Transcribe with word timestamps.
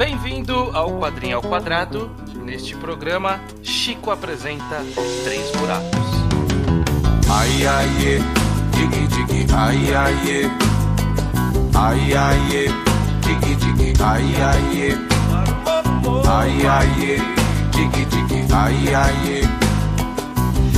Bem-vindo 0.00 0.70
ao 0.72 0.98
Quadrinho 0.98 1.36
ao 1.36 1.42
Quadrado. 1.42 2.10
Neste 2.42 2.74
programa, 2.74 3.38
Chico 3.62 4.10
apresenta 4.10 4.82
Três 5.24 5.50
Buracos. 5.50 6.00
Ai, 7.30 7.66
ai. 7.66 7.86
Digi, 8.72 9.06
digi, 9.08 9.46
ai, 9.54 9.94
ai, 9.94 10.30
é. 10.30 10.50
Ai, 11.74 12.14
ai. 12.16 12.72
Digi, 13.20 13.54
digi, 13.56 13.92
ai, 14.02 14.24
ai, 14.40 14.88
é. 14.88 14.96
Ai, 16.30 16.66
ai. 16.66 17.20
Digi, 17.70 18.04
digi, 18.06 18.54
ai, 18.54 18.94
ai, 18.94 19.28
é. 19.28 19.42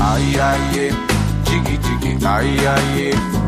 Ai, 0.00 0.40
ai, 0.40 0.90
ai, 2.26 2.66
ai. 2.66 3.41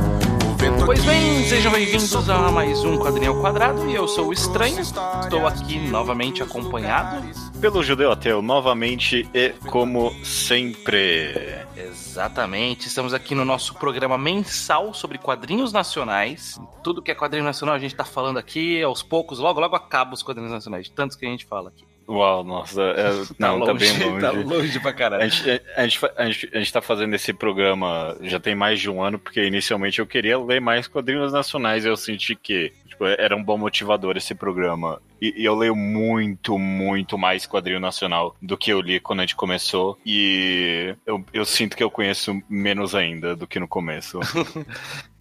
Pois 0.85 1.05
bem, 1.05 1.45
sejam 1.45 1.73
bem-vindos 1.73 2.29
a 2.29 2.51
mais 2.51 2.85
um 2.85 2.99
Quadrinho 2.99 3.33
ao 3.33 3.41
Quadrado 3.41 3.89
e 3.89 3.95
eu 3.95 4.07
sou 4.07 4.29
o 4.29 4.33
Estranho. 4.33 4.81
Estou 4.81 5.47
aqui 5.47 5.79
novamente 5.79 6.43
acompanhado. 6.43 7.27
Pelo 7.61 7.83
Judeu 7.83 8.13
Ateu, 8.13 8.41
novamente 8.43 9.29
e 9.35 9.51
como 9.71 10.13
sempre. 10.25 11.65
Exatamente, 11.77 12.89
estamos 12.89 13.15
aqui 13.15 13.35
no 13.35 13.45
nosso 13.45 13.75
programa 13.75 14.17
mensal 14.17 14.95
sobre 14.95 15.19
quadrinhos 15.19 15.73
nacionais. 15.73 16.61
Tudo 16.83 17.03
que 17.03 17.11
é 17.11 17.15
quadrinho 17.15 17.45
nacional 17.45 17.75
a 17.75 17.79
gente 17.79 17.95
tá 17.95 18.05
falando 18.05 18.39
aqui, 18.39 18.83
aos 18.83 19.03
poucos, 19.03 19.39
logo, 19.39 19.61
logo 19.61 19.75
acaba 19.75 20.15
os 20.15 20.23
quadrinhos 20.23 20.53
nacionais, 20.53 20.89
tantos 20.89 21.17
que 21.17 21.27
a 21.27 21.29
gente 21.29 21.47
fala 21.47 21.71
aqui. 21.71 21.85
Uau, 22.09 22.45
nossa, 22.45 22.83
é- 22.83 23.11
não, 23.39 23.65
tá, 23.65 23.75
bem 23.75 23.91
longe. 23.99 24.21
Tá 24.21 24.31
longe 24.31 24.81
pra 24.81 24.91
A 24.91 24.95
caralho. 24.95 25.31
gente, 25.31 25.63
a, 25.77 25.83
gente, 25.85 25.99
fa- 25.99 26.13
a, 26.17 26.27
gente, 26.27 26.51
a 26.53 26.59
gente 26.59 26.73
tá 26.73 26.81
fazendo 26.83 27.15
esse 27.15 27.33
programa 27.33 28.17
já 28.23 28.39
tem 28.39 28.55
mais 28.55 28.81
de 28.81 28.91
um 28.91 29.03
ano, 29.03 29.19
porque 29.19 29.43
inicialmente 29.45 29.99
eu 30.01 30.07
queria 30.07 30.39
ler 30.39 30.61
mais 30.61 30.87
quadrinhos 30.87 31.33
nacionais 31.33 31.85
e 31.85 31.89
eu 31.89 31.97
senti 31.97 32.35
que 32.37 32.73
tipo, 32.89 33.05
era 33.07 33.35
um 33.35 33.43
bom 33.43 33.57
motivador 33.59 34.17
esse 34.17 34.35
programa. 34.35 35.01
E, 35.21 35.43
e 35.43 35.45
eu 35.45 35.55
leio 35.55 35.75
muito, 35.75 36.59
muito 36.59 37.17
mais 37.17 37.47
quadrinho 37.47 37.81
nacional 37.81 38.37
do 38.43 38.57
que 38.59 38.71
eu 38.71 38.81
li 38.81 39.01
quando 39.01 39.21
a 39.21 39.23
gente 39.23 39.35
começou. 39.37 39.99
E 40.05 40.95
eu, 41.07 41.25
eu 41.33 41.45
sinto 41.45 41.77
que 41.77 41.83
eu 41.83 41.91
conheço 41.91 42.39
menos 42.49 42.95
ainda 42.95 43.35
do 43.35 43.47
que 43.47 43.59
no 43.59 43.67
começo. 43.69 44.21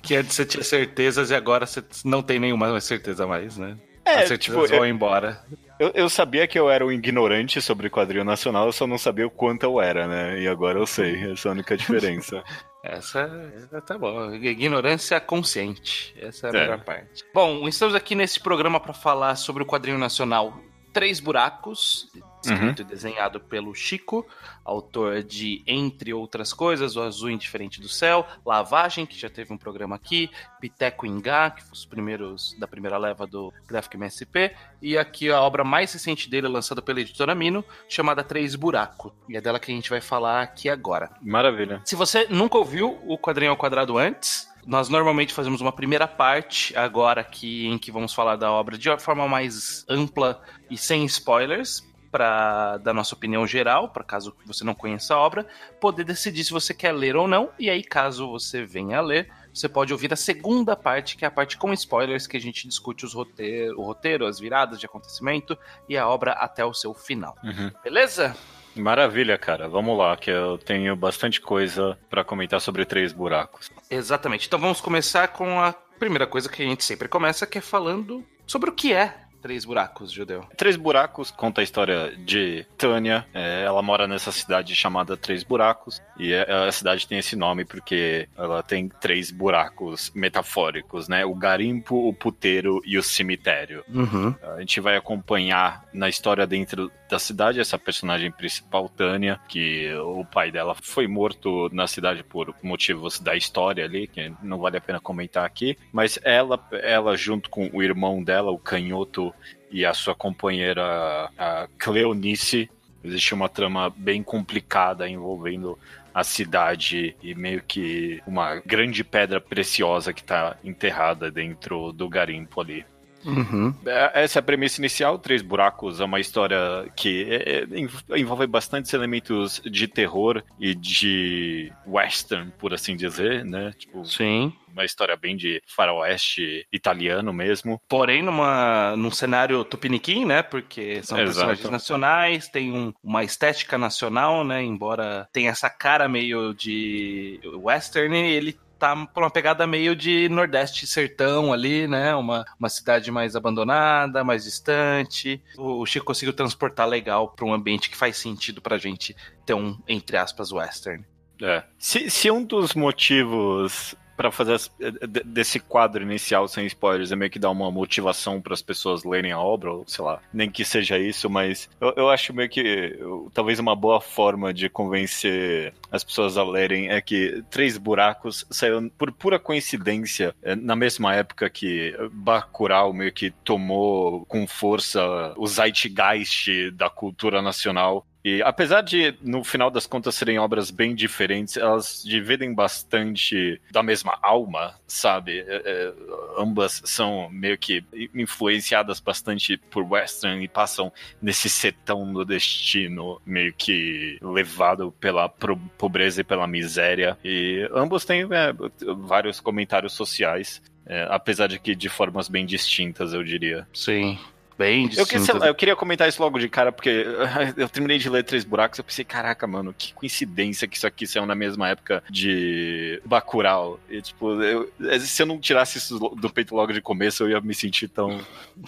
Que 0.04 0.16
antes 0.18 0.36
você 0.36 0.46
tinha 0.46 0.62
certezas 0.64 1.32
e 1.32 1.34
agora 1.36 1.66
você 1.66 1.82
não 2.04 2.22
tem 2.22 2.38
nenhuma 2.38 2.78
certeza 2.82 3.26
mais, 3.26 3.58
né? 3.58 3.78
É, 4.04 4.16
As 4.24 4.28
certezas 4.28 4.40
tipo, 4.40 4.68
vão 4.68 4.86
embora. 4.86 5.42
Eu, 5.80 5.92
eu 5.96 6.10
sabia 6.10 6.48
que 6.48 6.58
eu 6.58 6.70
era 6.70 6.86
um 6.86 6.92
ignorante 6.92 7.62
sobre 7.62 7.90
quadrinho 7.90 8.24
nacional, 8.24 8.68
eu 8.68 8.72
só 8.72 8.86
não 8.86 8.98
sabia 8.98 9.26
o 9.28 9.32
quanto 9.32 9.64
eu 9.64 9.82
era, 9.82 10.08
né? 10.08 10.40
E 10.40 10.48
agora 10.48 10.78
eu 10.80 10.86
sei, 10.86 11.32
essa 11.32 11.48
é 11.48 11.50
a 11.50 11.54
única 11.54 11.76
diferença. 11.78 12.44
Essa, 12.86 13.22
essa 13.56 13.80
tá 13.82 13.98
bom. 13.98 14.34
Ignorância 14.34 15.18
consciente. 15.22 16.14
Essa 16.20 16.48
é 16.48 16.50
a 16.50 16.54
É. 16.54 16.62
melhor 16.64 16.84
parte. 16.84 17.24
Bom, 17.34 17.66
estamos 17.66 17.96
aqui 17.96 18.14
nesse 18.14 18.42
programa 18.42 18.78
para 18.78 18.92
falar 18.92 19.36
sobre 19.38 19.64
o 19.64 19.66
quadrinho 19.66 19.98
nacional 19.98 20.54
Três 20.92 21.22
Buracos, 21.22 22.10
escrito 22.50 22.82
e 22.82 22.86
desenhado 22.86 23.40
pelo 23.40 23.74
Chico, 23.74 24.26
autor 24.64 25.24
de 25.24 25.64
Entre 25.66 26.14
Outras 26.14 26.54
Coisas, 26.54 26.96
O 26.96 27.02
Azul 27.02 27.30
Indiferente 27.30 27.82
do 27.82 27.90
Céu, 27.90 28.26
Lavagem, 28.46 29.06
que 29.06 29.18
já 29.18 29.30
teve 29.30 29.54
um 29.54 29.58
programa 29.58 29.96
aqui, 29.96 30.30
Piteco 30.60 31.06
Ingá, 31.06 31.52
que 31.52 31.62
foi 31.64 31.74
os 31.74 31.86
primeiros 31.86 32.56
da 32.60 32.68
primeira 32.68 32.98
leva 32.98 33.26
do 33.26 33.54
Graphic 33.68 33.96
MSP, 33.96 34.56
e 34.82 34.98
aqui 34.98 35.30
a 35.30 35.42
obra 35.42 35.64
mais 35.64 35.92
recente 35.94 36.30
dele, 36.30 36.48
lançada 36.48 36.82
pela 36.82 37.02
editora 37.02 37.34
Mino, 37.34 37.64
chamada 37.88 38.24
Três 38.24 38.56
Buracos. 38.56 39.12
E 39.30 39.38
é 39.38 39.42
dela 39.42 39.60
que 39.60 39.72
a 39.72 39.76
gente 39.76 39.90
vai 39.90 40.02
falar 40.02 40.42
aqui 40.42 40.70
agora. 40.70 41.10
Maravilha. 41.22 41.82
Se 41.86 41.96
você 41.96 42.28
nunca 42.30 42.58
ouviu 42.58 43.00
o 43.06 43.18
Quadrinho 43.18 43.52
ao 43.52 43.58
Quadrado 43.58 43.98
antes, 43.98 44.52
nós 44.66 44.90
normalmente 44.90 45.34
fazemos 45.34 45.62
uma 45.62 45.72
primeira 45.72 46.08
parte 46.08 46.76
agora 46.78 47.22
aqui 47.22 47.68
em 47.68 47.78
que 47.78 47.92
vamos 47.92 48.14
falar 48.14 48.36
da 48.36 48.52
obra 48.52 48.78
de 48.78 48.90
uma 48.90 48.98
forma 48.98 49.28
mais 49.28 49.86
ampla 49.90 50.42
e 50.70 50.78
sem 50.78 51.06
spoilers. 51.06 51.84
Para 52.14 52.78
dar 52.78 52.94
nossa 52.94 53.16
opinião 53.16 53.48
geral, 53.48 53.90
para 53.90 54.04
caso 54.04 54.36
você 54.46 54.64
não 54.64 54.76
conheça 54.76 55.16
a 55.16 55.18
obra, 55.18 55.48
poder 55.82 56.04
decidir 56.04 56.44
se 56.44 56.52
você 56.52 56.72
quer 56.72 56.92
ler 56.92 57.16
ou 57.16 57.28
não. 57.28 57.50
E 57.58 57.72
aí, 57.72 57.84
caso 57.84 58.30
você 58.30 58.64
venha 58.64 59.00
a 59.00 59.02
ler, 59.02 59.32
você 59.52 59.68
pode 59.68 59.92
ouvir 59.92 60.14
a 60.14 60.16
segunda 60.16 60.76
parte, 60.76 61.18
que 61.18 61.26
é 61.26 61.28
a 61.28 61.32
parte 61.32 61.58
com 61.58 61.74
spoilers, 61.74 62.28
que 62.28 62.38
a 62.38 62.40
gente 62.40 62.68
discute 62.68 63.04
os 63.04 63.16
roteiro, 63.16 63.80
o 63.80 63.84
roteiro, 63.84 64.28
as 64.28 64.40
viradas 64.40 64.80
de 64.80 64.86
acontecimento 64.86 65.58
e 65.90 65.98
a 65.98 66.08
obra 66.08 66.34
até 66.34 66.64
o 66.64 66.72
seu 66.72 66.94
final. 66.94 67.36
Uhum. 67.44 67.72
Beleza? 67.84 68.38
Maravilha, 68.76 69.36
cara. 69.36 69.68
Vamos 69.68 69.98
lá, 69.98 70.16
que 70.16 70.30
eu 70.30 70.60
tenho 70.60 70.96
bastante 70.96 71.42
coisa 71.42 71.98
pra 72.12 72.24
comentar 72.24 72.62
sobre 72.62 72.86
Três 72.86 73.12
Buracos. 73.12 73.72
Exatamente. 73.90 74.46
Então 74.46 74.60
vamos 74.60 74.80
começar 74.80 75.30
com 75.30 75.60
a 75.60 75.74
primeira 75.98 76.28
coisa 76.28 76.48
que 76.48 76.62
a 76.62 76.66
gente 76.66 76.84
sempre 76.84 77.08
começa, 77.08 77.48
que 77.48 77.58
é 77.58 77.62
falando 77.62 78.24
sobre 78.46 78.70
o 78.70 78.74
que 78.74 78.94
é 78.94 79.24
Três 79.44 79.66
Buracos, 79.66 80.10
Judeu. 80.10 80.46
Três 80.56 80.78
Buracos 80.78 81.30
conta 81.30 81.60
a 81.60 81.64
história 81.66 82.16
de 82.16 82.66
Tânia. 82.78 83.28
É, 83.34 83.64
ela 83.66 83.82
mora 83.82 84.08
nessa 84.08 84.32
cidade 84.32 84.74
chamada 84.74 85.18
Três 85.18 85.44
Buracos. 85.44 86.02
E 86.18 86.32
é- 86.32 86.50
a 86.50 86.72
cidade 86.72 87.06
tem 87.06 87.18
esse 87.18 87.36
nome 87.36 87.66
porque 87.66 88.30
ela 88.38 88.64
tem 88.64 88.88
três 88.88 89.32
buracos 89.32 90.14
metafóricos, 90.16 91.10
né? 91.10 91.26
O 91.26 91.36
garimpo, 91.36 92.08
o 92.08 92.14
puteiro 92.14 92.82
e 92.86 92.98
o 92.98 93.04
cemitério. 93.04 93.84
Uhum. 93.90 94.34
A 94.56 94.60
gente 94.62 94.80
vai 94.80 94.96
acompanhar 94.96 95.84
na 95.94 96.08
história 96.08 96.48
dentro 96.48 96.90
da 97.10 97.20
cidade 97.20 97.60
essa 97.60 97.78
personagem 97.78 98.32
principal, 98.32 98.88
Tânia, 98.88 99.40
que 99.50 99.94
o 99.96 100.24
pai 100.24 100.52
dela 100.52 100.74
foi 100.74 101.06
morto 101.06 101.70
na 101.72 101.86
cidade 101.86 102.24
por 102.24 102.56
motivos 102.64 103.20
da 103.20 103.36
história 103.36 103.84
ali, 103.84 104.08
que 104.08 104.32
não 104.42 104.58
vale 104.58 104.78
a 104.78 104.82
pena 104.82 105.00
comentar 105.02 105.46
aqui. 105.46 105.78
Mas 105.92 106.18
ela, 106.24 106.60
ela 106.72 107.18
junto 107.18 107.50
com 107.50 107.70
o 107.74 107.84
irmão 107.84 108.24
dela, 108.24 108.52
o 108.52 108.58
Canhoto, 108.58 109.33
e 109.72 109.86
a 109.86 109.94
sua 109.94 110.14
companheira, 110.14 111.30
a 111.38 111.68
Cleonice, 111.80 112.70
existe 113.04 113.34
uma 113.34 113.50
trama 113.50 113.90
bem 113.90 114.22
complicada 114.24 115.10
envolvendo 115.10 115.78
a 116.14 116.24
cidade 116.24 117.16
e 117.22 117.34
meio 117.34 117.64
que 117.64 118.22
uma 118.28 118.58
grande 118.58 119.04
pedra 119.04 119.42
preciosa 119.42 120.14
que 120.14 120.22
está 120.22 120.58
enterrada 120.64 121.32
dentro 121.32 121.92
do 121.92 122.08
garimpo 122.08 122.62
ali. 122.62 122.86
Uhum. 123.26 123.74
É, 123.86 124.24
Essa 124.24 124.40
é 124.40 124.42
a 124.42 124.44
premissa 124.44 124.80
inicial. 124.82 125.18
Três 125.18 125.42
Buracos 125.42 126.00
é 126.00 126.04
uma 126.06 126.20
história 126.20 126.58
que 126.96 127.26
é, 127.30 127.36
é, 127.76 127.80
env- 127.80 128.04
envolve 128.16 128.46
bastantes 128.48 128.94
elementos 128.94 129.62
de 129.66 129.88
terror 129.88 130.44
e 130.60 130.74
de 130.76 131.72
western, 131.88 132.52
por 132.60 132.74
assim 132.74 132.96
dizer, 132.96 133.44
né? 133.46 133.74
Tipo, 133.78 134.06
Sim. 134.06 134.54
uma 134.72 134.84
história 134.86 135.16
bem 135.16 135.36
de 135.38 135.62
faroeste 135.68 136.66
italiano 136.72 137.32
mesmo. 137.32 137.80
Porém, 137.88 138.22
numa, 138.22 138.96
num 138.98 139.12
cenário 139.12 139.64
tupiniquim, 139.64 140.26
né? 140.26 140.42
Porque 140.44 141.02
são 141.04 141.18
Exato. 141.20 141.26
personagens 141.36 141.70
nacionais, 141.70 142.48
tem 142.50 142.72
um- 142.72 142.94
uma 143.04 143.24
estética 143.24 143.78
nacional, 143.78 144.44
né? 144.44 144.62
Embora 144.64 145.28
tenha 145.32 145.50
essa 145.52 145.70
cara 145.70 146.08
meio 146.08 146.54
de 146.54 147.40
western, 147.62 148.18
ele 148.18 148.58
tá 148.84 149.08
por 149.08 149.24
uma 149.24 149.30
pegada 149.30 149.66
meio 149.66 149.96
de 149.96 150.28
nordeste 150.28 150.86
sertão 150.86 151.54
ali, 151.54 151.88
né? 151.88 152.14
Uma, 152.16 152.44
uma 152.60 152.68
cidade 152.68 153.10
mais 153.10 153.34
abandonada, 153.34 154.26
mais 154.26 154.44
distante. 154.44 155.42
O, 155.58 155.82
o 155.82 155.86
Chico 155.86 156.06
conseguiu 156.06 156.34
transportar 156.34 156.86
legal 156.86 157.30
para 157.30 157.46
um 157.46 157.54
ambiente 157.54 157.90
que 157.90 157.96
faz 157.96 158.18
sentido 158.18 158.62
pra 158.62 158.78
gente 158.78 159.16
ter 159.46 159.54
um, 159.54 159.80
entre 159.88 160.18
aspas, 160.18 160.52
western. 160.52 161.06
É. 161.42 161.64
Se, 161.80 162.10
se 162.10 162.30
um 162.30 162.44
dos 162.44 162.74
motivos 162.74 163.96
para 164.16 164.32
fazer 164.32 164.54
as- 164.54 164.72
de- 164.80 165.24
desse 165.24 165.60
quadro 165.60 166.04
inicial 166.04 166.48
sem 166.48 166.66
spoilers 166.68 167.12
é 167.12 167.16
meio 167.16 167.32
que 167.32 167.40
dar 167.40 167.50
uma 167.50 167.72
motivação 167.72 168.40
para 168.42 168.54
as 168.54 168.62
pessoas 168.62 169.04
lerem 169.04 169.32
a 169.32 169.40
obra, 169.40 169.72
ou 169.74 169.84
sei 169.88 170.04
lá, 170.06 170.20
nem 170.34 170.50
que 170.50 170.64
seja 170.64 170.98
isso, 171.00 171.30
mas 171.30 171.70
eu, 171.82 171.94
eu 171.98 172.10
acho 172.10 172.34
meio 172.34 172.50
que 172.50 172.96
eu- 173.00 173.30
talvez 173.34 173.60
uma 173.60 173.76
boa 173.76 174.00
forma 174.00 174.54
de 174.54 174.70
convencer 174.70 175.74
as 175.92 176.04
pessoas 176.04 176.38
a 176.38 176.44
lerem 176.44 176.90
é 176.90 177.02
que 177.02 177.44
Três 177.50 177.78
Buracos 177.78 178.46
saiu 178.50 178.90
por 178.98 179.12
pura 179.12 179.40
coincidência 179.40 180.36
é, 180.42 180.56
na 180.56 180.76
mesma 180.76 181.14
época 181.16 181.50
que 181.50 181.96
Bacurau 182.12 182.94
meio 182.94 183.12
que 183.12 183.32
tomou 183.32 184.26
com 184.26 184.46
força 184.48 185.02
o 185.38 185.48
zeitgeist 185.48 186.72
da 186.72 186.90
cultura 186.90 187.42
nacional 187.42 188.06
e 188.24 188.42
apesar 188.42 188.82
de, 188.82 189.16
no 189.22 189.44
final 189.44 189.70
das 189.70 189.86
contas, 189.86 190.16
serem 190.16 190.40
obras 190.40 190.72
bem 190.72 190.96
diferentes, 190.96 191.58
elas 191.58 192.02
dividem 192.06 192.54
bastante 192.54 193.60
da 193.70 193.84
mesma 193.84 194.18
alma, 194.22 194.76
sabe? 194.88 195.40
É, 195.40 195.62
é, 195.66 195.94
ambas 196.38 196.82
são 196.86 197.30
meio 197.30 197.58
que 197.58 197.84
influenciadas 198.16 199.02
bastante 199.02 199.58
por 199.58 199.84
western 199.84 200.42
e 200.42 200.48
passam 200.48 200.92
nesse 201.22 201.50
setão 201.50 202.14
do 202.14 202.24
destino, 202.24 203.22
meio 203.26 203.54
que 203.54 204.18
levado 204.22 204.94
pela 205.00 205.28
pobreza 205.28 206.22
e 206.22 206.24
pela 206.24 206.48
miséria. 206.48 207.18
E 207.26 207.68
ambos 207.74 208.06
têm 208.06 208.22
é, 208.22 208.54
vários 208.98 209.42
comentários 209.42 209.94
sociais. 209.94 210.62
é, 210.86 211.08
apesar 211.10 211.48
de 211.48 211.60
que 211.60 211.76
de 211.76 211.90
formas 211.90 212.28
bem 212.28 212.46
distintas, 212.46 213.14
eu 213.14 213.24
diria. 213.24 213.68
Sim. 213.74 214.18
Bem 214.64 214.90
Eu, 214.96 215.40
lá, 215.40 215.48
eu 215.48 215.56
queria 215.56 215.76
comentar 215.76 216.08
isso 216.08 216.22
logo 216.22 216.40
de 216.40 216.48
cara, 216.48 216.72
porque 216.72 216.90
eu 217.58 217.68
terminei 217.68 217.98
de 217.98 218.10
ler 218.10 218.24
Três 218.24 218.44
Buracos 218.44 218.78
eu 218.80 218.84
pensei, 218.84 219.04
caraca, 219.04 219.46
mano, 219.46 219.76
que 219.78 219.94
coincidência 219.94 220.68
que 220.68 220.78
isso 220.78 220.88
aqui 220.88 221.06
saiu 221.06 221.26
na 221.26 221.36
mesma 221.36 221.70
época 221.70 222.04
de 222.10 223.02
Bacurau. 223.06 223.80
E, 223.90 224.02
tipo, 224.02 224.42
eu- 224.42 224.72
se 225.02 225.22
eu 225.22 225.26
não 225.26 225.40
tirasse 225.40 225.78
isso 225.78 226.00
do 226.00 226.30
peito 226.30 226.56
logo 226.56 226.72
de 226.72 226.82
começo, 226.82 227.24
eu 227.24 227.30
ia 227.30 227.42
me 227.42 227.54
sentir 227.54 227.88
tão... 227.88 228.20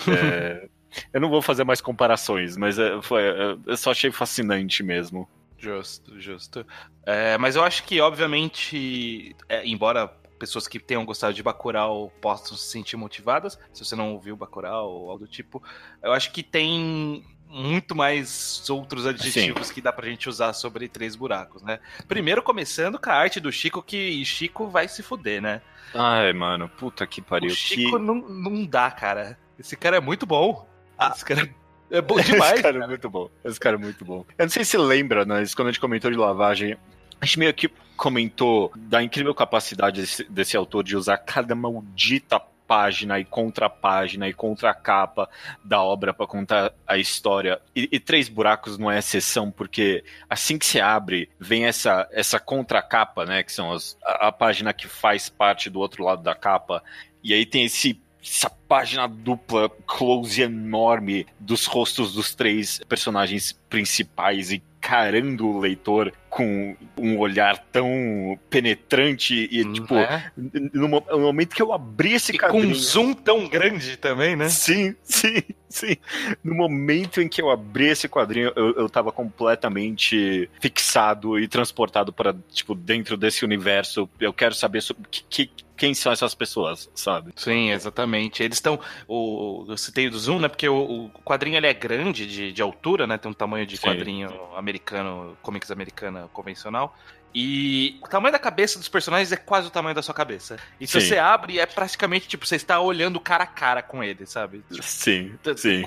é, 0.07 0.67
Eu 1.11 1.19
não 1.19 1.29
vou 1.29 1.41
fazer 1.41 1.63
mais 1.63 1.81
comparações, 1.81 2.55
mas 2.55 2.79
é, 2.79 3.01
foi, 3.01 3.21
é, 3.23 3.57
eu 3.65 3.77
só 3.77 3.91
achei 3.91 4.11
fascinante 4.11 4.81
mesmo. 4.81 5.27
Justo, 5.57 6.19
justo. 6.19 6.65
É, 7.05 7.37
mas 7.37 7.55
eu 7.55 7.63
acho 7.63 7.83
que, 7.83 7.99
obviamente, 7.99 9.35
é, 9.49 9.65
embora 9.65 10.11
pessoas 10.37 10.67
que 10.67 10.79
tenham 10.79 11.05
gostado 11.05 11.33
de 11.33 11.43
Bacurau 11.43 12.11
possam 12.21 12.57
se 12.57 12.67
sentir 12.67 12.97
motivadas, 12.97 13.57
se 13.73 13.83
você 13.83 13.95
não 13.95 14.13
ouviu 14.13 14.35
Bacurau 14.35 14.89
ou 14.89 15.11
algo 15.11 15.25
do 15.25 15.31
tipo, 15.31 15.61
eu 16.01 16.11
acho 16.11 16.31
que 16.31 16.43
tem 16.43 17.23
muito 17.47 17.95
mais 17.95 18.69
outros 18.69 19.05
adjetivos 19.05 19.67
Sim. 19.67 19.73
que 19.73 19.81
dá 19.81 19.93
pra 19.93 20.07
gente 20.07 20.27
usar 20.27 20.53
sobre 20.53 20.89
Três 20.89 21.15
Buracos, 21.15 21.61
né? 21.61 21.79
Primeiro, 22.07 22.41
começando 22.43 22.99
com 22.99 23.09
a 23.09 23.13
arte 23.13 23.39
do 23.39 23.51
Chico, 23.51 23.81
que 23.81 24.23
Chico 24.25 24.67
vai 24.67 24.87
se 24.87 25.01
fuder, 25.01 25.41
né? 25.41 25.61
Ai, 25.93 26.33
mano, 26.33 26.67
puta 26.67 27.07
que 27.07 27.21
pariu. 27.21 27.51
O 27.51 27.55
Chico 27.55 27.97
que... 27.97 28.03
não, 28.03 28.15
não 28.15 28.65
dá, 28.65 28.91
cara. 28.91 29.39
Esse 29.57 29.77
cara 29.77 29.97
é 29.97 29.99
muito 30.01 30.25
bom. 30.25 30.67
Ah. 30.97 31.13
Esse 31.15 31.23
cara 31.23 31.49
é 31.89 32.01
bom 32.01 32.19
demais. 32.21 32.53
Esse 32.53 32.63
cara, 32.63 32.83
é 32.83 32.87
muito 32.87 33.09
bom. 33.09 33.29
Esse 33.43 33.59
cara 33.59 33.75
é 33.75 33.79
muito 33.79 34.03
bom. 34.03 34.25
Eu 34.37 34.45
não 34.45 34.49
sei 34.49 34.65
se 34.65 34.77
lembra, 34.77 35.25
mas 35.25 35.55
quando 35.55 35.69
a 35.69 35.71
gente 35.71 35.79
comentou 35.79 36.11
de 36.11 36.17
lavagem, 36.17 36.77
a 37.19 37.25
gente 37.25 37.39
meio 37.39 37.53
que 37.53 37.69
comentou 37.95 38.71
da 38.75 39.01
incrível 39.01 39.33
capacidade 39.33 40.01
desse, 40.01 40.23
desse 40.25 40.57
autor 40.57 40.83
de 40.83 40.95
usar 40.95 41.17
cada 41.17 41.55
maldita 41.55 42.39
página 42.67 43.19
e 43.19 43.25
contrapágina 43.25 44.27
e 44.27 44.33
contracapa 44.33 45.29
da 45.63 45.81
obra 45.81 46.13
para 46.13 46.27
contar 46.27 46.73
a 46.87 46.97
história. 46.97 47.61
E, 47.75 47.87
e, 47.91 47.99
Três 47.99 48.27
Buracos 48.27 48.77
não 48.77 48.91
é 48.91 48.99
exceção, 48.99 49.51
porque 49.51 50.03
assim 50.29 50.57
que 50.57 50.65
se 50.65 50.81
abre, 50.81 51.29
vem 51.39 51.65
essa, 51.65 52.07
essa 52.11 52.39
contracapa, 52.39 53.25
né? 53.25 53.43
Que 53.43 53.51
são 53.51 53.71
as, 53.71 53.97
a, 54.03 54.27
a 54.27 54.31
página 54.31 54.73
que 54.73 54.87
faz 54.87 55.29
parte 55.29 55.69
do 55.69 55.79
outro 55.79 56.03
lado 56.03 56.23
da 56.23 56.35
capa. 56.35 56.83
E 57.23 57.33
aí 57.33 57.45
tem 57.45 57.65
esse 57.65 58.01
essa 58.27 58.49
página 58.49 59.07
dupla, 59.07 59.69
close 59.85 60.41
enorme 60.41 61.27
dos 61.39 61.67
rostos 61.67 62.15
dos 62.15 62.33
três 62.33 62.81
personagens 62.89 63.53
principais 63.69 64.51
e 64.51 64.63
encarando 64.85 65.47
o 65.47 65.59
leitor 65.59 66.11
com 66.35 66.75
um 66.97 67.17
olhar 67.17 67.57
tão 67.71 68.37
penetrante 68.49 69.47
e, 69.49 69.63
hum, 69.63 69.71
tipo, 69.71 69.95
é? 69.95 70.29
no, 70.35 70.89
no, 70.89 71.19
momento 71.21 71.55
que 71.55 71.61
eu 71.61 71.71
abri 71.71 72.11
esse 72.11 72.33
e 72.33 72.37
quadrinho... 72.37 72.65
com 72.65 72.71
um 72.71 72.75
zoom 72.75 73.13
tão 73.13 73.47
grande 73.47 73.95
também, 73.95 74.35
né? 74.35 74.49
Sim, 74.49 74.93
sim, 75.01 75.41
sim. 75.69 75.95
No 76.43 76.53
momento 76.53 77.21
em 77.21 77.29
que 77.29 77.41
eu 77.41 77.49
abri 77.49 77.85
esse 77.85 78.09
quadrinho, 78.09 78.51
eu, 78.53 78.75
eu 78.75 78.89
tava 78.89 79.13
completamente 79.13 80.49
fixado 80.59 81.39
e 81.39 81.47
transportado 81.47 82.11
para 82.11 82.35
tipo, 82.51 82.75
dentro 82.75 83.15
desse 83.15 83.45
universo. 83.45 84.09
Eu 84.19 84.33
quero 84.33 84.53
saber 84.53 84.81
sobre 84.81 85.03
que, 85.09 85.45
que 85.45 85.64
quem 85.77 85.93
são 85.93 86.11
essas 86.11 86.33
pessoas, 86.33 86.89
sabe? 86.95 87.31
Sim, 87.35 87.71
exatamente. 87.71 88.41
Eles 88.43 88.57
estão. 88.57 88.79
O, 89.07 89.65
eu 89.67 89.77
citei 89.77 90.09
do 90.09 90.17
Zoom, 90.17 90.39
né? 90.39 90.47
Porque 90.47 90.67
o, 90.67 91.05
o 91.05 91.09
quadrinho 91.23 91.57
ele 91.57 91.67
é 91.67 91.73
grande 91.73 92.25
de, 92.25 92.51
de 92.51 92.61
altura, 92.61 93.05
né? 93.05 93.17
Tem 93.17 93.29
um 93.29 93.33
tamanho 93.33 93.65
de 93.65 93.77
Sim. 93.77 93.87
quadrinho 93.87 94.29
americano, 94.55 95.37
comics 95.41 95.71
americana 95.71 96.29
convencional. 96.33 96.95
E 97.33 97.99
o 98.01 98.07
tamanho 98.07 98.31
da 98.31 98.39
cabeça 98.39 98.79
dos 98.79 98.87
personagens 98.87 99.29
é 99.31 99.35
quase 99.35 99.67
o 99.67 99.71
tamanho 99.71 99.93
da 99.93 100.01
sua 100.01 100.15
cabeça. 100.15 100.57
E 100.79 100.87
se 100.87 101.01
sim. 101.01 101.07
você 101.07 101.17
abre, 101.17 101.59
é 101.59 101.65
praticamente 101.65 102.29
tipo, 102.29 102.45
você 102.45 102.55
está 102.55 102.79
olhando 102.79 103.19
cara 103.19 103.43
a 103.43 103.47
cara 103.47 103.83
com 103.83 104.01
ele, 104.01 104.25
sabe? 104.25 104.63
Sim, 104.81 105.37
sim 105.57 105.83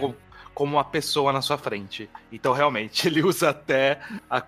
como 0.59 0.75
uma 0.75 0.83
pessoa 0.83 1.33
na 1.33 1.41
sua 1.41 1.57
frente. 1.57 2.11
Então, 2.33 2.53
realmente, 2.53 3.07
ele 3.07 3.23
usa 3.23 3.51
até 3.51 4.01
a, 4.29 4.39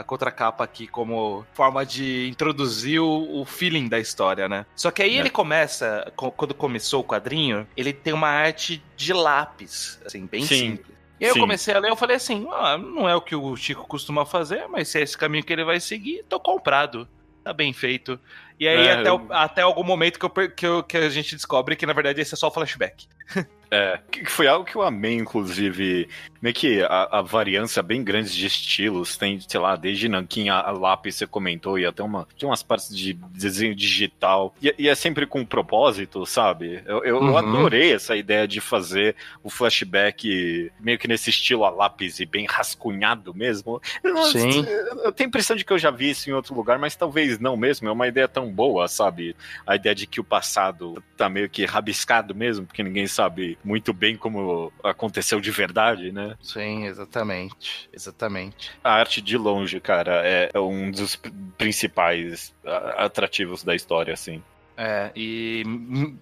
a 0.00 0.02
contracapa 0.02 0.64
aqui 0.64 0.88
como 0.88 1.46
forma 1.52 1.86
de 1.86 2.28
introduzir 2.28 3.00
o, 3.00 3.40
o 3.40 3.44
feeling 3.44 3.88
da 3.88 3.96
história, 3.96 4.48
né? 4.48 4.66
Só 4.74 4.90
que 4.90 5.04
aí 5.04 5.16
é. 5.16 5.20
ele 5.20 5.30
começa, 5.30 6.12
quando 6.16 6.52
começou 6.52 7.02
o 7.02 7.04
quadrinho, 7.04 7.64
ele 7.76 7.92
tem 7.92 8.12
uma 8.12 8.26
arte 8.26 8.82
de 8.96 9.12
lápis, 9.12 10.00
assim, 10.04 10.26
bem 10.26 10.42
Sim. 10.42 10.70
simples. 10.70 10.96
E 11.20 11.24
aí 11.24 11.30
Sim. 11.30 11.38
eu 11.38 11.42
comecei 11.44 11.72
a 11.72 11.78
ler, 11.78 11.90
eu 11.90 11.96
falei 11.96 12.16
assim, 12.16 12.44
ah, 12.50 12.76
não 12.76 13.08
é 13.08 13.14
o 13.14 13.20
que 13.20 13.36
o 13.36 13.54
Chico 13.54 13.86
costuma 13.86 14.26
fazer, 14.26 14.66
mas 14.66 14.88
se 14.88 14.98
é 14.98 15.02
esse 15.02 15.16
caminho 15.16 15.44
que 15.44 15.52
ele 15.52 15.62
vai 15.62 15.78
seguir, 15.78 16.24
tô 16.28 16.40
comprado. 16.40 17.06
Tá 17.44 17.52
bem 17.52 17.72
feito. 17.72 18.18
E 18.58 18.66
aí, 18.66 18.88
é, 18.88 18.92
até, 18.94 19.08
eu... 19.08 19.26
até 19.30 19.62
algum 19.62 19.84
momento 19.84 20.18
que, 20.18 20.26
eu, 20.26 20.50
que, 20.50 20.66
eu, 20.66 20.82
que 20.82 20.96
a 20.96 21.08
gente 21.08 21.36
descobre 21.36 21.76
que, 21.76 21.86
na 21.86 21.92
verdade, 21.92 22.20
esse 22.20 22.34
é 22.34 22.36
só 22.36 22.50
flashback. 22.50 23.06
É, 23.70 23.98
que 24.10 24.24
foi 24.26 24.46
algo 24.46 24.64
que 24.64 24.76
eu 24.76 24.82
amei, 24.82 25.14
inclusive. 25.14 26.08
Meio 26.40 26.54
que 26.54 26.82
a, 26.82 27.18
a 27.18 27.22
variância 27.22 27.82
bem 27.82 28.04
grande 28.04 28.32
de 28.32 28.46
estilos. 28.46 29.16
Tem, 29.16 29.40
sei 29.40 29.58
lá, 29.58 29.74
desde 29.74 30.08
Nankin 30.08 30.48
a, 30.48 30.60
a 30.60 30.70
lápis, 30.70 31.16
você 31.16 31.26
comentou, 31.26 31.78
e 31.78 31.84
até 31.84 32.02
uma, 32.02 32.26
tem 32.38 32.48
umas 32.48 32.62
partes 32.62 32.96
de 32.96 33.14
desenho 33.14 33.74
digital. 33.74 34.54
E, 34.62 34.74
e 34.78 34.88
é 34.88 34.94
sempre 34.94 35.26
com 35.26 35.44
propósito, 35.44 36.24
sabe? 36.24 36.82
Eu, 36.86 37.04
eu, 37.04 37.18
uhum. 37.18 37.28
eu, 37.28 37.38
adorei 37.38 37.92
essa 37.92 38.16
ideia 38.16 38.46
de 38.46 38.60
fazer 38.60 39.16
o 39.42 39.50
flashback 39.50 40.70
meio 40.78 40.98
que 40.98 41.08
nesse 41.08 41.30
estilo 41.30 41.64
a 41.64 41.70
lápis 41.70 42.20
e 42.20 42.26
bem 42.26 42.46
rascunhado 42.46 43.34
mesmo. 43.34 43.80
Sim. 44.30 44.64
Eu 45.02 45.10
tenho 45.12 45.26
a 45.26 45.30
impressão 45.30 45.56
de 45.56 45.64
que 45.64 45.72
eu 45.72 45.78
já 45.78 45.90
vi 45.90 46.10
isso 46.10 46.30
em 46.30 46.32
outro 46.32 46.54
lugar, 46.54 46.78
mas 46.78 46.94
talvez 46.94 47.40
não 47.40 47.56
mesmo. 47.56 47.88
É 47.88 47.92
uma 47.92 48.06
ideia 48.06 48.28
tão 48.28 48.48
boa, 48.48 48.86
sabe? 48.86 49.34
A 49.66 49.74
ideia 49.74 49.94
de 49.94 50.06
que 50.06 50.20
o 50.20 50.24
passado 50.24 51.02
tá 51.16 51.28
meio 51.28 51.48
que 51.48 51.64
rabiscado 51.64 52.34
mesmo, 52.34 52.66
porque 52.66 52.82
ninguém 52.82 53.06
sabe 53.06 53.56
muito 53.66 53.92
bem 53.92 54.16
como 54.16 54.72
aconteceu 54.82 55.40
de 55.40 55.50
verdade, 55.50 56.12
né? 56.12 56.36
Sim, 56.40 56.86
exatamente. 56.86 57.90
Exatamente. 57.92 58.70
A 58.82 58.92
arte 58.92 59.20
de 59.20 59.36
longe, 59.36 59.80
cara, 59.80 60.22
é, 60.24 60.50
é 60.54 60.60
um 60.60 60.90
dos 60.90 61.20
principais 61.58 62.54
atrativos 62.96 63.64
da 63.64 63.74
história, 63.74 64.14
assim. 64.14 64.40
É, 64.78 65.10
e 65.16 65.64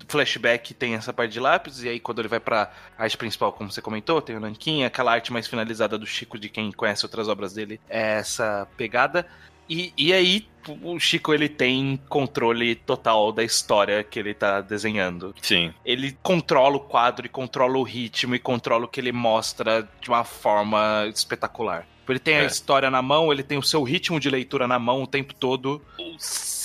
flashback 0.08 0.72
tem 0.74 0.94
essa 0.94 1.12
parte 1.12 1.32
de 1.32 1.40
lápis, 1.40 1.82
e 1.82 1.88
aí 1.88 1.98
quando 1.98 2.20
ele 2.20 2.28
vai 2.28 2.38
pra 2.38 2.72
arte 2.96 3.16
principal, 3.16 3.52
como 3.52 3.70
você 3.70 3.82
comentou, 3.82 4.22
tem 4.22 4.36
o 4.36 4.40
Nankin, 4.40 4.84
aquela 4.84 5.12
arte 5.12 5.32
mais 5.32 5.48
finalizada 5.48 5.98
do 5.98 6.06
Chico, 6.06 6.38
de 6.38 6.48
quem 6.48 6.70
conhece 6.70 7.04
outras 7.04 7.28
obras 7.28 7.52
dele, 7.52 7.80
é 7.88 8.18
essa 8.18 8.66
pegada. 8.76 9.26
E, 9.68 9.92
e 9.96 10.12
aí, 10.12 10.46
o 10.82 10.98
Chico 10.98 11.32
ele 11.34 11.48
tem 11.48 11.98
controle 12.08 12.74
total 12.74 13.32
da 13.32 13.42
história 13.42 14.02
que 14.02 14.18
ele 14.18 14.34
tá 14.34 14.60
desenhando. 14.60 15.34
Sim. 15.40 15.72
Ele 15.84 16.16
controla 16.22 16.76
o 16.76 16.80
quadro 16.80 17.26
e 17.26 17.28
controla 17.28 17.78
o 17.78 17.82
ritmo 17.82 18.34
e 18.34 18.38
controla 18.38 18.84
o 18.84 18.88
que 18.88 19.00
ele 19.00 19.12
mostra 19.12 19.88
de 20.00 20.08
uma 20.08 20.24
forma 20.24 21.06
espetacular. 21.12 21.86
Ele 22.08 22.18
tem 22.18 22.34
é. 22.34 22.40
a 22.40 22.44
história 22.44 22.90
na 22.90 23.00
mão, 23.00 23.32
ele 23.32 23.42
tem 23.42 23.56
o 23.56 23.62
seu 23.62 23.82
ritmo 23.82 24.20
de 24.20 24.28
leitura 24.28 24.68
na 24.68 24.78
mão 24.78 25.02
o 25.02 25.06
tempo 25.06 25.34
todo. 25.34 25.80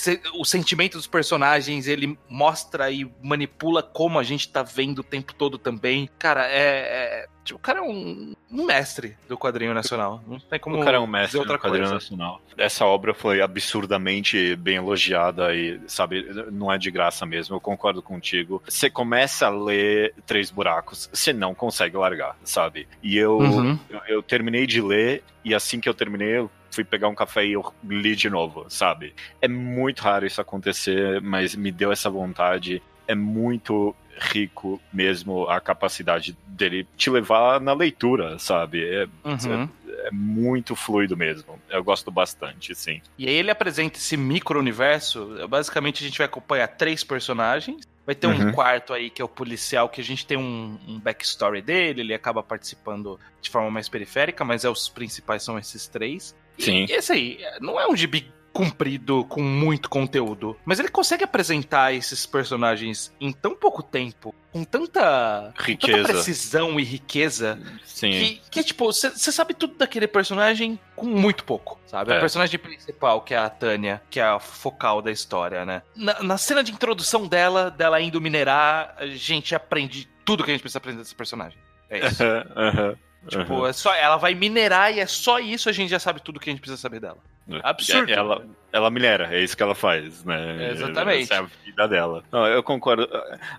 Se, 0.00 0.20
o 0.34 0.44
sentimento 0.44 0.96
dos 0.96 1.06
personagens, 1.06 1.86
ele 1.86 2.18
mostra 2.28 2.90
e 2.90 3.10
manipula 3.22 3.82
como 3.82 4.18
a 4.18 4.22
gente 4.22 4.48
tá 4.48 4.62
vendo 4.62 5.00
o 5.00 5.04
tempo 5.04 5.34
todo 5.34 5.58
também. 5.58 6.08
Cara, 6.18 6.46
é, 6.46 7.24
é 7.24 7.28
Tipo, 7.42 7.58
o 7.58 7.62
cara 7.62 7.78
é 7.78 7.82
um, 7.82 8.34
um, 8.50 8.66
mestre 8.66 9.16
do 9.26 9.36
quadrinho 9.36 9.72
nacional. 9.72 10.22
Não 10.26 10.38
tem 10.38 10.58
como. 10.58 10.78
O 10.78 10.84
cara 10.84 10.98
é 10.98 11.00
um 11.00 11.06
mestre 11.06 11.40
do 11.40 11.58
quadrinho 11.58 11.88
coisa. 11.88 11.94
nacional. 11.94 12.40
Essa 12.56 12.84
obra 12.84 13.14
foi 13.14 13.40
absurdamente 13.40 14.54
bem 14.56 14.76
elogiada 14.76 15.54
e, 15.54 15.80
sabe, 15.86 16.22
não 16.52 16.70
é 16.70 16.76
de 16.76 16.90
graça 16.90 17.24
mesmo. 17.24 17.56
Eu 17.56 17.60
concordo 17.60 18.02
contigo. 18.02 18.62
Você 18.68 18.90
começa 18.90 19.46
a 19.46 19.50
ler 19.50 20.14
Três 20.26 20.50
Buracos, 20.50 21.08
você 21.12 21.32
não 21.32 21.54
consegue 21.54 21.96
largar, 21.96 22.36
sabe? 22.44 22.86
E 23.02 23.16
eu, 23.16 23.38
uhum. 23.38 23.78
eu, 23.88 24.00
eu 24.06 24.22
terminei 24.22 24.66
de 24.66 24.82
ler 24.82 25.24
e 25.42 25.54
assim 25.54 25.80
que 25.80 25.88
eu 25.88 25.94
terminei, 25.94 26.36
eu 26.36 26.50
fui 26.70 26.84
pegar 26.84 27.08
um 27.08 27.14
café 27.14 27.44
e 27.44 27.52
eu 27.52 27.74
li 27.84 28.14
de 28.14 28.30
novo, 28.30 28.66
sabe? 28.68 29.14
É 29.40 29.48
muito 29.48 30.00
raro 30.00 30.26
isso 30.26 30.40
acontecer, 30.40 31.20
mas 31.20 31.54
me 31.54 31.70
deu 31.70 31.92
essa 31.92 32.08
vontade. 32.10 32.82
É 33.06 33.14
muito 33.14 33.94
rico 34.20 34.80
mesmo 34.92 35.48
a 35.48 35.60
capacidade 35.60 36.36
dele 36.46 36.86
te 36.96 37.08
levar 37.08 37.60
na 37.60 37.72
leitura, 37.72 38.38
sabe? 38.38 38.84
É, 38.84 39.08
uhum. 39.24 39.68
é, 39.88 40.08
é, 40.08 40.10
muito 40.12 40.76
fluido 40.76 41.16
mesmo. 41.16 41.58
Eu 41.70 41.82
gosto 41.82 42.10
bastante, 42.10 42.74
sim. 42.74 43.00
E 43.18 43.26
aí 43.26 43.34
ele 43.34 43.50
apresenta 43.50 43.98
esse 43.98 44.16
micro-universo. 44.16 45.46
Basicamente, 45.48 46.04
a 46.04 46.06
gente 46.06 46.18
vai 46.18 46.26
acompanhar 46.26 46.68
três 46.68 47.02
personagens. 47.02 47.88
Vai 48.04 48.14
ter 48.14 48.26
uhum. 48.26 48.48
um 48.48 48.52
quarto 48.52 48.92
aí 48.92 49.08
que 49.08 49.22
é 49.22 49.24
o 49.24 49.28
policial, 49.28 49.88
que 49.88 50.00
a 50.00 50.04
gente 50.04 50.26
tem 50.26 50.36
um, 50.36 50.78
um, 50.86 50.98
backstory 50.98 51.62
dele, 51.62 52.00
ele 52.00 52.14
acaba 52.14 52.42
participando 52.42 53.20
de 53.40 53.48
forma 53.48 53.70
mais 53.70 53.88
periférica, 53.88 54.44
mas 54.44 54.64
é, 54.64 54.68
os 54.68 54.88
principais 54.88 55.42
são 55.42 55.58
esses 55.58 55.86
três. 55.86 56.34
Sim. 56.58 56.86
E 56.88 56.92
esse 56.92 57.12
aí, 57.12 57.38
não 57.60 57.80
é 57.80 57.88
um 57.88 57.96
gibi 57.96 58.30
comprido 58.52 59.24
com 59.24 59.42
muito 59.42 59.88
conteúdo. 59.88 60.56
Mas 60.64 60.78
ele 60.78 60.88
consegue 60.88 61.24
apresentar 61.24 61.94
esses 61.94 62.26
personagens 62.26 63.14
em 63.20 63.32
tão 63.32 63.54
pouco 63.54 63.82
tempo, 63.82 64.34
com 64.52 64.64
tanta, 64.64 65.52
riqueza. 65.56 65.98
tanta 65.98 66.12
precisão 66.12 66.78
e 66.78 66.84
riqueza, 66.84 67.58
Sim. 67.84 68.10
que, 68.10 68.42
que 68.50 68.64
tipo, 68.64 68.86
você 68.86 69.10
sabe 69.32 69.54
tudo 69.54 69.76
daquele 69.76 70.06
personagem 70.06 70.78
com 70.96 71.06
muito 71.06 71.44
pouco, 71.44 71.78
sabe? 71.86 72.12
É. 72.12 72.16
A 72.16 72.20
personagem 72.20 72.58
principal, 72.58 73.20
que 73.22 73.34
é 73.34 73.38
a 73.38 73.48
Tânia, 73.48 74.02
que 74.10 74.18
é 74.18 74.24
a 74.24 74.38
focal 74.38 75.00
da 75.00 75.10
história, 75.10 75.64
né? 75.64 75.82
Na, 75.94 76.22
na 76.22 76.38
cena 76.38 76.62
de 76.62 76.72
introdução 76.72 77.26
dela, 77.26 77.70
dela 77.70 78.00
indo 78.00 78.20
minerar, 78.20 78.94
a 78.98 79.06
gente 79.06 79.54
aprende 79.54 80.08
tudo 80.24 80.44
que 80.44 80.50
a 80.50 80.54
gente 80.54 80.62
precisa 80.62 80.78
aprender 80.78 80.98
desse 80.98 81.14
personagem. 81.14 81.58
É 81.88 82.06
isso. 82.06 82.22
Tipo, 83.28 83.54
uhum. 83.54 83.66
é 83.66 83.72
só, 83.72 83.94
ela 83.94 84.16
vai 84.16 84.34
minerar 84.34 84.94
e 84.94 85.00
é 85.00 85.06
só 85.06 85.38
isso, 85.38 85.68
a 85.68 85.72
gente 85.72 85.90
já 85.90 85.98
sabe 85.98 86.22
tudo 86.22 86.40
que 86.40 86.48
a 86.48 86.52
gente 86.52 86.60
precisa 86.60 86.80
saber 86.80 87.00
dela. 87.00 87.18
Absurdo. 87.62 88.10
Ela, 88.10 88.46
ela 88.72 88.90
minera, 88.90 89.28
é 89.34 89.40
isso 89.42 89.56
que 89.56 89.62
ela 89.62 89.74
faz, 89.74 90.24
né? 90.24 90.70
Exatamente. 90.72 91.24
Essa 91.24 91.34
é 91.34 91.38
a 91.38 91.42
vida 91.64 91.88
dela. 91.88 92.24
Não, 92.30 92.46
eu 92.46 92.62
concordo. 92.62 93.08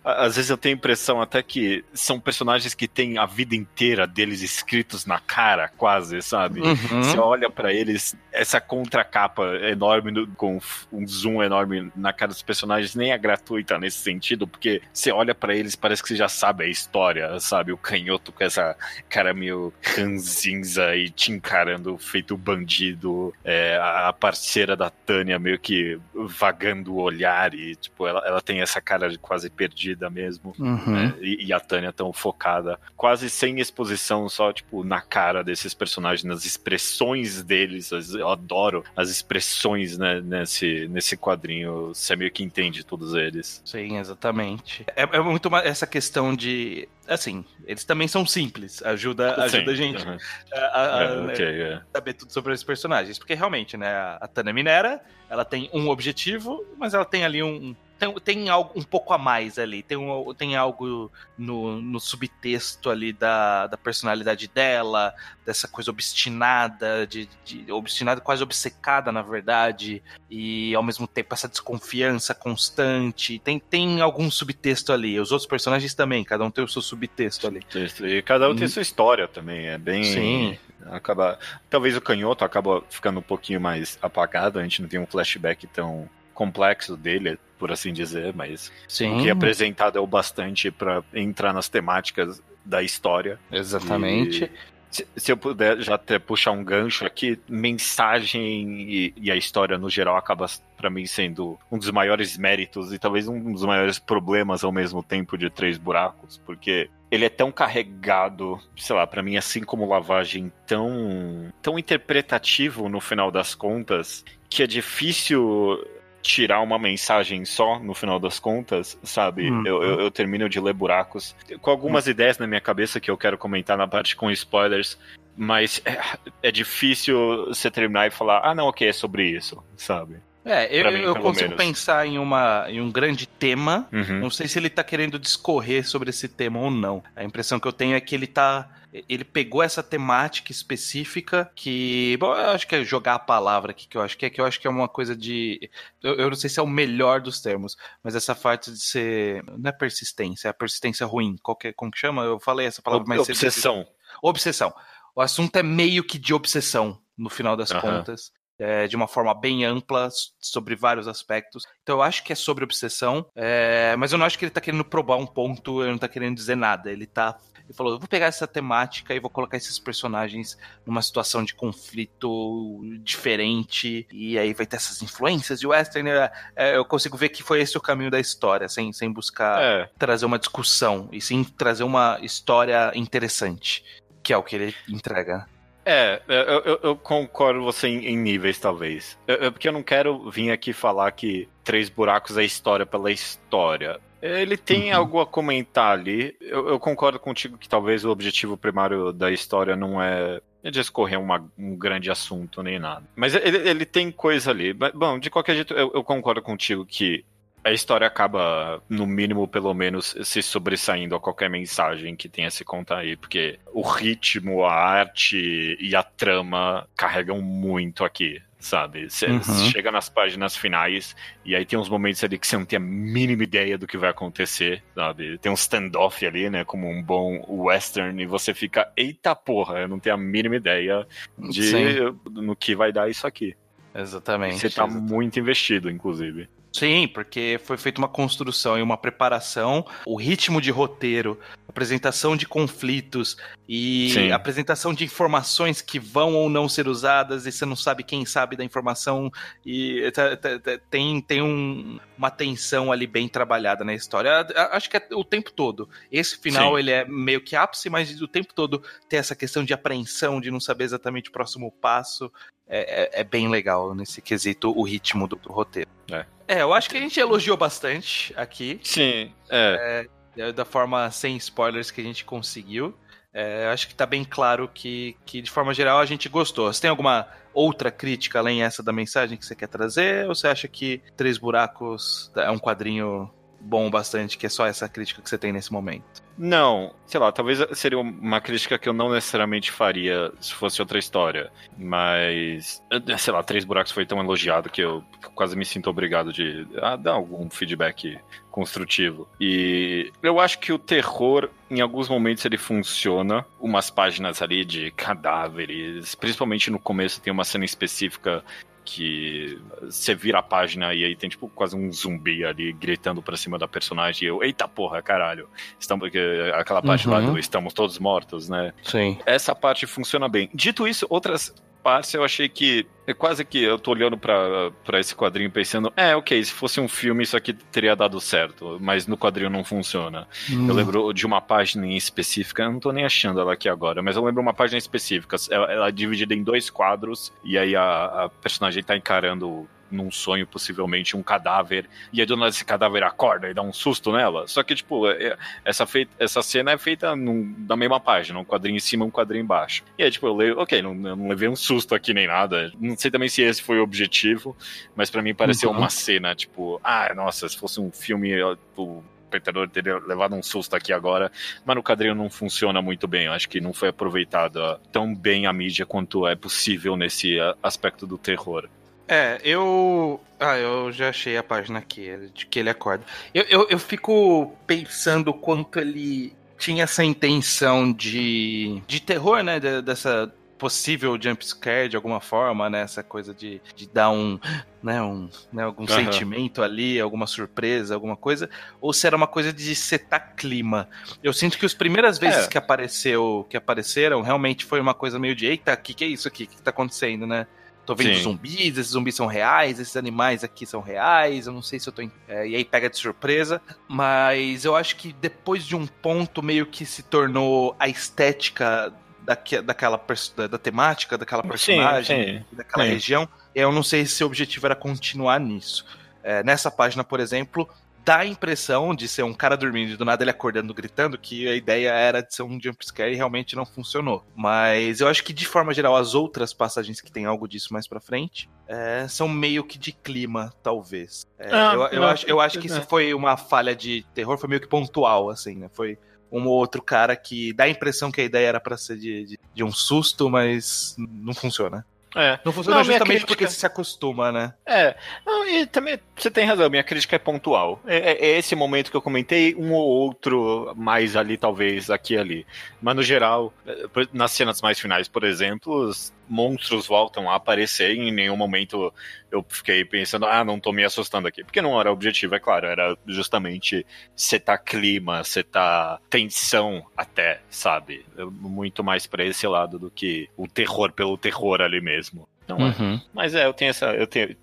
Às 0.03 0.36
vezes 0.36 0.50
eu 0.50 0.58
tenho 0.58 0.75
a 0.75 0.77
impressão 0.77 1.22
até 1.22 1.41
que 1.44 1.84
são 1.94 2.20
personagens 2.20 2.74
que 2.74 2.88
têm 2.88 3.18
a 3.18 3.25
vida 3.25 3.56
inteira 3.56 4.06
deles 4.08 4.41
escritos 4.41 5.06
na 5.06 5.20
cara, 5.20 5.70
quase, 5.77 6.22
sabe? 6.22 6.62
Uhum. 6.62 7.03
Você 7.03 7.18
olha 7.18 7.50
pra 7.50 7.74
eles, 7.74 8.15
essa 8.32 8.60
contracapa 8.62 9.44
enorme, 9.70 10.12
no- 10.12 10.27
com 10.27 10.60
um 10.91 11.08
zoom 11.08 11.41
enorme 11.44 11.91
na 11.96 12.13
cara 12.13 12.32
dos 12.32 12.41
personagens, 12.41 12.96
nem 12.96 13.12
é 13.12 13.18
gratuita 13.18 13.77
nesse 13.77 13.98
sentido, 14.00 14.48
porque 14.48 14.82
você 14.94 15.12
olha 15.12 15.34
pra 15.36 15.56
eles, 15.56 15.75
parece 15.75 16.01
que 16.01 16.08
você 16.10 16.15
já 16.15 16.27
sabe 16.30 16.63
a 16.63 16.68
história, 16.68 17.39
sabe? 17.39 17.72
O 17.72 17.77
canhoto 17.77 18.32
com 18.32 18.44
essa 18.44 18.75
cara 19.10 19.34
meio 19.34 19.74
ranzinza 19.84 20.96
e 20.96 21.10
te 21.10 21.32
encarando 21.32 21.98
feito 21.98 22.38
bandido, 22.38 23.34
é, 23.44 23.77
a 23.82 24.13
parceira 24.13 24.75
da 24.75 24.89
Tânia 25.12 25.38
meio 25.38 25.60
que 25.60 26.00
vagando 26.13 26.94
o 26.94 27.01
olhar 27.01 27.53
e, 27.53 27.75
tipo, 27.75 28.08
ela, 28.08 28.24
ela 28.25 28.41
tem 28.41 28.62
essa 28.62 28.80
cara 28.80 29.10
de 29.10 29.18
quase 29.18 29.50
perdida 29.50 30.10
mesmo. 30.10 30.53
Uhum. 30.58 30.91
né? 30.91 31.13
E, 31.20 31.46
e 31.48 31.53
a 31.53 31.60
Tânia 31.60 31.91
tão 31.91 32.13
focada, 32.13 32.80
quase 32.96 33.30
sem 33.30 33.60
exposição, 33.60 34.30
só 34.30 34.53
tipo 34.53 34.84
na 34.84 35.01
cara 35.01 35.44
desses 35.44 35.74
personagens, 35.74 36.24
nas 36.24 36.46
expressões 36.46 37.44
deles. 37.44 37.91
Eu 38.13 38.30
adoro 38.30 38.84
as 38.96 39.10
expressões 39.10 39.98
né, 39.98 40.22
nesse, 40.22 40.88
nesse 40.88 41.18
quadrinho. 41.18 41.88
Você 41.94 42.15
meio 42.15 42.32
que 42.32 42.44
entende 42.44 42.86
todos 42.86 43.13
eles. 43.13 43.62
Sim, 43.65 43.98
exatamente. 43.98 44.86
É, 44.96 45.03
é 45.03 45.20
muito 45.20 45.48
uma- 45.48 45.62
essa 45.62 45.86
questão 45.86 46.36
de. 46.36 46.88
Assim, 47.08 47.43
eles 47.65 47.84
também 47.84 48.08
são 48.08 48.25
simples. 48.25 48.81
Ajuda, 48.84 49.41
ajuda 49.43 49.72
a 49.72 49.75
Sim, 49.75 49.81
gente 49.84 50.05
uhum. 50.08 50.17
a, 50.53 50.58
a- 50.58 51.03
É, 51.03 51.08
a, 51.20 51.24
ok, 51.24 51.46
é. 51.46 51.81
saber 51.93 52.13
tudo 52.13 52.31
sobre 52.31 52.53
esses 52.53 52.63
personagens. 52.63 53.17
Porque 53.17 53.34
realmente, 53.34 53.75
né, 53.75 53.88
a, 53.89 54.17
a 54.22 54.27
Tânia 54.27 54.53
Minera, 54.53 55.01
ela 55.29 55.43
tem 55.43 55.70
um 55.74 55.89
objetivo, 55.89 56.63
mas 56.77 56.93
ela 56.93 57.05
tem 57.05 57.24
ali 57.25 57.41
um. 57.43 57.75
Tem, 58.01 58.12
tem 58.15 58.50
algo 58.50 58.72
um 58.75 58.81
pouco 58.81 59.13
a 59.13 59.17
mais 59.20 59.60
ali. 59.60 59.84
Tem, 59.84 59.96
um, 59.96 60.34
tem 60.34 60.55
algo 60.55 61.12
no, 61.38 61.79
no 61.79 62.00
subtexto 62.00 62.89
ali 62.89 63.13
da, 63.13 63.67
da 63.67 63.77
personalidade 63.77 64.48
dela, 64.48 65.13
dessa 65.46 65.67
coisa 65.67 65.91
obstinada, 65.91 67.05
de, 67.05 67.29
de 67.46 67.72
obstinada, 67.72 68.20
quase 68.20 68.41
obcecada, 68.41 69.12
na 69.12 69.22
verdade, 69.22 70.01
e 70.31 70.74
ao 70.74 70.81
mesmo 70.81 71.05
tempo 71.08 71.31
essa 71.36 71.48
desconfiança 71.48 72.34
constante. 72.34 73.38
Tem, 73.38 73.60
tem 73.60 74.01
algum 74.01 74.31
subtexto 74.31 74.91
ali. 74.91 75.20
Os 75.20 75.31
outros 75.31 75.48
personagens 75.48 75.93
também, 75.93 76.24
cada 76.24 76.43
um 76.43 76.50
tem 76.50 76.63
o 76.63 76.67
seu 76.67 76.81
subtexto 76.81 77.46
ali. 77.46 77.62
E 78.01 78.24
cada 78.24 78.50
um 78.50 78.55
tem 78.55 78.65
Hum. 78.65 78.70
sua 78.70 78.81
história 78.81 79.27
também. 79.27 79.67
É 79.67 79.77
bem. 79.77 80.03
Sim. 80.03 80.58
Acaba... 80.88 81.38
Talvez 81.70 81.96
o 81.96 82.01
canhoto 82.01 82.43
acaba 82.43 82.81
ficando 82.89 83.20
um 83.20 83.24
pouquinho 83.24 83.62
mais 83.62 84.00
apagado. 84.01 84.58
A 84.58 84.63
gente 84.63 84.81
não 84.81 84.89
tem 84.89 85.00
um 85.00 85.05
flashback 85.05 85.67
tão 85.67 86.10
complexo 86.34 86.96
dele, 86.98 87.38
por 87.58 87.72
assim 87.72 87.94
dizer, 87.94 88.34
mas 88.34 88.72
Sim. 88.88 89.20
o 89.20 89.22
que 89.22 89.30
é 89.30 89.32
apresentado 89.32 89.98
é 89.98 90.02
o 90.02 90.08
bastante 90.08 90.72
pra 90.72 91.04
entrar 91.14 91.54
nas 91.54 91.70
temáticas 91.70 92.42
da 92.66 92.82
história. 92.82 93.40
Exatamente. 93.52 94.46
E 94.46 94.72
se, 94.92 95.08
se 95.16 95.32
eu 95.32 95.38
puder 95.38 95.80
já 95.80 95.96
até 95.96 96.20
puxar 96.20 96.52
um 96.52 96.64
gancho 96.64 97.06
aqui, 97.06 97.40
mensagem 97.48 98.82
e, 98.82 99.14
e 99.16 99.32
a 99.32 99.36
história 99.36 99.78
no 99.78 99.90
geral 99.90 100.18
acaba 100.18 100.46
pra 100.76 100.90
mim 100.90 101.06
sendo 101.06 101.58
um 101.72 101.78
dos 101.78 101.90
maiores 101.90 102.38
méritos 102.38 102.92
e 102.92 103.00
talvez 103.00 103.28
um 103.28 103.54
dos 103.54 103.64
maiores 103.64 103.98
problemas 103.98 104.64
ao 104.64 104.72
mesmo 104.72 105.02
tempo 105.02 105.38
de 105.38 105.50
Três 105.50 105.78
Buracos, 105.78 106.42
porque 106.46 106.90
ele 107.10 107.24
é 107.24 107.30
tão 107.30 107.52
carregado, 107.52 108.60
sei 108.76 108.96
lá, 108.96 109.08
pra 109.08 109.24
mim 109.24 109.38
assim 109.38 109.62
como 109.62 109.88
lavagem 109.88 110.52
tão 110.68 111.52
tão 111.62 111.80
interpretativo 111.80 112.90
no 112.90 113.00
final 113.00 113.32
das 113.32 113.56
contas, 113.56 114.26
que 114.50 114.62
é 114.62 114.68
difícil 114.68 115.82
tirar 116.22 116.62
uma 116.62 116.78
mensagem 116.78 117.44
só 117.46 117.80
no 117.80 117.94
final 117.94 118.20
das 118.20 118.40
contas, 118.40 118.98
sabe? 119.04 119.50
Uhum. 119.50 119.66
Eu, 119.66 119.84
eu, 119.84 120.00
eu 120.01 120.12
termino 120.12 120.48
de 120.48 120.60
ler 120.60 120.74
buracos 120.74 121.36
com 121.62 121.70
algumas 121.72 122.08
ideias 122.08 122.38
na 122.38 122.48
minha 122.48 122.62
cabeça 122.62 123.00
que 123.00 123.10
eu 123.10 123.18
quero 123.18 123.38
comentar 123.38 123.78
na 123.78 123.88
parte 123.88 124.16
com 124.16 124.30
spoilers, 124.32 124.98
mas 125.36 125.82
é, 125.86 126.00
é 126.44 126.51
difícil 126.51 127.48
você 127.48 127.72
terminar 127.72 128.08
e 128.08 128.12
falar, 128.12 128.42
ah, 128.44 128.54
não, 128.54 128.68
ok, 128.68 128.88
é 128.88 128.94
sobre 128.94 129.25
isso, 129.25 129.63
sabe? 129.75 130.18
É, 130.44 130.75
eu, 130.75 130.92
mim, 130.92 131.01
eu 131.01 131.16
consigo 131.16 131.50
menos. 131.50 131.63
pensar 131.63 132.06
em, 132.08 132.18
uma, 132.18 132.66
em 132.68 132.82
um 132.82 132.92
grande 132.92 133.28
tema. 133.28 133.88
Uhum. 133.92 134.20
Não 134.20 134.30
sei 134.30 134.48
se 134.48 134.58
ele 134.58 134.70
tá 134.70 134.84
querendo 134.84 135.20
discorrer 135.20 135.88
sobre 135.88 136.10
esse 136.10 136.28
tema 136.28 136.60
ou 136.60 136.72
não. 136.72 137.04
A 137.16 137.24
impressão 137.24 137.60
que 137.60 137.68
eu 137.68 137.74
tenho 137.74 137.96
é 137.96 138.01
que 138.01 138.16
ele 138.16 138.28
tá. 138.28 138.68
Ele 139.07 139.24
pegou 139.24 139.63
essa 139.63 139.81
temática 139.81 140.51
específica 140.51 141.50
que. 141.55 142.17
Bom, 142.19 142.36
eu 142.36 142.51
acho 142.51 142.67
que 142.67 142.75
é 142.75 142.83
jogar 142.83 143.15
a 143.15 143.19
palavra 143.19 143.71
aqui 143.71 143.88
que 143.88 143.98
eu 143.98 144.01
acho 144.01 144.17
que 144.17 144.25
é 144.25 144.29
que 144.29 144.41
eu 144.41 144.45
acho 144.45 144.60
que 144.60 144.67
é 144.67 144.69
uma 144.69 144.88
coisa 144.88 145.15
de. 145.15 145.69
Eu, 146.03 146.15
eu 146.15 146.29
não 146.29 146.36
sei 146.36 146.50
se 146.50 146.60
é 146.60 146.63
o 146.63 146.67
melhor 146.67 147.21
dos 147.21 147.39
termos, 147.41 147.77
mas 148.03 148.15
essa 148.15 148.36
parte 148.36 148.71
de 148.71 148.79
ser. 148.79 149.43
Não 149.57 149.69
é 149.69 149.71
persistência, 149.71 150.50
é 150.50 150.51
a 150.51 150.53
persistência 150.53 151.05
ruim. 151.05 151.38
Qualquer, 151.41 151.74
como 151.74 151.91
que 151.91 152.00
chama? 152.00 152.24
Eu 152.24 152.39
falei 152.39 152.67
essa 152.67 152.81
palavra 152.81 153.07
mais 153.07 153.21
cedo. 153.25 153.36
Obsessão. 153.36 153.88
Obsessão. 154.21 154.74
O 155.15 155.21
assunto 155.21 155.55
é 155.55 155.63
meio 155.63 156.03
que 156.03 156.17
de 156.17 156.33
obsessão, 156.33 157.00
no 157.17 157.29
final 157.29 157.55
das 157.55 157.71
Aham. 157.71 157.81
contas. 157.81 158.31
é, 158.62 158.88
de 158.88 158.95
uma 158.95 159.07
forma 159.07 159.33
bem 159.33 159.65
ampla, 159.65 160.07
sobre 160.39 160.75
vários 160.75 161.07
aspectos. 161.07 161.65
Então 161.81 161.98
eu 161.98 162.01
acho 162.03 162.24
que 162.24 162.31
é 162.31 162.36
sobre 162.36 162.63
obsessão, 162.63 163.25
é, 163.36 163.95
mas 163.98 164.12
eu 164.12 164.19
não 164.19 164.25
acho 164.25 164.38
que 164.38 164.45
ele 164.45 164.51
tá 164.51 164.62
querendo 164.62 164.86
provar 164.86 165.17
um 165.17 165.25
ponto, 165.25 165.81
ele 165.81 165.91
não 165.91 165.98
tá 165.98 166.07
querendo 166.07 166.36
dizer 166.36 166.55
nada. 166.55 166.91
Ele 166.91 167.07
tá. 167.07 167.39
Ele 167.65 167.74
falou: 167.74 167.94
eu 167.94 168.00
vou 168.00 168.08
pegar 168.08 168.27
essa 168.27 168.48
temática 168.48 169.13
e 169.13 169.20
vou 169.20 169.30
colocar 169.30 169.58
esses 169.58 169.77
personagens 169.80 170.58
numa 170.86 171.01
situação 171.01 171.44
de 171.44 171.53
conflito 171.53 172.82
diferente, 173.03 174.06
e 174.12 174.38
aí 174.38 174.53
vai 174.53 174.65
ter 174.65 174.77
essas 174.77 175.01
influências 175.01 175.60
de 175.60 175.68
western. 175.68 176.10
é, 176.10 176.32
é, 176.56 176.75
eu 176.77 176.86
consigo 176.86 177.18
ver 177.18 177.30
que 177.30 177.44
foi 177.44 177.62
esse 177.62 177.77
o 177.77 177.82
caminho 177.82 178.12
da 178.12 178.20
história, 178.20 178.68
sem, 178.70 178.91
sem 178.94 179.12
buscar 179.12 179.62
É, 179.62 179.89
trazer 179.98 180.25
uma 180.25 180.39
discussão, 180.39 181.10
e 181.12 181.20
sim 181.22 181.44
trazer 181.44 181.84
uma 181.84 182.18
história 182.22 182.91
interessante, 182.96 183.84
que 184.24 184.34
é 184.34 184.38
o 184.38 184.44
que 184.44 184.56
ele 184.56 184.75
entrega. 184.88 185.46
É, 185.84 186.22
eu, 186.27 186.36
eu- 186.60 186.80
eu 186.84 186.96
concordo 186.96 187.60
com 187.60 187.65
você 187.65 187.88
em, 187.88 188.06
em 188.06 188.18
níveis, 188.18 188.60
talvez. 188.60 189.18
Eu- 189.27 189.51
porque 189.51 189.68
eu 189.68 189.72
não 189.74 189.82
quero 189.82 190.30
vir 190.30 190.51
aqui 190.51 190.74
falar 190.74 191.12
que 191.12 191.50
Três 191.63 191.89
Buracos 191.89 192.38
é 192.38 192.44
história 192.44 192.86
pela 192.86 193.12
história. 193.12 194.00
Ele 194.22 194.56
tem 194.58 194.92
Uhum. 194.92 194.98
algo 194.98 195.20
a 195.22 195.25
comentar 195.25 195.92
ali. 195.94 196.36
Eu, 196.42 196.70
eu 196.70 196.80
concordo 196.80 197.20
contigo 197.20 197.58
que 197.58 197.68
talvez 197.68 198.06
o 198.06 198.10
objetivo 198.12 198.56
primário 198.58 199.12
da 199.12 199.32
história 199.32 199.75
não 199.75 200.01
é 200.01 200.40
discorrer 200.72 201.20
uma- 201.20 201.44
um 201.58 201.75
grande 201.75 202.12
assunto 202.12 202.62
nem 202.62 202.78
nada. 202.78 203.04
Mas 203.16 203.34
ele, 203.34 203.68
ele 203.68 203.86
tem 203.86 204.12
coisa 204.12 204.51
ali. 204.51 204.74
Mas, 204.74 204.92
Bom, 204.94 205.18
de 205.18 205.30
qualquer 205.30 205.56
jeito, 205.56 205.74
eu, 205.74 205.92
eu 205.94 206.04
concordo 206.04 206.42
contigo 206.42 206.86
que 206.86 207.25
a 207.63 207.72
história 207.72 208.08
acaba, 208.08 208.82
no 208.90 209.06
mínimo, 209.06 209.48
pelo 209.48 209.72
menos, 209.74 210.16
se 210.24 210.42
sobressaindo 210.42 211.16
a 211.16 211.20
qualquer 211.20 211.48
mensagem 211.50 212.16
que 212.16 212.28
tenha 212.28 212.50
se 212.50 212.63
contar 212.66 212.98
aí, 213.00 213.16
porque 213.16 213.60
o 213.72 213.82
ritmo, 213.82 214.63
a 214.66 214.74
arte 214.74 215.78
e 215.80 215.96
a 215.96 216.01
trama 216.01 216.88
carregam 216.96 217.40
muito 217.42 218.04
aqui, 218.04 218.42
sabe? 218.62 219.10
Você 219.10 219.25
Uhum. 219.27 219.41
chega 219.72 219.91
nas 219.91 220.08
páginas 220.08 220.56
finais 220.56 221.15
e 221.44 221.56
aí 221.56 221.65
tem 221.65 221.77
uns 221.77 221.89
momentos 221.89 222.24
ali 222.24 222.38
que 222.38 222.48
você 222.48 222.56
não 222.58 222.65
tem 222.65 222.77
a 222.77 222.80
mínima 222.80 223.44
ideia 223.44 223.77
do 223.77 223.88
que 223.88 223.98
vai 223.98 224.10
acontecer, 224.10 224.84
sabe? 224.96 225.38
Tem 225.39 225.51
um 225.51 225.56
standoff 225.56 226.25
ali, 226.25 226.50
né, 226.50 226.63
como 226.63 226.88
um 226.88 227.01
bom 227.03 227.44
western, 227.48 228.22
e 228.22 228.25
você 228.25 228.53
fica, 228.53 228.89
eita 228.96 229.36
porra, 229.36 229.80
eu 229.80 229.88
não 229.88 230.00
tenho 230.00 230.15
a 230.15 230.18
mínima 230.18 230.56
ideia 230.56 231.06
de 231.38 231.63
Sim. 231.63 232.20
no 232.30 232.56
que 232.56 232.75
vai 232.75 232.91
dar 232.94 233.10
isso 233.10 233.25
aqui. 233.27 233.56
Exatamente. 233.94 234.56
Você 234.56 234.70
tá 234.70 234.86
exatamente. 234.86 235.12
muito 235.12 235.39
investido, 235.39 235.89
inclusive. 235.89 236.48
Sim, 236.74 237.06
porque 237.08 237.60
foi 237.66 237.78
feita 237.78 238.00
uma 238.00 238.08
construção 238.08 238.78
e 238.78 238.82
uma 238.82 238.96
preparação, 238.98 239.86
o 240.06 240.16
ritmo 240.16 240.62
de 240.62 240.72
roteiro, 240.72 241.38
apresentação 241.68 242.36
de 242.38 242.48
conflitos 242.48 243.36
e 243.68 244.10
Sim. 244.13 244.32
apresentação 244.32 244.94
de 244.94 245.04
informações 245.04 245.82
que 245.82 246.00
vão 246.00 246.34
ou 246.34 246.50
não 246.50 246.70
ser 246.70 246.88
usadas 246.88 247.46
e 247.46 247.51
você 247.51 247.66
não 247.66 247.75
sabe 247.75 248.04
quem 248.04 248.25
sabe 248.25 248.56
da 248.56 248.63
informação 248.63 249.30
e 249.66 250.10
tá- 250.12 250.38
tá- 250.38 250.60
tá- 250.60 250.80
tem, 250.90 251.20
tem 251.22 251.42
um- 251.42 252.00
uma 252.18 252.32
tensão 252.32 252.90
ali 252.92 253.06
bem 253.06 253.28
trabalhada 253.28 253.84
na 253.84 253.94
história. 253.94 254.32
Acho 254.72 254.90
que 254.90 254.96
é 254.98 255.08
o 255.12 255.25
tempo 255.25 255.51
todo. 255.51 255.90
Esse 256.10 256.38
final 256.38 256.74
Sim. 256.74 256.80
ele 256.80 256.92
é 256.92 257.04
meio 257.06 257.42
que 257.42 257.56
ápice, 257.56 257.90
mas 257.90 258.22
o 258.22 258.28
tempo 258.30 258.54
todo 258.54 258.82
tem 259.10 259.20
essa 259.20 259.36
questão 259.36 259.63
de 259.63 259.74
apreensão, 259.74 260.40
de 260.40 260.50
não 260.50 260.60
saber 260.62 260.86
exatamente 260.86 261.30
o 261.30 261.34
próximo 261.34 261.70
passo. 261.70 262.32
É, 262.74 263.04
é- 263.18 263.22
é 263.22 263.24
bem 263.25 263.50
legal 263.50 263.94
nesse 263.94 264.22
quesito 264.22 264.72
o 264.74 264.84
ritmo 264.84 265.28
do, 265.28 265.36
do 265.36 265.51
roteiro. 265.51 265.90
É. 266.10 266.25
É, 266.51 266.63
eu 266.63 266.74
acho 266.74 266.89
que 266.89 266.98
a 266.98 267.00
gente 267.00 267.17
elogiou 267.17 267.55
bastante 267.55 268.34
aqui, 268.36 268.77
Sim, 268.84 269.31
é. 269.50 270.05
é, 270.38 270.51
da 270.51 270.65
forma 270.65 271.10
sem 271.10 271.38
spoilers 271.38 271.89
que 271.91 272.01
a 272.01 272.03
gente 272.03 272.25
conseguiu. 272.25 272.93
É, 273.34 273.67
acho 273.67 273.88
que 273.88 273.96
tá 273.96 274.05
bem 274.05 274.25
claro 274.25 274.67
que, 274.67 275.15
que, 275.25 275.41
de 275.41 275.50
forma 275.50 275.74
geral, 275.74 276.00
a 276.00 276.05
gente 276.05 276.27
gostou. 276.27 276.72
Você 276.72 276.81
tem 276.81 276.89
alguma 276.89 277.25
outra 277.53 277.89
crítica 277.89 278.39
além 278.39 278.63
essa 278.63 278.84
da 278.84 278.91
mensagem 278.91 279.38
que 279.38 279.46
você 279.46 279.55
quer 279.55 279.67
trazer? 279.67 280.27
Ou 280.27 280.36
você 280.36 280.50
acha 280.50 280.67
que 280.67 281.01
Três 281.15 281.38
Buracos 281.38 282.29
é 282.36 282.51
um 282.51 282.60
quadrinho 282.60 283.31
bom 283.62 283.89
bastante, 283.89 284.38
que 284.38 284.46
é 284.46 284.50
só 284.50 284.65
essa 284.65 284.89
crítica 284.89 285.22
que 285.22 285.30
você 285.30 285.38
tem 285.38 285.51
nesse 285.51 285.72
momento? 285.72 286.22
Não, 286.38 286.96
sei 287.06 287.20
lá, 287.20 287.32
talvez 287.32 287.60
seria 287.77 288.00
uma 288.00 288.41
crítica 288.41 288.80
que 288.80 288.89
eu 288.89 288.94
não 288.94 289.12
necessariamente 289.12 289.70
faria 289.70 290.32
se 290.39 290.53
fosse 290.53 290.82
outra 290.82 290.98
história. 290.98 291.51
Mas, 291.77 292.82
sei 293.20 293.34
lá, 293.34 293.44
Três 293.44 293.63
Buracos 293.63 293.91
foi 293.91 294.06
tão 294.06 294.20
elogiado 294.20 294.70
que 294.70 294.82
eu 294.82 295.03
quase 295.36 295.56
me 295.56 295.65
sinto 295.65 295.89
obrigado 295.89 296.34
de 296.34 296.65
ah, 296.82 296.96
dar 296.96 297.12
algum 297.12 297.50
feedback 297.50 298.18
construtivo. 298.50 299.27
E 299.39 300.12
eu 300.24 300.39
acho 300.39 300.58
que 300.60 300.74
o 300.74 300.80
terror, 300.80 301.50
em 301.70 301.80
alguns 301.80 302.10
momentos, 302.10 302.44
ele 302.44 302.58
funciona. 302.58 303.46
Umas 303.60 303.91
páginas 303.91 304.41
ali 304.41 304.65
de 304.65 304.89
cadáveres, 304.91 306.15
principalmente 306.15 306.72
no 306.72 306.80
começo, 306.80 307.22
tem 307.22 307.32
uma 307.32 307.44
cena 307.44 307.65
específica 307.65 308.44
que 308.84 309.60
você 309.82 310.14
vira 310.16 310.40
a 310.40 310.44
página 310.44 310.94
e 310.94 311.04
aí 311.04 311.16
tem 311.16 311.30
tipo 311.30 311.48
quase 311.50 311.76
um 311.76 311.92
zumbi 311.92 312.44
ali 312.44 312.74
gritando 312.74 313.22
pra 313.22 313.38
cima 313.38 313.58
da 313.58 313.68
personagem 313.68 314.26
e 314.26 314.30
eu, 314.30 314.44
eita 314.44 314.68
porra, 314.68 315.02
caralho. 315.02 315.48
Estamos, 315.80 316.10
aquela 316.54 316.82
parte 316.82 317.08
uhum. 317.08 317.14
lá 317.14 317.22
do 317.22 317.38
estamos 317.38 317.74
todos 317.74 317.98
mortos, 318.00 318.50
né? 318.50 318.74
Sim. 318.84 319.18
Essa 319.26 319.56
parte 319.56 319.86
funciona 319.86 320.28
bem. 320.28 320.50
Dito 320.54 320.88
isso, 320.88 321.06
outras 321.10 321.54
partes 321.82 322.14
eu 322.14 322.24
achei 322.24 322.48
que 322.48 322.86
é 323.08 323.14
quase 323.14 323.44
que 323.44 323.62
eu 323.62 323.78
tô 323.78 323.92
olhando 323.92 324.18
para 324.18 325.00
esse 325.00 325.16
quadrinho 325.16 325.52
pensando, 325.52 325.92
é, 325.98 326.16
ok, 326.16 326.44
se 326.44 326.52
fosse 326.52 326.80
um 326.80 326.88
filme 326.88 327.24
isso 327.24 327.36
aqui 327.36 327.54
teria 327.54 327.96
dado 327.96 328.20
certo, 328.22 328.78
mas 328.80 329.08
no 329.08 329.18
quadrinho 329.18 329.50
não 329.50 329.64
funciona. 329.64 330.28
Hum. 330.50 330.68
Eu 330.68 330.74
lembro 330.74 331.14
de 331.14 331.26
uma 331.26 331.42
página 331.42 331.86
em 331.86 331.96
específica, 331.98 332.64
eu 332.64 332.72
não 332.72 332.80
tô 332.80 332.92
nem 332.92 333.06
achando 333.06 333.40
ela 333.40 333.54
aqui 333.54 333.68
agora, 333.68 334.02
mas 334.02 334.16
eu 334.16 334.24
lembro 334.24 334.42
uma 334.42 334.54
página 334.54 334.78
específica, 334.78 335.36
ela, 335.50 335.72
ela 335.72 335.88
é 335.90 335.92
dividida 335.92 336.34
em 336.34 336.44
dois 336.44 336.70
quadros, 336.70 337.34
e 337.44 337.58
aí 337.58 337.76
a, 337.76 338.26
a 338.26 338.30
personagem 338.30 338.84
tá 338.84 338.96
encarando 338.96 339.68
num 339.91 340.12
sonho, 340.12 340.48
possivelmente, 340.48 341.15
um 341.15 341.24
cadáver, 341.24 341.88
e 342.12 342.19
aí 342.19 342.25
do 342.25 342.36
nada 342.36 342.50
esse 342.50 342.65
cadáver 342.65 343.03
acorda 343.03 343.50
e 343.50 343.53
dá 343.53 343.62
um 343.62 343.74
susto 343.74 344.12
nela. 344.12 344.48
Só 344.48 344.63
que, 344.63 344.75
tipo, 344.75 345.10
é, 345.10 345.38
essa, 345.63 345.86
feita, 345.86 346.12
essa 346.19 346.41
cena 346.41 346.71
é 346.71 346.77
feita 346.77 347.15
num, 347.15 347.55
na 347.67 347.75
mesma 347.75 348.00
página, 348.00 348.39
um 348.39 348.45
quadrinho 348.45 348.77
em 348.77 348.79
cima, 348.79 349.05
um 349.05 349.12
quadrinho 349.12 349.43
embaixo. 349.43 349.83
E 349.98 350.03
aí, 350.03 350.12
tipo, 350.12 350.27
eu 350.27 350.36
leio, 350.36 350.60
ok, 350.60 350.81
não, 350.81 350.93
não 350.93 351.27
levei 351.27 351.48
um 351.48 351.55
susto 351.55 351.95
aqui 351.95 352.13
nem 352.13 352.27
nada. 352.27 352.71
Não 352.79 352.98
sei 352.98 353.12
também 353.12 353.29
se 353.29 353.41
esse 353.41 353.62
foi 353.62 353.79
o 353.79 353.83
objetivo, 353.83 354.55
mas 354.95 355.10
para 355.10 355.21
mim 355.21 355.33
pareceu 355.33 355.69
uhum. 355.69 355.77
uma 355.77 355.89
cena, 355.89 356.36
tipo, 356.36 356.79
ah, 356.83 357.13
nossa, 357.13 357.48
se 357.48 357.57
fosse 357.57 357.79
um 357.79 357.91
filme, 357.91 358.31
o 358.77 359.03
espectador 359.31 359.69
teria 359.69 359.98
levado 359.98 360.36
um 360.36 360.43
susto 360.43 360.75
aqui 360.75 360.91
agora, 360.91 361.31
mas 361.65 361.75
no 361.75 361.81
quadrinho 361.81 362.13
não 362.13 362.29
funciona 362.29 362.81
muito 362.81 363.07
bem. 363.07 363.25
Eu 363.25 363.33
acho 363.33 363.48
que 363.48 363.62
não 363.62 363.74
foi 363.74 363.89
aproveitada 363.89 364.79
tão 364.91 365.15
bem 365.15 365.48
a 365.48 365.53
mídia 365.53 365.86
quanto 365.86 366.27
é 366.27 366.36
possível 366.36 366.98
nesse 366.98 367.38
aspecto 367.63 368.05
do 368.05 368.17
terror. 368.17 368.67
É, 369.12 369.41
eu. 369.44 370.22
Ah, 370.39 370.58
eu 370.58 370.89
já 370.89 371.10
achei 371.10 371.36
a 371.36 371.44
página 371.44 371.80
aqui, 371.80 372.30
de 372.34 372.46
que 372.46 372.58
ele 372.58 372.70
acorda. 372.70 373.03
Eu, 373.34 373.44
eu, 373.50 373.68
eu 373.70 373.77
fico 373.77 374.56
pensando 374.65 375.34
quanto 375.34 375.80
ele 375.80 376.34
tinha 376.58 376.86
essa 376.86 377.03
intenção 377.03 377.91
de, 377.91 378.82
de 378.88 379.01
terror, 379.01 379.44
né? 379.44 379.60
dessa 379.60 380.34
possível 380.58 381.20
jumpscare 381.20 381.89
de 381.89 381.96
alguma 381.98 382.22
forma, 382.22 382.70
né? 382.70 382.84
Essa 382.84 383.03
coisa 383.03 383.34
de, 383.34 383.60
de 383.75 383.86
dar 383.88 384.12
um, 384.12 384.39
né, 384.82 385.01
um, 385.01 385.27
né, 385.51 385.63
algum 385.63 385.82
uhum. 385.82 385.88
sentimento 385.89 386.63
ali, 386.63 387.01
alguma 387.01 387.27
surpresa, 387.27 387.96
alguma 387.96 388.15
coisa, 388.15 388.50
ou 388.80 388.94
se 388.94 389.06
era 389.06 389.18
uma 389.18 389.27
coisa 389.27 389.51
de 389.51 389.75
setar 389.75 390.36
clima. 390.38 390.88
Eu 391.22 391.34
sinto 391.34 391.58
que 391.58 391.65
as 391.65 391.74
primeiras 391.74 392.18
vezes 392.18 392.46
é. 392.46 392.48
que 392.48 392.58
apareceu, 392.60 393.46
que 393.50 393.58
apareceram, 393.58 394.22
realmente 394.22 394.63
foi 394.63 394.80
uma 394.80 394.94
coisa 394.94 395.18
meio 395.20 395.36
de, 395.36 395.48
eita, 395.48 395.74
o 395.74 395.77
que, 395.77 395.96
que 395.96 396.03
é 396.03 396.08
isso 396.08 396.27
aqui? 396.27 396.44
O 396.44 396.48
que, 396.48 396.56
que 396.56 396.62
tá 396.62 396.70
acontecendo, 396.70 397.25
né? 397.25 397.48
Tô 397.91 397.95
vendo 397.95 398.15
Sim. 398.15 398.21
zumbis, 398.21 398.77
esses 398.77 398.93
zumbis 398.93 399.15
são 399.15 399.27
reais, 399.27 399.77
esses 399.77 399.98
animais 399.98 400.45
aqui 400.45 400.65
são 400.65 400.79
reais, 400.79 401.45
eu 401.45 401.51
não 401.51 401.62
sei 401.62 401.77
se 401.77 401.89
eu 401.89 401.91
tô. 401.91 402.01
É, 402.25 402.48
e 402.48 402.55
aí 402.55 402.63
pega 402.63 402.89
de 402.89 402.98
surpresa. 402.98 403.62
Mas 403.86 404.63
eu 404.63 404.77
acho 404.77 404.95
que 404.95 405.12
depois 405.12 405.65
de 405.65 405.75
um 405.75 405.86
ponto 405.86 406.41
meio 406.41 406.65
que 406.65 406.86
se 406.86 407.03
tornou 407.03 407.75
a 407.77 407.89
estética 407.89 408.93
daque, 409.25 409.62
daquela 409.62 410.01
da, 410.38 410.48
da, 410.48 410.57
temática, 410.57 411.17
daquela 411.17 411.43
personagem, 411.43 412.24
sim, 412.24 412.45
sim, 412.50 412.55
daquela 412.55 412.86
sim. 412.86 412.91
região. 412.91 413.27
Eu 413.53 413.74
não 413.74 413.83
sei 413.83 414.05
se 414.05 414.24
o 414.24 414.27
objetivo 414.27 414.67
era 414.67 414.75
continuar 414.75 415.38
nisso. 415.38 415.86
É, 416.24 416.41
nessa 416.45 416.71
página, 416.71 417.03
por 417.03 417.19
exemplo, 417.19 417.67
dá 418.04 418.20
a 418.20 418.26
impressão 418.26 418.94
de 418.96 419.08
ser 419.08 419.24
um 419.24 419.34
cara 419.34 419.56
dormindo 419.56 419.92
e 419.92 419.98
do 419.98 420.06
nada 420.06 420.24
ele 420.24 420.32
acordando 420.32 420.74
gritando, 420.74 421.18
que 421.18 421.48
a 421.48 421.56
ideia 421.56 421.90
era 421.90 422.22
de 422.22 422.34
ser 422.34 422.44
um 422.44 422.60
jumpscare 422.62 423.12
e 423.12 423.16
realmente 423.16 423.56
não 423.56 423.66
funcionou. 423.66 424.24
Mas 424.36 425.02
eu 425.02 425.08
acho 425.08 425.24
que 425.24 425.34
de 425.34 425.46
forma 425.46 425.74
geral 425.74 425.96
as 425.96 426.14
outras 426.14 426.54
passagens 426.54 427.02
que 427.02 427.12
tem 427.12 427.26
algo 427.26 427.48
disso 427.48 427.74
mais 427.74 427.88
pra 427.88 428.00
frente 428.00 428.50
é, 428.68 429.08
são 429.08 429.28
meio 429.28 429.64
que 429.64 429.78
de 429.78 429.92
clima, 429.92 430.54
talvez. 430.64 431.26
É, 431.38 431.50
ah, 431.52 431.74
eu, 431.74 431.82
eu, 431.88 432.04
acho, 432.04 432.28
eu 432.28 432.40
acho 432.40 432.60
que 432.60 432.70
se 432.70 432.82
foi 432.82 433.14
uma 433.14 433.38
falha 433.38 433.76
de 433.76 434.06
terror, 434.14 434.38
foi 434.38 434.50
meio 434.50 434.62
que 434.62 434.68
pontual, 434.68 435.30
assim, 435.30 435.56
né? 435.56 435.70
Foi 435.74 435.98
um 436.32 436.48
ou 436.48 436.54
outro 436.54 436.82
cara 436.82 437.16
que 437.16 437.52
dá 437.52 437.66
a 437.66 437.70
impressão 437.70 438.10
que 438.10 438.22
a 438.22 438.24
ideia 438.24 438.48
era 438.48 438.60
para 438.60 438.78
ser 438.78 438.98
de, 438.98 439.26
de, 439.26 439.40
de 439.54 439.64
um 439.64 439.72
susto, 439.72 440.30
mas 440.30 440.96
não 440.98 441.34
funciona. 441.34 441.86
É. 442.15 442.39
Não 442.43 442.52
funciona 442.52 442.78
não, 442.78 442.84
justamente 442.84 443.08
crítica... 443.08 443.28
porque 443.28 443.47
você 443.47 443.60
se 443.60 443.65
acostuma, 443.65 444.32
né? 444.32 444.54
É. 444.65 444.95
Não, 445.26 445.47
e 445.47 445.65
também 445.65 445.97
você 446.15 446.30
tem 446.30 446.45
razão, 446.45 446.69
minha 446.69 446.84
crítica 446.84 447.15
é 447.15 447.19
pontual. 447.19 447.82
É, 447.86 447.97
é, 447.97 448.26
é, 448.26 448.38
esse 448.38 448.56
momento 448.56 448.91
que 448.91 448.97
eu 448.97 449.02
comentei, 449.02 449.56
um 449.56 449.71
ou 449.71 449.88
outro 449.88 450.74
mais 450.76 451.15
ali, 451.15 451.38
talvez, 451.38 451.89
aqui 451.89 452.15
e 452.15 452.17
ali. 452.17 452.47
Mas 452.82 452.95
no 452.95 453.04
geral, 453.04 453.54
é, 453.65 453.86
nas 454.12 454.32
cenas 454.32 454.62
mais 454.62 454.80
finais, 454.80 455.08
por 455.08 455.24
exemplo, 455.24 455.74
os 455.88 456.13
monstros 456.28 456.88
voltam 456.88 457.30
a 457.30 457.36
aparecer 457.36 457.95
e 457.95 458.00
em 458.00 458.12
nenhum 458.12 458.38
momento 458.38 458.93
eu 459.32 459.46
fiquei 459.48 459.86
pensando, 459.86 460.26
ah, 460.26 460.44
não 460.44 460.60
tô 460.60 460.72
me 460.72 460.84
assustando 460.84 461.28
aqui. 461.28 461.44
Porque 461.44 461.62
não 461.62 461.80
era 461.80 461.89
o 461.89 461.94
objetivo, 461.94 462.36
é 462.36 462.39
claro, 462.39 462.67
era 462.67 462.98
justamente 463.08 463.86
setar 464.15 464.63
clima, 464.63 465.24
setar 465.24 466.00
tensão 466.10 466.86
até, 466.96 467.41
sabe? 467.50 468.06
Muito 468.17 468.84
mais 468.84 469.08
para 469.08 469.24
esse 469.24 469.48
lado 469.48 469.80
do 469.80 469.89
que 469.89 470.30
o 470.36 470.48
terror 470.48 470.91
pelo 470.91 471.17
terror 471.17 471.62
ali 471.62 471.82
mesmo. 471.82 472.28
Não 472.48 472.58
é? 472.58 472.70
Uhum. 472.70 473.02
Mas 473.13 473.34
é, 473.34 473.46
eu 473.46 473.54
tenho 473.54 473.70
essa, 473.70 473.94
eu 473.94 474.08
tenho, 474.08 474.36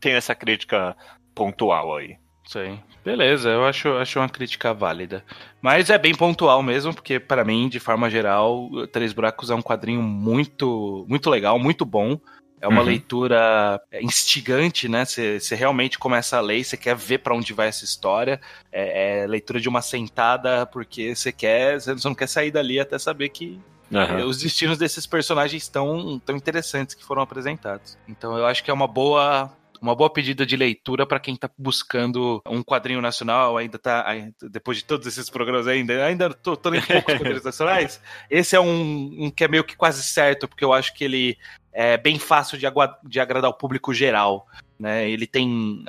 tenho 0.00 0.16
essa 0.16 0.34
crítica 0.34 0.96
pontual 1.34 1.96
aí. 1.96 2.16
Sim. 2.46 2.78
Beleza, 3.04 3.50
eu 3.50 3.64
acho, 3.64 3.88
acho 3.96 4.18
uma 4.18 4.28
crítica 4.28 4.72
válida. 4.72 5.24
Mas 5.60 5.90
é 5.90 5.98
bem 5.98 6.14
pontual 6.14 6.62
mesmo, 6.62 6.94
porque 6.94 7.20
para 7.20 7.44
mim, 7.44 7.68
de 7.68 7.78
forma 7.78 8.08
geral, 8.08 8.68
Três 8.92 9.12
Buracos 9.12 9.50
é 9.50 9.54
um 9.54 9.62
quadrinho 9.62 10.02
muito, 10.02 11.04
muito 11.08 11.28
legal, 11.28 11.58
muito 11.58 11.84
bom. 11.84 12.18
É 12.60 12.66
uma 12.66 12.80
uhum. 12.80 12.86
leitura 12.86 13.80
instigante, 14.00 14.88
né? 14.88 15.04
Você 15.04 15.54
realmente 15.54 15.98
começa 15.98 16.36
a 16.36 16.40
ler, 16.40 16.64
você 16.64 16.76
quer 16.76 16.96
ver 16.96 17.18
para 17.18 17.34
onde 17.34 17.52
vai 17.52 17.68
essa 17.68 17.84
história. 17.84 18.40
É, 18.72 19.22
é, 19.22 19.26
leitura 19.26 19.60
de 19.60 19.68
uma 19.68 19.82
sentada, 19.82 20.66
porque 20.66 21.14
você 21.14 21.30
quer, 21.30 21.80
você 21.80 21.94
não 22.08 22.14
quer 22.14 22.26
sair 22.26 22.50
dali 22.50 22.80
até 22.80 22.98
saber 22.98 23.28
que 23.28 23.60
Uhum. 23.90 24.26
Os 24.26 24.38
destinos 24.38 24.78
desses 24.78 25.06
personagens 25.06 25.68
tão, 25.68 26.18
tão 26.18 26.36
interessantes 26.36 26.92
que 26.94 27.04
foram 27.04 27.22
apresentados. 27.22 27.96
Então 28.08 28.36
eu 28.36 28.44
acho 28.44 28.64
que 28.64 28.68
é 28.68 28.74
uma 28.74 28.88
boa 28.88 29.48
uma 29.80 29.94
boa 29.94 30.10
pedida 30.10 30.44
de 30.46 30.56
leitura 30.56 31.06
para 31.06 31.20
quem 31.20 31.34
está 31.34 31.50
buscando 31.56 32.42
um 32.48 32.62
quadrinho 32.62 33.00
nacional, 33.00 33.56
ainda 33.56 33.78
tá, 33.78 34.06
depois 34.50 34.78
de 34.78 34.84
todos 34.84 35.06
esses 35.06 35.28
programas 35.28 35.66
ainda, 35.66 36.04
ainda 36.04 36.32
tô, 36.32 36.56
tô 36.56 36.74
em 36.74 36.80
poucos 36.80 37.14
quadrinhos 37.14 37.44
nacionais. 37.44 38.00
Esse 38.30 38.56
é 38.56 38.60
um, 38.60 39.26
um, 39.26 39.30
que 39.30 39.44
é 39.44 39.48
meio 39.48 39.62
que 39.62 39.76
quase 39.76 40.02
certo, 40.02 40.48
porque 40.48 40.64
eu 40.64 40.72
acho 40.72 40.94
que 40.94 41.04
ele 41.04 41.38
é 41.78 41.98
bem 41.98 42.18
fácil 42.18 42.56
de, 42.56 42.66
de 43.04 43.20
agradar 43.20 43.50
o 43.50 43.54
público 43.54 43.92
geral. 43.92 44.48
Né? 44.78 45.10
Ele 45.10 45.26
tem 45.26 45.84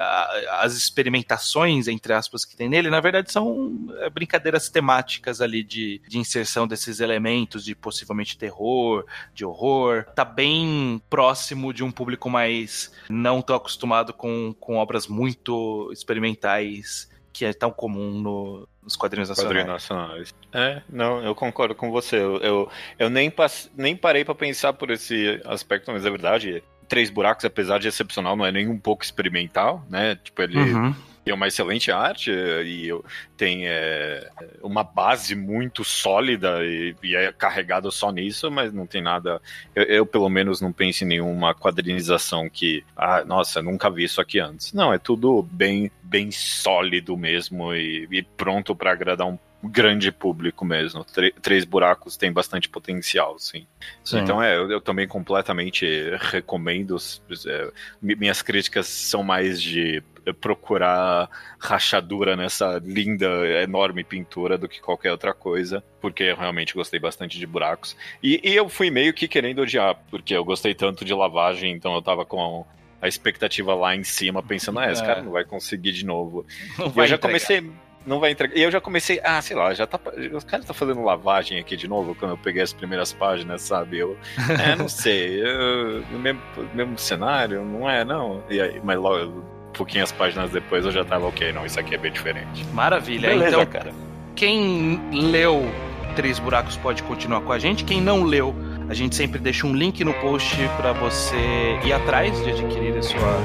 as 0.59 0.73
experimentações, 0.73 1.87
entre 1.87 2.11
aspas, 2.11 2.43
que 2.43 2.57
tem 2.57 2.67
nele, 2.67 2.89
na 2.89 2.99
verdade 2.99 3.31
são 3.31 3.87
é, 3.99 4.09
brincadeiras 4.09 4.69
temáticas 4.69 5.39
ali 5.39 5.63
de, 5.63 6.01
de 6.05 6.17
inserção 6.17 6.67
desses 6.67 6.99
elementos 6.99 7.63
de 7.63 7.73
possivelmente 7.73 8.37
terror, 8.37 9.05
de 9.33 9.45
horror. 9.45 10.03
Tá 10.13 10.25
bem 10.25 11.01
próximo 11.09 11.73
de 11.73 11.85
um 11.85 11.91
público 11.91 12.29
mais 12.29 12.91
não 13.09 13.41
tão 13.41 13.55
acostumado 13.55 14.13
com, 14.13 14.53
com 14.59 14.75
obras 14.75 15.07
muito 15.07 15.89
experimentais 15.93 17.09
que 17.31 17.45
é 17.45 17.53
tão 17.53 17.71
comum 17.71 18.19
no, 18.19 18.67
nos 18.87 18.95
quadrinhos 18.95 19.27
nacionais. 19.27 19.49
Quadrinhos 19.49 19.67
nacionais. 19.67 20.35
É, 20.53 20.81
não, 20.89 21.21
eu 21.21 21.35
concordo 21.35 21.75
com 21.75 21.91
você. 21.91 22.15
Eu, 22.15 22.37
eu, 22.37 22.71
eu 22.97 23.09
nem, 23.09 23.29
pass, 23.29 23.69
nem 23.75 23.97
parei 23.97 24.23
para 24.23 24.33
pensar 24.33 24.71
por 24.71 24.89
esse 24.89 25.41
aspecto, 25.45 25.91
mas 25.91 26.05
é 26.05 26.09
verdade. 26.09 26.63
Três 26.87 27.09
Buracos, 27.09 27.45
apesar 27.45 27.79
de 27.79 27.87
excepcional, 27.87 28.35
não 28.35 28.45
é 28.45 28.51
nem 28.51 28.67
um 28.67 28.77
pouco 28.77 29.03
experimental, 29.03 29.85
né? 29.89 30.15
Tipo, 30.15 30.41
ele 30.41 30.57
uhum. 30.57 30.95
tem 31.23 31.33
uma 31.33 31.47
excelente 31.47 31.91
arte 31.91 32.31
e 32.31 32.89
tem 33.35 33.67
é, 33.67 34.29
uma 34.61 34.83
base 34.83 35.35
muito 35.35 35.83
sólida 35.83 36.63
e, 36.63 36.95
e, 37.03 37.15
é 37.15 37.31
carregado 37.31 37.91
só 37.91 38.11
nisso, 38.11 38.49
mas 38.49 38.71
não 38.71 38.87
tem 38.87 39.01
nada. 39.01 39.41
Eu, 39.75 39.83
eu, 39.83 40.05
pelo 40.05 40.29
menos, 40.29 40.61
não 40.61 40.71
penso 40.71 41.03
em 41.03 41.07
nenhuma 41.07 41.53
quadrinização 41.53 42.49
que, 42.49 42.83
ah, 42.95 43.23
nossa, 43.25 43.61
nunca 43.61 43.89
vi 43.89 44.05
isso 44.05 44.21
aqui 44.21 44.39
antes. 44.39 44.73
Não, 44.73 44.93
é 44.93 44.97
tudo 44.97 45.43
bem, 45.43 45.91
bem 46.01 46.31
sólido 46.31 47.17
mesmo 47.17 47.73
e, 47.73 48.07
e 48.11 48.23
pronto 48.23 48.75
para 48.75 48.91
agradar 48.91 49.27
um 49.27 49.37
grande 49.63 50.11
público 50.11 50.63
mesmo. 50.63 51.03
Tr 51.03 51.27
Três 51.41 51.65
Buracos 51.65 52.15
tem 52.15 52.31
bastante 52.31 52.69
potencial, 52.69 53.39
sim. 53.39 53.65
sim. 54.03 54.19
Então 54.19 54.41
é, 54.41 54.55
eu, 54.55 54.69
eu, 54.71 54.81
também 54.81 55.07
completamente 55.07 55.85
recomendo. 56.19 56.97
É, 57.45 57.71
minhas 58.01 58.41
críticas 58.41 58.87
são 58.87 59.23
mais 59.23 59.61
de 59.61 60.03
procurar 60.33 61.29
rachadura 61.59 62.35
nessa 62.35 62.81
linda, 62.83 63.27
enorme 63.61 64.03
pintura 64.03 64.57
do 64.57 64.67
que 64.67 64.81
qualquer 64.81 65.11
outra 65.11 65.33
coisa, 65.33 65.83
porque 66.01 66.23
eu 66.23 66.35
realmente 66.35 66.73
gostei 66.73 66.99
bastante 66.99 67.39
de 67.39 67.47
buracos. 67.47 67.95
E, 68.21 68.41
e 68.43 68.55
eu 68.55 68.67
fui 68.67 68.89
meio 68.89 69.13
que 69.13 69.27
querendo 69.27 69.61
odiar, 69.61 69.95
porque 70.09 70.33
eu 70.33 70.43
gostei 70.43 70.73
tanto 70.73 71.05
de 71.05 71.13
lavagem, 71.13 71.71
então 71.71 71.95
eu 71.95 72.01
tava 72.01 72.25
com 72.25 72.65
a 73.01 73.07
expectativa 73.07 73.73
lá 73.75 73.95
em 73.95 74.03
cima, 74.03 74.41
pensando, 74.41 74.79
ah, 74.79 74.91
esse 74.91 75.01
é. 75.01 75.05
cara 75.05 75.21
não 75.21 75.31
vai 75.31 75.45
conseguir 75.45 75.91
de 75.91 76.05
novo. 76.05 76.45
Eu 76.77 76.85
já 76.85 76.89
entregar. 76.89 77.19
comecei 77.19 77.71
não 78.07 78.19
vai 78.19 78.31
entregar. 78.31 78.57
E 78.57 78.63
eu 78.63 78.71
já 78.71 78.79
comecei, 78.79 79.19
ah, 79.23 79.41
sei 79.41 79.55
lá, 79.55 79.73
já 79.73 79.85
tá. 79.85 79.99
Os 80.33 80.43
caras 80.43 80.65
tá 80.65 80.73
fazendo 80.73 81.03
lavagem 81.03 81.59
aqui 81.59 81.75
de 81.75 81.87
novo 81.87 82.15
quando 82.15 82.31
eu 82.31 82.37
peguei 82.37 82.63
as 82.63 82.73
primeiras 82.73 83.11
páginas, 83.11 83.61
sabe? 83.61 83.99
Eu, 83.99 84.17
é, 84.59 84.75
não 84.75 84.87
sei, 84.87 85.43
eu, 85.43 86.03
mesmo, 86.17 86.41
mesmo 86.73 86.97
cenário, 86.97 87.63
não 87.63 87.89
é, 87.89 88.05
não. 88.05 88.43
E 88.49 88.61
aí, 88.61 88.81
mas 88.83 88.97
logo, 88.97 89.43
pouquinhas 89.73 90.11
páginas 90.11 90.49
depois 90.49 90.85
eu 90.85 90.91
já 90.91 91.03
tava, 91.03 91.27
ok, 91.27 91.51
não, 91.51 91.65
isso 91.65 91.79
aqui 91.79 91.95
é 91.95 91.97
bem 91.97 92.11
diferente. 92.11 92.65
Maravilha, 92.73 93.29
Beleza, 93.29 93.49
então, 93.49 93.65
cara. 93.65 93.93
Quem 94.35 94.99
leu 95.11 95.69
Três 96.15 96.39
Buracos 96.39 96.77
pode 96.77 97.03
continuar 97.03 97.41
com 97.41 97.51
a 97.51 97.59
gente, 97.59 97.83
quem 97.83 98.01
não 98.01 98.23
leu 98.23 98.55
a 98.89 98.93
gente 98.93 99.15
sempre 99.15 99.37
deixa 99.37 99.67
um 99.67 99.75
link 99.75 100.01
no 100.03 100.13
post 100.13 100.55
para 100.77 100.93
você 100.93 101.35
ir 101.83 101.91
atrás 101.91 102.41
de 102.43 102.51
adquirir 102.51 102.97
a 102.97 103.03
sua, 103.03 103.39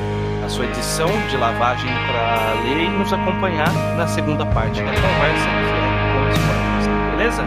a 0.44 0.48
sua 0.48 0.66
edição 0.66 1.08
de 1.30 1.36
lavagem 1.36 1.88
para 2.06 2.62
ler 2.62 2.84
e 2.84 2.88
nos 2.88 3.12
acompanhar 3.12 3.72
na 3.96 4.06
segunda 4.06 4.44
parte 4.46 4.80
da 4.82 4.90
conversa, 4.90 5.46
que 5.46 5.72
é 5.72 6.02
com 6.12 6.30
spoilers. 6.30 7.16
Beleza? 7.16 7.42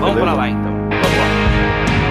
Vamos 0.00 0.20
para 0.20 0.32
lá 0.32 0.48
então. 0.48 0.72
Vamos 0.72 1.18
lá. 1.18 2.07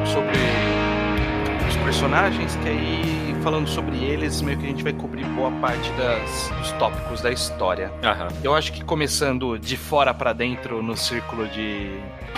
Pouco 0.00 0.06
sobre 0.06 0.38
os 1.68 1.76
personagens, 1.76 2.56
que 2.56 2.68
aí, 2.68 3.34
falando 3.42 3.68
sobre 3.68 4.02
eles, 4.02 4.40
meio 4.42 4.58
que 4.58 4.66
a 4.66 4.68
gente 4.68 4.82
vai 4.82 4.92
cobrir 4.92 5.24
boa 5.26 5.50
parte 5.60 5.90
das, 5.92 6.50
dos 6.58 6.72
tópicos 6.72 7.20
da 7.20 7.30
história. 7.30 7.92
Eu 8.42 8.54
acho 8.54 8.72
que 8.72 8.82
começando 8.84 9.58
de 9.58 9.76
fora 9.76 10.12
para 10.14 10.32
dentro 10.32 10.82
no 10.82 10.96
círculo 10.96 11.48
de, 11.48 11.90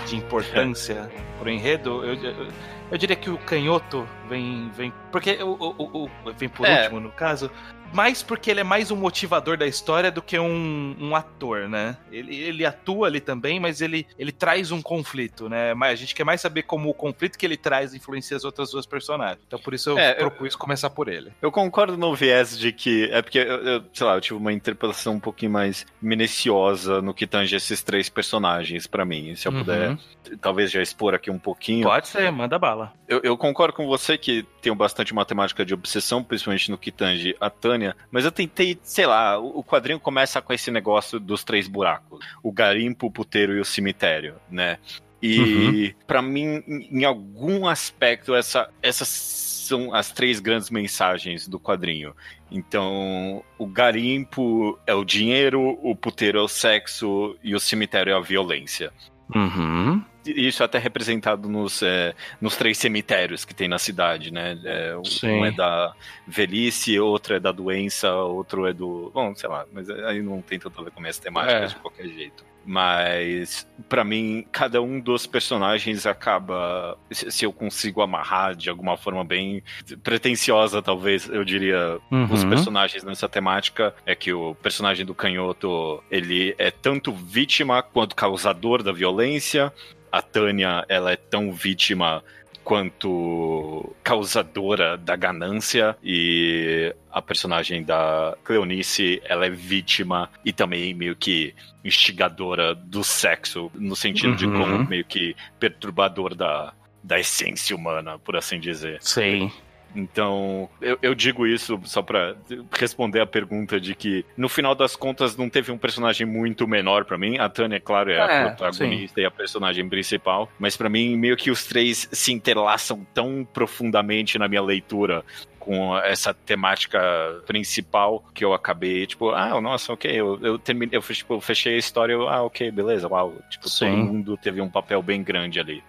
de 0.07 0.17
importância 0.17 1.11
pro 1.39 1.51
enredo, 1.51 2.05
eu, 2.05 2.15
eu, 2.15 2.47
eu, 2.91 2.99
diria 2.99 3.17
que 3.17 3.31
o 3.31 3.39
canhoto 3.39 4.07
vem. 4.29 4.71
vem 4.75 4.93
porque 5.11 5.39
o, 5.43 5.57
o, 5.61 6.05
o 6.05 6.33
vem 6.37 6.49
por 6.49 6.67
é. 6.67 6.83
último, 6.83 7.01
no 7.01 7.11
caso 7.11 7.51
mais 7.93 8.23
porque 8.23 8.51
ele 8.51 8.61
é 8.61 8.65
mais 8.65 8.91
um 8.91 8.97
motivador 8.97 9.57
da 9.57 9.67
história 9.67 10.11
do 10.11 10.23
que 10.23 10.39
um, 10.39 10.97
um 10.99 11.15
ator, 11.15 11.69
né? 11.69 11.97
Ele, 12.11 12.35
ele 12.35 12.67
atua 12.67 13.07
ali 13.07 13.21
também, 13.21 13.61
mas 13.61 13.81
ele, 13.81 14.07
ele 14.19 14.33
traz 14.33 14.71
um 14.71 14.81
conflito, 14.81 15.49
né? 15.49 15.75
Mas 15.75 15.93
a 15.93 15.97
gente 15.97 16.15
quer 16.15 16.25
mais 16.25 16.41
saber 16.41 16.63
como 16.63 16.89
o 16.89 16.95
conflito 16.95 17.39
que 17.39 17.45
ele 17.45 17.57
traz 17.57 17.95
influencia 17.95 18.37
as 18.37 18.45
outras 18.45 18.71
duas 18.71 18.87
personagens. 18.87 19.41
Então 19.47 19.59
por 19.59 19.75
isso 19.75 19.91
eu 19.91 19.99
é, 19.99 20.15
propus 20.15 20.55
eu, 20.55 20.59
começar 20.59 20.91
por 20.91 21.09
ele. 21.09 21.33
Eu 21.41 21.53
concordo 21.53 21.97
no 21.97 22.15
viés 22.15 22.59
de 22.59 22.73
que. 22.73 23.11
É 23.13 23.21
porque, 23.21 23.39
eu, 23.39 23.65
eu, 23.65 23.85
sei 23.93 24.07
lá, 24.07 24.15
eu 24.15 24.21
tive 24.21 24.39
uma 24.39 24.53
interpretação 24.53 25.15
um 25.15 25.21
pouquinho 25.21 25.53
mais 25.53 25.87
minuciosa 26.01 27.03
no 27.03 27.13
que 27.13 27.27
tange 27.27 27.55
esses 27.55 27.83
três 27.83 28.09
personagens 28.09 28.87
para 28.87 29.05
mim. 29.05 29.35
Se 29.35 29.47
eu 29.47 29.53
uhum. 29.53 29.59
puder, 29.59 29.99
talvez 30.41 30.71
já 30.71 30.81
expor 30.81 31.15
aqui 31.15 31.31
um 31.31 31.39
pouquinho. 31.39 31.83
Pode 31.83 32.09
ser, 32.09 32.31
manda 32.31 32.59
bala. 32.59 32.93
Eu, 33.09 33.21
eu 33.23 33.37
concordo 33.37 33.75
com 33.75 33.87
você 33.87 34.17
que 34.17 34.45
tem 34.61 34.75
bastante 34.75 35.15
matemática 35.15 35.65
de 35.65 35.75
obsessão, 35.75 36.23
principalmente 36.23 36.71
no 36.71 36.79
que 36.79 36.91
tange 36.91 37.37
a 37.41 37.51
Tânia 37.51 37.82
mas 38.11 38.25
eu 38.25 38.33
tentei, 38.33 38.79
sei 38.83 39.07
lá, 39.07 39.39
o 39.39 39.63
quadrinho 39.63 40.01
começa 40.01 40.41
com 40.41 40.53
esse 40.53 40.71
negócio 40.71 41.19
dos 41.19 41.45
três 41.45 41.69
buracos: 41.69 42.25
o 42.43 42.53
garimpo, 42.53 43.07
o 43.07 43.11
puteiro 43.11 43.57
e 43.57 43.61
o 43.61 43.65
cemitério, 43.65 44.37
né? 44.51 44.79
E 45.23 45.39
uhum. 45.39 46.05
para 46.07 46.21
mim, 46.21 46.63
em 46.91 47.05
algum 47.05 47.69
aspecto, 47.69 48.35
essa, 48.35 48.69
essas 48.83 49.09
são 49.09 49.95
as 49.95 50.11
três 50.11 50.41
grandes 50.41 50.69
mensagens 50.69 51.47
do 51.47 51.61
quadrinho. 51.61 52.15
Então, 52.51 53.43
o 53.57 53.67
garimpo 53.67 54.79
é 54.85 54.93
o 54.93 55.05
dinheiro, 55.05 55.79
o 55.81 55.95
puteiro 55.95 56.39
é 56.39 56.43
o 56.43 56.49
sexo 56.49 57.37
e 57.43 57.55
o 57.55 57.61
cemitério 57.61 58.13
é 58.13 58.17
a 58.17 58.21
violência. 58.21 58.93
Uhum 59.35 60.05
isso 60.25 60.63
é 60.63 60.67
até 60.67 60.79
representado 60.79 61.49
nos, 61.49 61.83
é, 61.83 62.15
nos 62.41 62.57
três 62.57 62.79
cemitérios 62.79 63.45
que 63.45 63.55
tem 63.55 63.69
na 63.69 63.79
cidade, 63.79 64.33
né? 64.33 64.59
É, 64.65 64.97
um 65.27 65.45
é 65.45 65.51
da 65.51 65.95
velhice, 66.27 66.99
outro 66.99 67.35
é 67.35 67.41
da 67.41 67.53
doença, 67.53 68.13
outro 68.13 68.67
é 68.67 68.73
do. 68.73 69.11
Bom, 69.15 69.35
sei 69.35 69.49
lá, 69.49 69.67
mas 69.73 69.89
aí 69.91 70.23
não 70.23 70.41
tem 70.41 70.59
tanto 70.59 70.81
a 70.81 70.85
ver 70.85 70.91
com 70.91 71.01
minhas 71.01 71.19
temáticas 71.19 71.73
é. 71.73 71.75
de 71.75 71.81
qualquer 71.81 72.07
jeito. 72.09 72.53
Mas, 72.65 73.67
para 73.89 74.05
mim, 74.05 74.47
cada 74.53 74.81
um 74.81 75.01
dos 75.01 75.27
personagens 75.27 76.07
acaba. 76.07 76.97
Se 77.11 77.45
eu 77.45 77.53
consigo 77.53 78.03
amarrar 78.03 78.55
de 78.55 78.71
alguma 78.71 78.97
forma 78.97 79.25
bem 79.25 79.63
pretensiosa, 80.03 80.81
talvez, 80.81 81.29
eu 81.29 81.45
diria, 81.45 81.99
uhum. 82.11 82.33
os 82.33 82.45
personagens 82.45 83.03
nessa 83.03 83.29
temática, 83.29 83.95
é 84.07 84.15
que 84.15 84.33
o 84.33 84.55
personagem 84.55 85.05
do 85.05 85.15
canhoto 85.15 86.03
ele 86.11 86.55
é 86.57 86.71
tanto 86.71 87.13
vítima 87.13 87.83
quanto 87.83 88.15
causador 88.15 88.83
da 88.83 88.93
violência 88.93 89.73
a 90.13 90.21
Tânia 90.21 90.85
ela 90.89 91.11
é 91.11 91.17
tão 91.17 91.51
vítima 91.51 92.23
quanto 92.63 93.95
causadora 94.05 94.97
da 94.97 95.17
ganância 95.17 95.97
e 96.03 96.95
a 97.11 97.21
personagem 97.21 97.83
da 97.83 98.37
Cleonice, 98.45 99.21
ela 99.25 99.47
é 99.47 99.51
vítima 99.51 100.31
e 100.45 100.53
também 100.53 100.95
meio 100.95 101.17
que 101.17 101.55
instigadora 101.85 102.75
do 102.75 103.03
sexo, 103.03 103.71
no 103.75 103.97
sentido 103.97 104.31
uhum. 104.31 104.37
de 104.37 104.47
como 104.47 104.89
meio 104.89 105.05
que 105.05 105.35
perturbador 105.59 106.35
da, 106.35 106.73
da 107.03 107.19
essência 107.19 107.75
humana, 107.75 108.19
por 108.19 108.37
assim 108.37 108.61
dizer. 108.61 108.99
Sim. 109.03 109.51
Então, 109.95 110.69
eu, 110.81 110.99
eu 111.03 111.15
digo 111.15 111.47
isso 111.47 111.81
só 111.85 112.03
para 112.03 112.37
responder 112.73 113.21
a 113.21 113.27
pergunta 113.27 113.81
de 113.81 113.95
que, 113.95 114.25
no 114.37 114.49
final 114.49 114.75
das 114.75 114.97
contas, 114.97 115.37
não 115.37 115.49
teve 115.49 115.71
um 115.71 115.79
personagem 115.79 116.27
muito 116.27 116.67
menor 116.67 117.05
para 117.05 117.19
mim. 117.19 117.39
A 117.39 117.49
Tânia, 117.49 117.81
claro, 117.81 118.11
é, 118.11 118.15
é 118.15 118.43
a 118.43 118.51
protagonista 118.51 119.15
sim. 119.15 119.21
e 119.21 119.25
a 119.25 119.31
personagem 119.31 119.89
principal, 119.89 120.51
mas 120.59 120.77
para 120.77 120.89
mim, 120.89 121.17
meio 121.17 121.37
que 121.37 121.51
os 121.51 121.65
três 121.65 122.09
se 122.11 122.33
interlaçam 122.33 123.07
tão 123.13 123.47
profundamente 123.53 124.39
na 124.39 124.49
minha 124.49 124.63
leitura 124.63 125.25
com 125.63 125.97
essa 125.99 126.35
temática 126.35 127.01
principal 127.47 128.25
que 128.35 128.45
eu 128.45 128.53
acabei, 128.53 129.07
tipo, 129.07 129.31
ah, 129.31 129.61
nossa, 129.61 129.93
ok, 129.93 130.11
eu, 130.11 130.37
eu 130.43 130.59
terminei, 130.59 130.99
eu, 130.99 131.03
tipo, 131.03 131.41
fechei 131.41 131.77
a 131.77 131.79
história, 131.79 132.15
eu, 132.15 132.29
ah, 132.29 132.43
ok, 132.43 132.69
beleza, 132.73 133.07
uau, 133.07 133.37
tipo, 133.49 133.69
Sim. 133.69 133.91
todo 133.91 134.13
mundo 134.13 134.37
teve 134.37 134.61
um 134.61 134.69
papel 134.69 135.01
bem 135.01 135.23
grande 135.23 135.61
ali. 135.61 135.81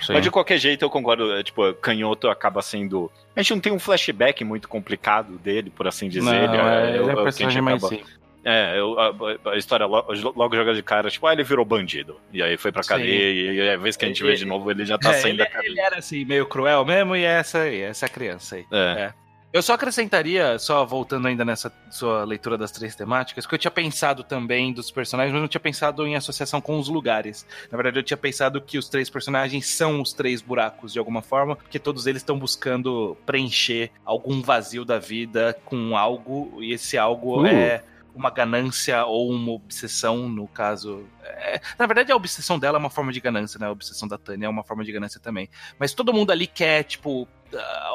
Sim. 0.00 0.12
Mas 0.12 0.22
de 0.22 0.30
qualquer 0.30 0.58
jeito, 0.58 0.84
eu 0.84 0.90
concordo. 0.90 1.32
É, 1.34 1.42
tipo, 1.42 1.72
Canhoto 1.74 2.28
acaba 2.28 2.62
sendo. 2.62 3.10
A 3.34 3.42
gente 3.42 3.52
não 3.52 3.60
tem 3.60 3.72
um 3.72 3.78
flashback 3.78 4.44
muito 4.44 4.68
complicado 4.68 5.38
dele, 5.38 5.70
por 5.70 5.86
assim 5.86 6.08
dizer. 6.08 6.22
Não, 6.22 6.34
ele 6.34 6.56
é, 6.56 6.96
ele 6.96 7.10
é 7.10 7.14
um 7.14 7.24
personagem 7.24 7.62
mais 7.62 7.82
acaba... 7.82 8.18
É, 8.44 8.78
eu, 8.78 8.98
a, 8.98 9.12
a, 9.50 9.56
história 9.56 9.84
logo, 9.84 10.12
logo 10.34 10.56
joga 10.56 10.72
de 10.72 10.82
cara, 10.82 11.10
tipo, 11.10 11.26
ah, 11.26 11.32
ele 11.32 11.42
virou 11.42 11.64
bandido. 11.64 12.18
E 12.32 12.42
aí 12.42 12.56
foi 12.56 12.72
pra 12.72 12.82
cadeia, 12.82 13.52
Sim. 13.52 13.58
e, 13.58 13.70
a 13.70 13.76
vez 13.76 13.96
que 13.96 14.04
a 14.04 14.08
gente 14.08 14.22
vê 14.22 14.34
de 14.34 14.46
novo, 14.46 14.70
ele 14.70 14.86
já 14.86 14.96
tá 14.96 15.10
é, 15.10 15.14
saindo 15.14 15.40
ele, 15.40 15.44
da 15.44 15.50
cadeia. 15.50 15.70
Ele 15.70 15.80
era 15.80 15.98
assim, 15.98 16.24
meio 16.24 16.46
cruel 16.46 16.84
mesmo, 16.84 17.16
e 17.16 17.24
é 17.24 17.40
essa 17.40 17.58
aí, 17.58 17.82
essa 17.82 18.08
criança 18.08 18.56
aí. 18.56 18.66
É. 18.70 19.02
é. 19.02 19.14
Eu 19.50 19.62
só 19.62 19.72
acrescentaria, 19.72 20.58
só 20.58 20.84
voltando 20.84 21.26
ainda 21.26 21.42
nessa 21.42 21.72
sua 21.90 22.22
leitura 22.22 22.58
das 22.58 22.70
três 22.70 22.94
temáticas, 22.94 23.46
que 23.46 23.54
eu 23.54 23.58
tinha 23.58 23.70
pensado 23.70 24.22
também 24.22 24.74
dos 24.74 24.90
personagens, 24.90 25.32
mas 25.32 25.40
não 25.40 25.48
tinha 25.48 25.60
pensado 25.60 26.06
em 26.06 26.14
associação 26.16 26.60
com 26.60 26.78
os 26.78 26.88
lugares. 26.88 27.46
Na 27.70 27.76
verdade, 27.76 27.98
eu 27.98 28.02
tinha 28.02 28.16
pensado 28.16 28.60
que 28.60 28.76
os 28.76 28.90
três 28.90 29.08
personagens 29.08 29.66
são 29.66 30.02
os 30.02 30.12
três 30.12 30.42
buracos 30.42 30.92
de 30.92 30.98
alguma 30.98 31.22
forma, 31.22 31.56
porque 31.56 31.78
todos 31.78 32.06
eles 32.06 32.20
estão 32.20 32.38
buscando 32.38 33.16
preencher 33.24 33.90
algum 34.04 34.42
vazio 34.42 34.84
da 34.84 34.98
vida 34.98 35.58
com 35.64 35.96
algo, 35.96 36.58
e 36.62 36.74
esse 36.74 36.98
algo 36.98 37.40
uh. 37.42 37.46
é 37.46 37.82
uma 38.14 38.30
ganância 38.30 39.06
ou 39.06 39.30
uma 39.30 39.52
obsessão, 39.52 40.28
no 40.28 40.46
caso 40.46 41.04
é, 41.28 41.60
na 41.78 41.86
verdade, 41.86 42.12
a 42.12 42.16
obsessão 42.16 42.58
dela 42.58 42.78
é 42.78 42.80
uma 42.80 42.90
forma 42.90 43.12
de 43.12 43.20
ganância, 43.20 43.58
né? 43.58 43.66
A 43.66 43.70
obsessão 43.70 44.08
da 44.08 44.18
Tânia 44.18 44.46
é 44.46 44.48
uma 44.48 44.64
forma 44.64 44.84
de 44.84 44.92
ganância 44.92 45.20
também. 45.20 45.48
Mas 45.78 45.92
todo 45.92 46.12
mundo 46.12 46.30
ali 46.30 46.46
quer, 46.46 46.82
tipo, 46.84 47.28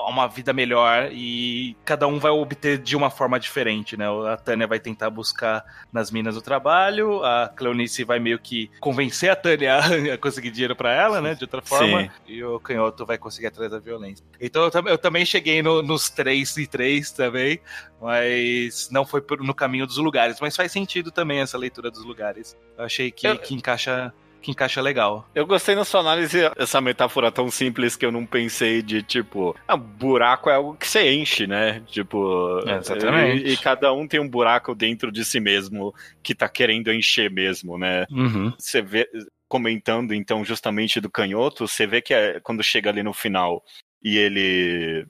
uma 0.07 0.27
vida 0.27 0.51
melhor 0.51 1.09
e 1.11 1.75
cada 1.85 2.07
um 2.07 2.19
vai 2.19 2.31
obter 2.31 2.77
de 2.77 2.95
uma 2.95 3.09
forma 3.09 3.39
diferente, 3.39 3.95
né? 3.95 4.05
A 4.31 4.37
Tânia 4.37 4.67
vai 4.67 4.79
tentar 4.79 5.09
buscar 5.09 5.63
nas 5.91 6.11
minas 6.11 6.35
do 6.35 6.41
trabalho, 6.41 7.23
a 7.23 7.47
Cleonice 7.47 8.03
vai 8.03 8.19
meio 8.19 8.39
que 8.39 8.69
convencer 8.79 9.29
a 9.29 9.35
Tânia 9.35 9.79
a 10.13 10.17
conseguir 10.17 10.51
dinheiro 10.51 10.75
para 10.75 10.93
ela, 10.93 11.21
né? 11.21 11.35
De 11.35 11.43
outra 11.43 11.61
forma, 11.61 12.03
Sim. 12.03 12.09
e 12.27 12.43
o 12.43 12.59
Canhoto 12.59 13.05
vai 13.05 13.17
conseguir 13.17 13.47
atrás 13.47 13.71
da 13.71 13.79
violência. 13.79 14.25
Então 14.39 14.63
eu, 14.63 14.87
eu 14.87 14.97
também 14.97 15.25
cheguei 15.25 15.61
no, 15.61 15.81
nos 15.81 16.09
três 16.09 16.57
e 16.57 16.65
três 16.65 17.11
também, 17.11 17.59
mas 18.01 18.89
não 18.91 19.05
foi 19.05 19.23
no 19.39 19.53
caminho 19.53 19.85
dos 19.85 19.97
lugares. 19.97 20.39
Mas 20.41 20.55
faz 20.55 20.71
sentido 20.71 21.11
também 21.11 21.39
essa 21.39 21.57
leitura 21.57 21.89
dos 21.91 22.03
lugares. 22.03 22.57
Eu 22.77 22.85
achei 22.85 23.11
que, 23.11 23.22
eu... 23.29 23.37
que 23.37 23.53
encaixa 23.53 24.13
que 24.43 24.51
encaixa 24.51 24.81
legal. 24.81 25.27
Eu 25.33 25.47
gostei 25.47 25.73
na 25.73 25.85
sua 25.85 26.01
análise 26.01 26.37
essa 26.57 26.81
metáfora 26.81 27.31
tão 27.31 27.49
simples 27.49 27.95
que 27.95 28.05
eu 28.05 28.11
não 28.11 28.25
pensei 28.25 28.81
de 28.81 29.01
tipo, 29.01 29.55
ah, 29.65 29.77
buraco 29.77 30.49
é 30.49 30.55
algo 30.55 30.75
que 30.75 30.85
você 30.85 31.13
enche, 31.13 31.47
né? 31.47 31.81
Tipo, 31.87 32.59
é, 32.67 32.75
exatamente. 32.75 33.45
E, 33.45 33.53
e, 33.53 33.57
cada 33.57 33.93
um 33.93 34.05
tem 34.05 34.19
um 34.19 34.27
buraco 34.27 34.75
dentro 34.75 35.13
de 35.13 35.23
si 35.23 35.39
mesmo 35.39 35.95
que 36.21 36.35
tá 36.35 36.49
querendo 36.49 36.91
encher 36.91 37.31
mesmo, 37.31 37.77
né? 37.77 38.05
Uhum. 38.11 38.53
Você 38.59 38.81
vê 38.81 39.07
comentando 39.47 40.13
então 40.13 40.43
justamente 40.43 40.99
do 40.99 41.09
canhoto, 41.09 41.67
você 41.67 41.87
vê 41.87 42.01
que 42.01 42.13
é, 42.13 42.39
quando 42.41 42.63
chega 42.63 42.89
ali 42.89 43.01
no 43.01 43.13
final 43.13 43.63
e 44.03 44.17
ele 44.17 45.07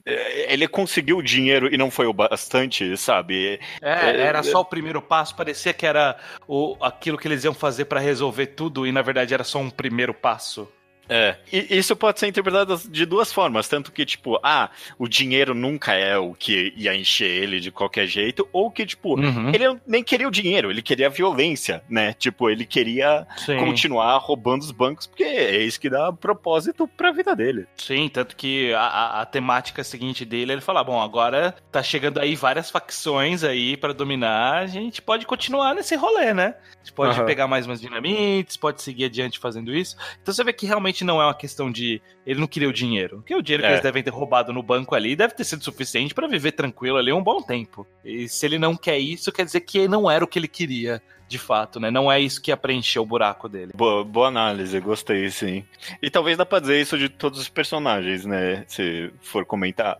ele 0.48 0.68
conseguiu 0.68 1.18
o 1.18 1.22
dinheiro 1.22 1.72
e 1.72 1.76
não 1.76 1.90
foi 1.90 2.06
o 2.06 2.12
bastante, 2.12 2.96
sabe? 2.96 3.58
É, 3.82 4.10
é 4.10 4.20
era 4.20 4.42
só 4.42 4.60
o 4.60 4.64
primeiro 4.64 5.02
passo, 5.02 5.34
parecia 5.34 5.72
que 5.74 5.84
era 5.84 6.16
o, 6.46 6.76
aquilo 6.80 7.18
que 7.18 7.26
eles 7.26 7.44
iam 7.44 7.54
fazer 7.54 7.86
para 7.86 8.00
resolver 8.00 8.48
tudo 8.48 8.86
e 8.86 8.92
na 8.92 9.02
verdade 9.02 9.34
era 9.34 9.44
só 9.44 9.58
um 9.58 9.70
primeiro 9.70 10.14
passo. 10.14 10.68
É, 11.08 11.36
e 11.52 11.78
isso 11.78 11.94
pode 11.94 12.18
ser 12.18 12.28
interpretado 12.28 12.80
de 12.88 13.04
duas 13.04 13.32
formas, 13.32 13.68
tanto 13.68 13.92
que, 13.92 14.04
tipo, 14.04 14.38
ah, 14.42 14.70
o 14.98 15.08
dinheiro 15.08 15.54
nunca 15.54 15.92
é 15.92 16.16
o 16.16 16.34
que 16.34 16.72
ia 16.76 16.94
encher 16.94 17.30
ele 17.30 17.60
de 17.60 17.70
qualquer 17.70 18.06
jeito, 18.06 18.48
ou 18.52 18.70
que, 18.70 18.86
tipo, 18.86 19.18
uhum. 19.18 19.50
ele 19.50 19.78
nem 19.86 20.02
queria 20.02 20.28
o 20.28 20.30
dinheiro, 20.30 20.70
ele 20.70 20.82
queria 20.82 21.06
a 21.06 21.10
violência, 21.10 21.82
né? 21.88 22.12
Tipo, 22.14 22.48
ele 22.48 22.64
queria 22.64 23.26
Sim. 23.36 23.58
continuar 23.58 24.16
roubando 24.18 24.62
os 24.62 24.70
bancos, 24.70 25.06
porque 25.06 25.24
é 25.24 25.62
isso 25.62 25.80
que 25.80 25.90
dá 25.90 26.12
propósito 26.12 26.88
pra 26.88 27.12
vida 27.12 27.34
dele. 27.34 27.66
Sim, 27.76 28.08
tanto 28.08 28.36
que 28.36 28.72
a, 28.72 28.80
a, 28.80 29.22
a 29.22 29.26
temática 29.26 29.84
seguinte 29.84 30.24
dele, 30.24 30.52
ele 30.52 30.60
fala, 30.60 30.82
bom, 30.82 31.00
agora 31.00 31.54
tá 31.70 31.82
chegando 31.82 32.18
aí 32.18 32.34
várias 32.34 32.70
facções 32.70 33.44
aí 33.44 33.76
para 33.76 33.92
dominar, 33.92 34.58
a 34.58 34.66
gente 34.66 35.02
pode 35.02 35.26
continuar 35.26 35.74
nesse 35.74 35.94
rolê, 35.96 36.32
né? 36.32 36.54
A 36.72 36.84
gente 36.84 36.92
pode 36.92 37.18
uhum. 37.18 37.26
pegar 37.26 37.46
mais 37.46 37.66
umas 37.66 37.80
dinamites, 37.80 38.56
pode 38.56 38.82
seguir 38.82 39.06
adiante 39.06 39.38
fazendo 39.38 39.74
isso. 39.74 39.96
Então 40.22 40.32
você 40.32 40.44
vê 40.44 40.52
que 40.52 40.66
realmente 40.66 40.93
não 41.02 41.20
é 41.20 41.24
uma 41.24 41.34
questão 41.34 41.72
de 41.72 42.00
ele 42.26 42.38
não 42.38 42.46
queria 42.46 42.68
o 42.68 42.72
dinheiro. 42.72 43.16
Porque 43.16 43.34
o 43.34 43.42
dinheiro 43.42 43.64
é. 43.64 43.66
que 43.66 43.72
eles 43.72 43.82
devem 43.82 44.02
ter 44.02 44.10
roubado 44.10 44.52
no 44.52 44.62
banco 44.62 44.94
ali 44.94 45.16
deve 45.16 45.34
ter 45.34 45.44
sido 45.44 45.64
suficiente 45.64 46.14
para 46.14 46.28
viver 46.28 46.52
tranquilo 46.52 46.98
ali 46.98 47.12
um 47.12 47.22
bom 47.22 47.40
tempo. 47.40 47.86
E 48.04 48.28
se 48.28 48.44
ele 48.44 48.58
não 48.58 48.76
quer 48.76 48.98
isso, 48.98 49.32
quer 49.32 49.44
dizer 49.44 49.60
que 49.60 49.88
não 49.88 50.10
era 50.10 50.22
o 50.22 50.28
que 50.28 50.38
ele 50.38 50.48
queria 50.48 51.02
de 51.26 51.38
fato, 51.38 51.80
né? 51.80 51.90
Não 51.90 52.10
é 52.10 52.20
isso 52.20 52.40
que 52.40 52.50
ia 52.50 52.56
preencher 52.56 52.98
o 52.98 53.06
buraco 53.06 53.48
dele. 53.48 53.72
Boa, 53.74 54.04
boa 54.04 54.28
análise, 54.28 54.78
gostei, 54.80 55.30
sim. 55.30 55.64
E 56.02 56.10
talvez 56.10 56.36
dá 56.36 56.44
pra 56.44 56.60
dizer 56.60 56.80
isso 56.80 56.98
de 56.98 57.08
todos 57.08 57.40
os 57.40 57.48
personagens, 57.48 58.24
né? 58.24 58.64
Se 58.68 59.10
for 59.20 59.44
comentar. 59.44 59.98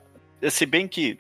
Se 0.51 0.67
bem 0.67 0.87
que, 0.87 1.19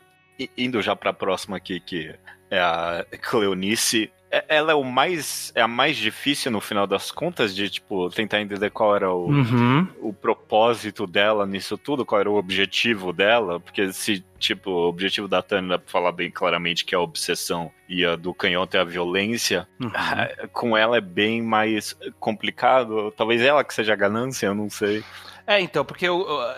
indo 0.56 0.82
já 0.82 0.94
pra 0.94 1.12
próxima 1.12 1.56
aqui, 1.56 1.80
que 1.80 2.14
é 2.50 2.60
a 2.60 3.04
Cleonice, 3.22 4.10
ela 4.48 4.72
é 4.72 4.74
o 4.74 4.84
mais 4.84 5.52
é 5.54 5.60
a 5.60 5.68
mais 5.68 5.96
difícil 5.96 6.50
no 6.50 6.60
final 6.60 6.86
das 6.86 7.10
contas 7.10 7.54
de 7.54 7.68
tipo 7.68 8.08
tentar 8.10 8.40
entender 8.40 8.70
qual 8.70 8.94
era 8.94 9.12
o, 9.12 9.28
uhum. 9.28 9.86
o 10.00 10.12
propósito 10.12 11.06
dela 11.06 11.46
nisso 11.46 11.76
tudo, 11.76 12.04
qual 12.04 12.20
era 12.20 12.30
o 12.30 12.36
objetivo 12.36 13.12
dela, 13.12 13.60
porque 13.60 13.92
se 13.92 14.24
tipo 14.38 14.70
o 14.70 14.88
objetivo 14.88 15.28
da 15.28 15.42
Tânia 15.42 15.82
falar 15.86 16.12
bem 16.12 16.30
claramente 16.30 16.84
que 16.84 16.94
é 16.94 16.98
a 16.98 17.00
obsessão 17.00 17.70
e 17.88 18.04
a 18.04 18.16
do 18.16 18.34
canhoto 18.34 18.76
é 18.76 18.80
a 18.80 18.84
violência, 18.84 19.68
uhum. 19.80 19.90
com 20.52 20.76
ela 20.76 20.96
é 20.96 21.00
bem 21.00 21.42
mais 21.42 21.96
complicado, 22.18 23.12
talvez 23.16 23.40
ela 23.42 23.64
que 23.64 23.74
seja 23.74 23.92
a 23.92 23.96
ganância, 23.96 24.46
eu 24.46 24.54
não 24.54 24.70
sei. 24.70 25.04
É, 25.46 25.60
então, 25.60 25.84
porque 25.84 26.06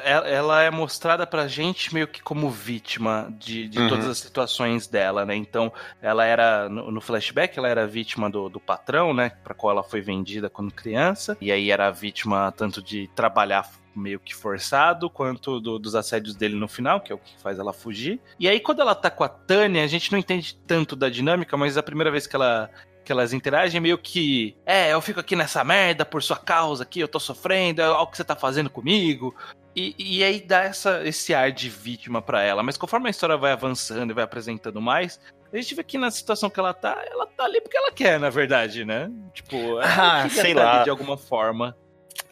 ela 0.04 0.62
é 0.62 0.70
mostrada 0.70 1.26
pra 1.26 1.48
gente 1.48 1.92
meio 1.92 2.06
que 2.06 2.22
como 2.22 2.48
vítima 2.48 3.28
de, 3.38 3.68
de 3.68 3.80
uhum. 3.80 3.88
todas 3.88 4.06
as 4.06 4.18
situações 4.18 4.86
dela, 4.86 5.24
né? 5.24 5.34
Então, 5.34 5.72
ela 6.00 6.24
era, 6.24 6.68
no, 6.68 7.00
flashback, 7.00 7.58
ela 7.58 7.68
era 7.68 7.86
vítima 7.86 8.30
do, 8.30 8.48
do 8.48 8.60
patrão, 8.60 9.12
né? 9.12 9.32
Pra 9.42 9.54
qual 9.54 9.72
ela 9.72 9.82
foi 9.82 10.00
vendida 10.00 10.48
quando 10.48 10.72
criança. 10.72 11.36
E 11.40 11.50
aí 11.50 11.70
era 11.70 11.90
vítima 11.90 12.52
tanto 12.56 12.80
de 12.80 13.08
trabalhar 13.14 13.68
meio 13.94 14.20
que 14.20 14.34
forçado, 14.34 15.08
quanto 15.10 15.58
do, 15.58 15.78
dos 15.78 15.94
assédios 15.94 16.36
dele 16.36 16.54
no 16.54 16.68
final, 16.68 17.00
que 17.00 17.10
é 17.10 17.14
o 17.14 17.18
que 17.18 17.36
faz 17.40 17.58
ela 17.58 17.72
fugir. 17.72 18.20
E 18.38 18.46
aí, 18.46 18.60
quando 18.60 18.80
ela 18.80 18.94
tá 18.94 19.10
com 19.10 19.24
a 19.24 19.28
Tânia, 19.28 19.82
a 19.82 19.86
gente 19.86 20.12
não 20.12 20.18
entende 20.18 20.54
tanto 20.66 20.94
da 20.94 21.08
dinâmica, 21.08 21.56
mas 21.56 21.76
a 21.76 21.82
primeira 21.82 22.10
vez 22.10 22.26
que 22.26 22.36
ela 22.36 22.70
que 23.06 23.12
elas 23.12 23.32
interagem 23.32 23.80
meio 23.80 23.96
que, 23.96 24.56
é, 24.66 24.92
eu 24.92 25.00
fico 25.00 25.20
aqui 25.20 25.36
nessa 25.36 25.62
merda 25.62 26.04
por 26.04 26.22
sua 26.22 26.36
causa 26.36 26.82
aqui, 26.82 26.98
eu 26.98 27.06
tô 27.06 27.20
sofrendo, 27.20 27.80
olha 27.80 28.00
o 28.00 28.06
que 28.08 28.16
você 28.16 28.24
tá 28.24 28.34
fazendo 28.34 28.68
comigo. 28.68 29.34
E, 29.76 29.94
e 29.98 30.24
aí 30.24 30.40
dá 30.40 30.64
essa, 30.64 31.06
esse 31.06 31.32
ar 31.32 31.52
de 31.52 31.68
vítima 31.68 32.20
para 32.20 32.42
ela. 32.42 32.62
Mas 32.62 32.76
conforme 32.76 33.06
a 33.06 33.10
história 33.10 33.36
vai 33.36 33.52
avançando 33.52 34.10
e 34.10 34.14
vai 34.14 34.24
apresentando 34.24 34.80
mais, 34.80 35.20
a 35.52 35.56
gente 35.56 35.74
vê 35.74 35.84
que 35.84 35.96
na 35.96 36.10
situação 36.10 36.50
que 36.50 36.58
ela 36.58 36.74
tá, 36.74 37.00
ela 37.08 37.26
tá 37.26 37.44
ali 37.44 37.60
porque 37.60 37.76
ela 37.76 37.92
quer, 37.92 38.18
na 38.18 38.30
verdade, 38.30 38.84
né? 38.84 39.10
Tipo, 39.32 39.56
ela 39.80 40.24
ah, 40.24 40.28
sei 40.28 40.52
lá. 40.52 40.82
de 40.82 40.90
alguma 40.90 41.16
forma. 41.16 41.76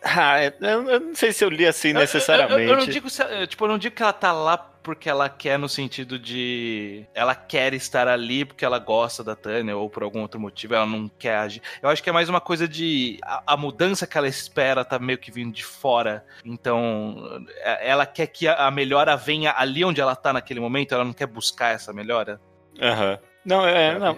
Ah, 0.03 0.43
eu, 0.43 0.89
eu, 0.89 1.01
não 1.01 1.15
sei 1.15 1.33
se 1.33 1.45
eu 1.45 1.49
li 1.49 1.67
assim 1.67 1.93
necessariamente. 1.93 2.63
Eu, 2.63 2.69
eu, 2.69 2.75
eu 2.75 2.77
não 2.79 2.87
digo, 2.87 3.09
tipo, 3.47 3.65
eu 3.65 3.69
não 3.69 3.79
digo 3.79 3.95
que 3.95 4.03
ela 4.03 4.13
tá 4.13 4.33
lá 4.33 4.74
porque 4.85 5.09
ela 5.09 5.31
quer 5.31 5.59
no 5.59 5.69
sentido 5.69 6.19
de 6.19 7.07
ela 7.15 7.35
quer 7.35 7.73
estar 7.73 8.07
ali 8.07 8.45
porque 8.45 8.65
ela 8.65 8.79
gosta 8.79 9.25
da 9.25 9.35
Tânia 9.35 9.75
ou 9.75 9.89
por 9.89 10.03
algum 10.03 10.21
outro 10.21 10.39
motivo 10.39 10.75
ela 10.75 10.87
não 10.87 11.09
quer 11.09 11.37
agir. 11.37 11.63
Eu 11.83 11.89
acho 11.89 12.03
que 12.03 12.11
é 12.11 12.13
mais 12.13 12.29
uma 12.29 12.41
coisa 12.41 12.69
de 12.69 13.19
a, 13.25 13.55
a 13.55 13.57
mudança 13.57 14.07
que 14.07 14.17
ela 14.17 14.29
espera 14.29 14.85
tá 14.85 14.99
meio 14.99 15.19
que 15.19 15.33
vindo 15.33 15.53
de 15.53 15.65
fora. 15.65 16.25
Então, 16.45 17.43
é, 17.57 17.89
ela 17.89 18.05
quer 18.05 18.27
que 18.27 18.47
a, 18.47 18.67
a 18.67 18.71
melhora 18.71 19.17
venha 19.17 19.55
ali 19.57 19.83
onde 19.85 20.03
ela 20.03 20.15
tá 20.15 20.35
naquele 20.35 20.61
momento, 20.61 20.95
ela 20.95 21.05
não 21.05 21.15
quer 21.15 21.27
buscar 21.27 21.75
essa 21.75 21.93
melhora. 21.93 22.39
Aham. 22.81 23.13
Uhum. 23.13 23.19
Não, 23.45 23.67
é, 23.67 23.99
não, 23.99 24.17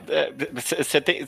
você 0.54 0.98
é, 0.98 1.00
tem, 1.00 1.26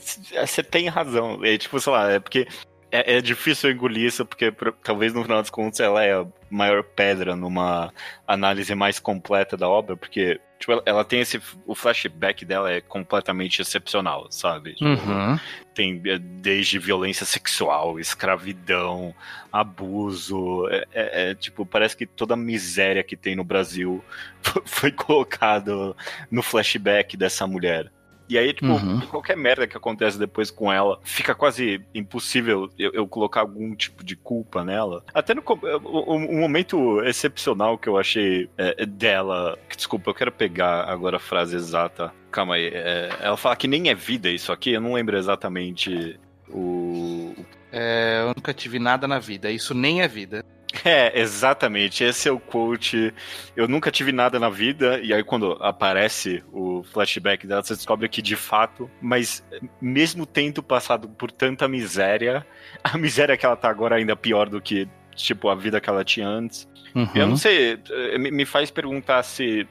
tem 0.71 0.87
razão. 0.87 1.43
É 1.43 1.57
tipo, 1.57 1.77
sei 1.81 1.91
lá, 1.91 2.11
é 2.11 2.19
porque 2.19 2.47
é, 2.91 3.17
é, 3.17 3.21
difícil 3.21 3.71
engolir 3.71 4.05
isso, 4.05 4.25
porque 4.25 4.53
talvez 4.83 5.13
no 5.13 5.23
final 5.23 5.37
das 5.37 5.49
contas 5.49 5.79
ela 5.79 6.03
é 6.03 6.13
a 6.13 6.25
maior 6.49 6.83
pedra 6.83 7.35
numa 7.35 7.93
análise 8.27 8.73
mais 8.73 8.99
completa 8.99 9.55
da 9.55 9.69
obra, 9.69 9.95
porque 9.95 10.39
tipo, 10.59 10.71
ela, 10.71 10.83
ela 10.85 11.05
tem 11.05 11.21
esse. 11.21 11.41
O 11.65 11.73
flashback 11.73 12.43
dela 12.43 12.71
é 12.71 12.81
completamente 12.81 13.61
excepcional, 13.61 14.27
sabe? 14.31 14.73
Tipo, 14.73 14.89
uhum. 14.89 15.39
Tem 15.73 16.01
é, 16.05 16.17
desde 16.17 16.79
violência 16.79 17.25
sexual, 17.25 17.99
escravidão, 17.99 19.13
abuso. 19.51 20.67
É, 20.69 20.85
é, 20.91 21.29
é, 21.31 21.35
tipo, 21.35 21.65
parece 21.65 21.95
que 21.95 22.05
toda 22.05 22.33
a 22.33 22.37
miséria 22.37 23.03
que 23.03 23.15
tem 23.15 23.35
no 23.35 23.43
Brasil 23.43 24.03
foi 24.65 24.91
colocado 24.91 25.95
no 26.29 26.41
flashback 26.41 27.15
dessa 27.15 27.47
mulher. 27.47 27.91
E 28.29 28.37
aí, 28.37 28.53
tipo, 28.53 28.67
uhum. 28.67 29.01
qualquer 29.07 29.35
merda 29.35 29.65
que 29.65 29.75
acontece 29.75 30.19
depois 30.19 30.51
com 30.51 30.71
ela, 30.71 30.99
fica 31.03 31.33
quase 31.33 31.81
impossível 31.95 32.69
eu, 32.77 32.91
eu 32.93 33.07
colocar 33.07 33.41
algum 33.41 33.75
tipo 33.75 34.03
de 34.03 34.15
culpa 34.15 34.63
nela. 34.63 35.03
Até 35.13 35.33
no 35.33 35.43
um, 35.85 36.39
momento 36.39 37.01
excepcional 37.01 37.77
que 37.77 37.89
eu 37.89 37.97
achei 37.97 38.47
é, 38.55 38.85
dela. 38.85 39.57
Desculpa, 39.75 40.11
eu 40.11 40.13
quero 40.13 40.31
pegar 40.31 40.83
agora 40.83 41.17
a 41.17 41.19
frase 41.19 41.55
exata. 41.55 42.13
Calma 42.31 42.55
aí. 42.55 42.67
É, 42.71 43.09
ela 43.19 43.37
fala 43.37 43.55
que 43.55 43.67
nem 43.67 43.89
é 43.89 43.95
vida 43.95 44.29
isso 44.29 44.51
aqui, 44.51 44.73
eu 44.73 44.81
não 44.81 44.93
lembro 44.93 45.17
exatamente 45.17 46.19
o. 46.47 47.33
É, 47.71 48.21
eu 48.21 48.27
nunca 48.27 48.53
tive 48.53 48.77
nada 48.77 49.07
na 49.07 49.19
vida, 49.19 49.49
isso 49.49 49.73
nem 49.73 50.01
é 50.01 50.07
vida. 50.07 50.45
É, 50.83 51.19
exatamente. 51.19 52.03
Esse 52.03 52.29
é 52.29 52.31
o 52.31 52.39
quote. 52.39 53.13
Eu 53.55 53.67
nunca 53.67 53.91
tive 53.91 54.11
nada 54.11 54.39
na 54.39 54.49
vida, 54.49 54.99
e 55.01 55.13
aí 55.13 55.23
quando 55.23 55.53
aparece 55.61 56.43
o 56.51 56.83
flashback 56.83 57.45
dela, 57.45 57.63
você 57.63 57.75
descobre 57.75 58.07
que 58.07 58.21
de 58.21 58.35
fato, 58.35 58.89
mas 59.01 59.43
mesmo 59.81 60.25
tendo 60.25 60.61
passado 60.61 61.09
por 61.09 61.31
tanta 61.31 61.67
miséria, 61.67 62.45
a 62.83 62.97
miséria 62.97 63.37
que 63.37 63.45
ela 63.45 63.55
tá 63.55 63.69
agora 63.69 63.95
é 63.95 63.99
ainda 63.99 64.15
pior 64.15 64.49
do 64.49 64.61
que, 64.61 64.87
tipo, 65.15 65.49
a 65.49 65.55
vida 65.55 65.81
que 65.81 65.89
ela 65.89 66.03
tinha 66.03 66.27
antes. 66.27 66.67
Uhum. 66.95 67.09
Eu 67.13 67.27
não 67.27 67.37
sei, 67.37 67.77
me 68.17 68.45
faz 68.45 68.71
perguntar 68.71 69.21
se 69.23 69.67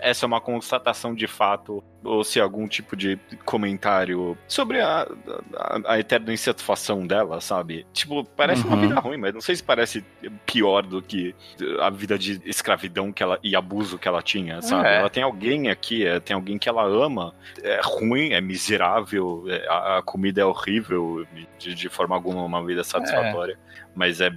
essa 0.00 0.24
é 0.24 0.26
uma 0.26 0.40
constatação 0.40 1.14
de 1.14 1.26
fato, 1.26 1.82
ou 2.04 2.22
se 2.22 2.40
algum 2.40 2.68
tipo 2.68 2.94
de 2.94 3.18
comentário 3.44 4.38
sobre 4.46 4.80
a, 4.80 5.06
a, 5.54 5.92
a 5.94 5.98
eterna 5.98 6.32
insatisfação 6.32 7.06
dela, 7.06 7.40
sabe? 7.40 7.84
Tipo, 7.92 8.24
parece 8.24 8.62
uhum. 8.62 8.68
uma 8.68 8.76
vida 8.76 9.00
ruim, 9.00 9.16
mas 9.16 9.34
não 9.34 9.40
sei 9.40 9.56
se 9.56 9.62
parece 9.62 10.04
pior 10.44 10.82
do 10.82 11.02
que 11.02 11.34
a 11.80 11.90
vida 11.90 12.16
de 12.16 12.40
escravidão 12.44 13.12
que 13.12 13.22
ela, 13.22 13.38
e 13.42 13.56
abuso 13.56 13.98
que 13.98 14.06
ela 14.06 14.22
tinha, 14.22 14.62
sabe? 14.62 14.88
É. 14.88 14.96
Ela 14.98 15.10
tem 15.10 15.22
alguém 15.22 15.68
aqui, 15.68 16.06
é, 16.06 16.20
tem 16.20 16.34
alguém 16.34 16.58
que 16.58 16.68
ela 16.68 16.84
ama, 16.84 17.34
é 17.62 17.80
ruim, 17.82 18.32
é 18.32 18.40
miserável, 18.40 19.44
é, 19.48 19.66
a, 19.68 19.98
a, 19.98 20.02
comida 20.02 20.40
é 20.40 20.44
horrível, 20.44 21.26
de, 21.58 21.74
de 21.74 21.88
forma 21.88 22.14
alguma 22.14 22.44
uma 22.44 22.64
vida 22.64 22.84
satisfatória, 22.84 23.58
mas 23.94 24.20
é 24.20 24.30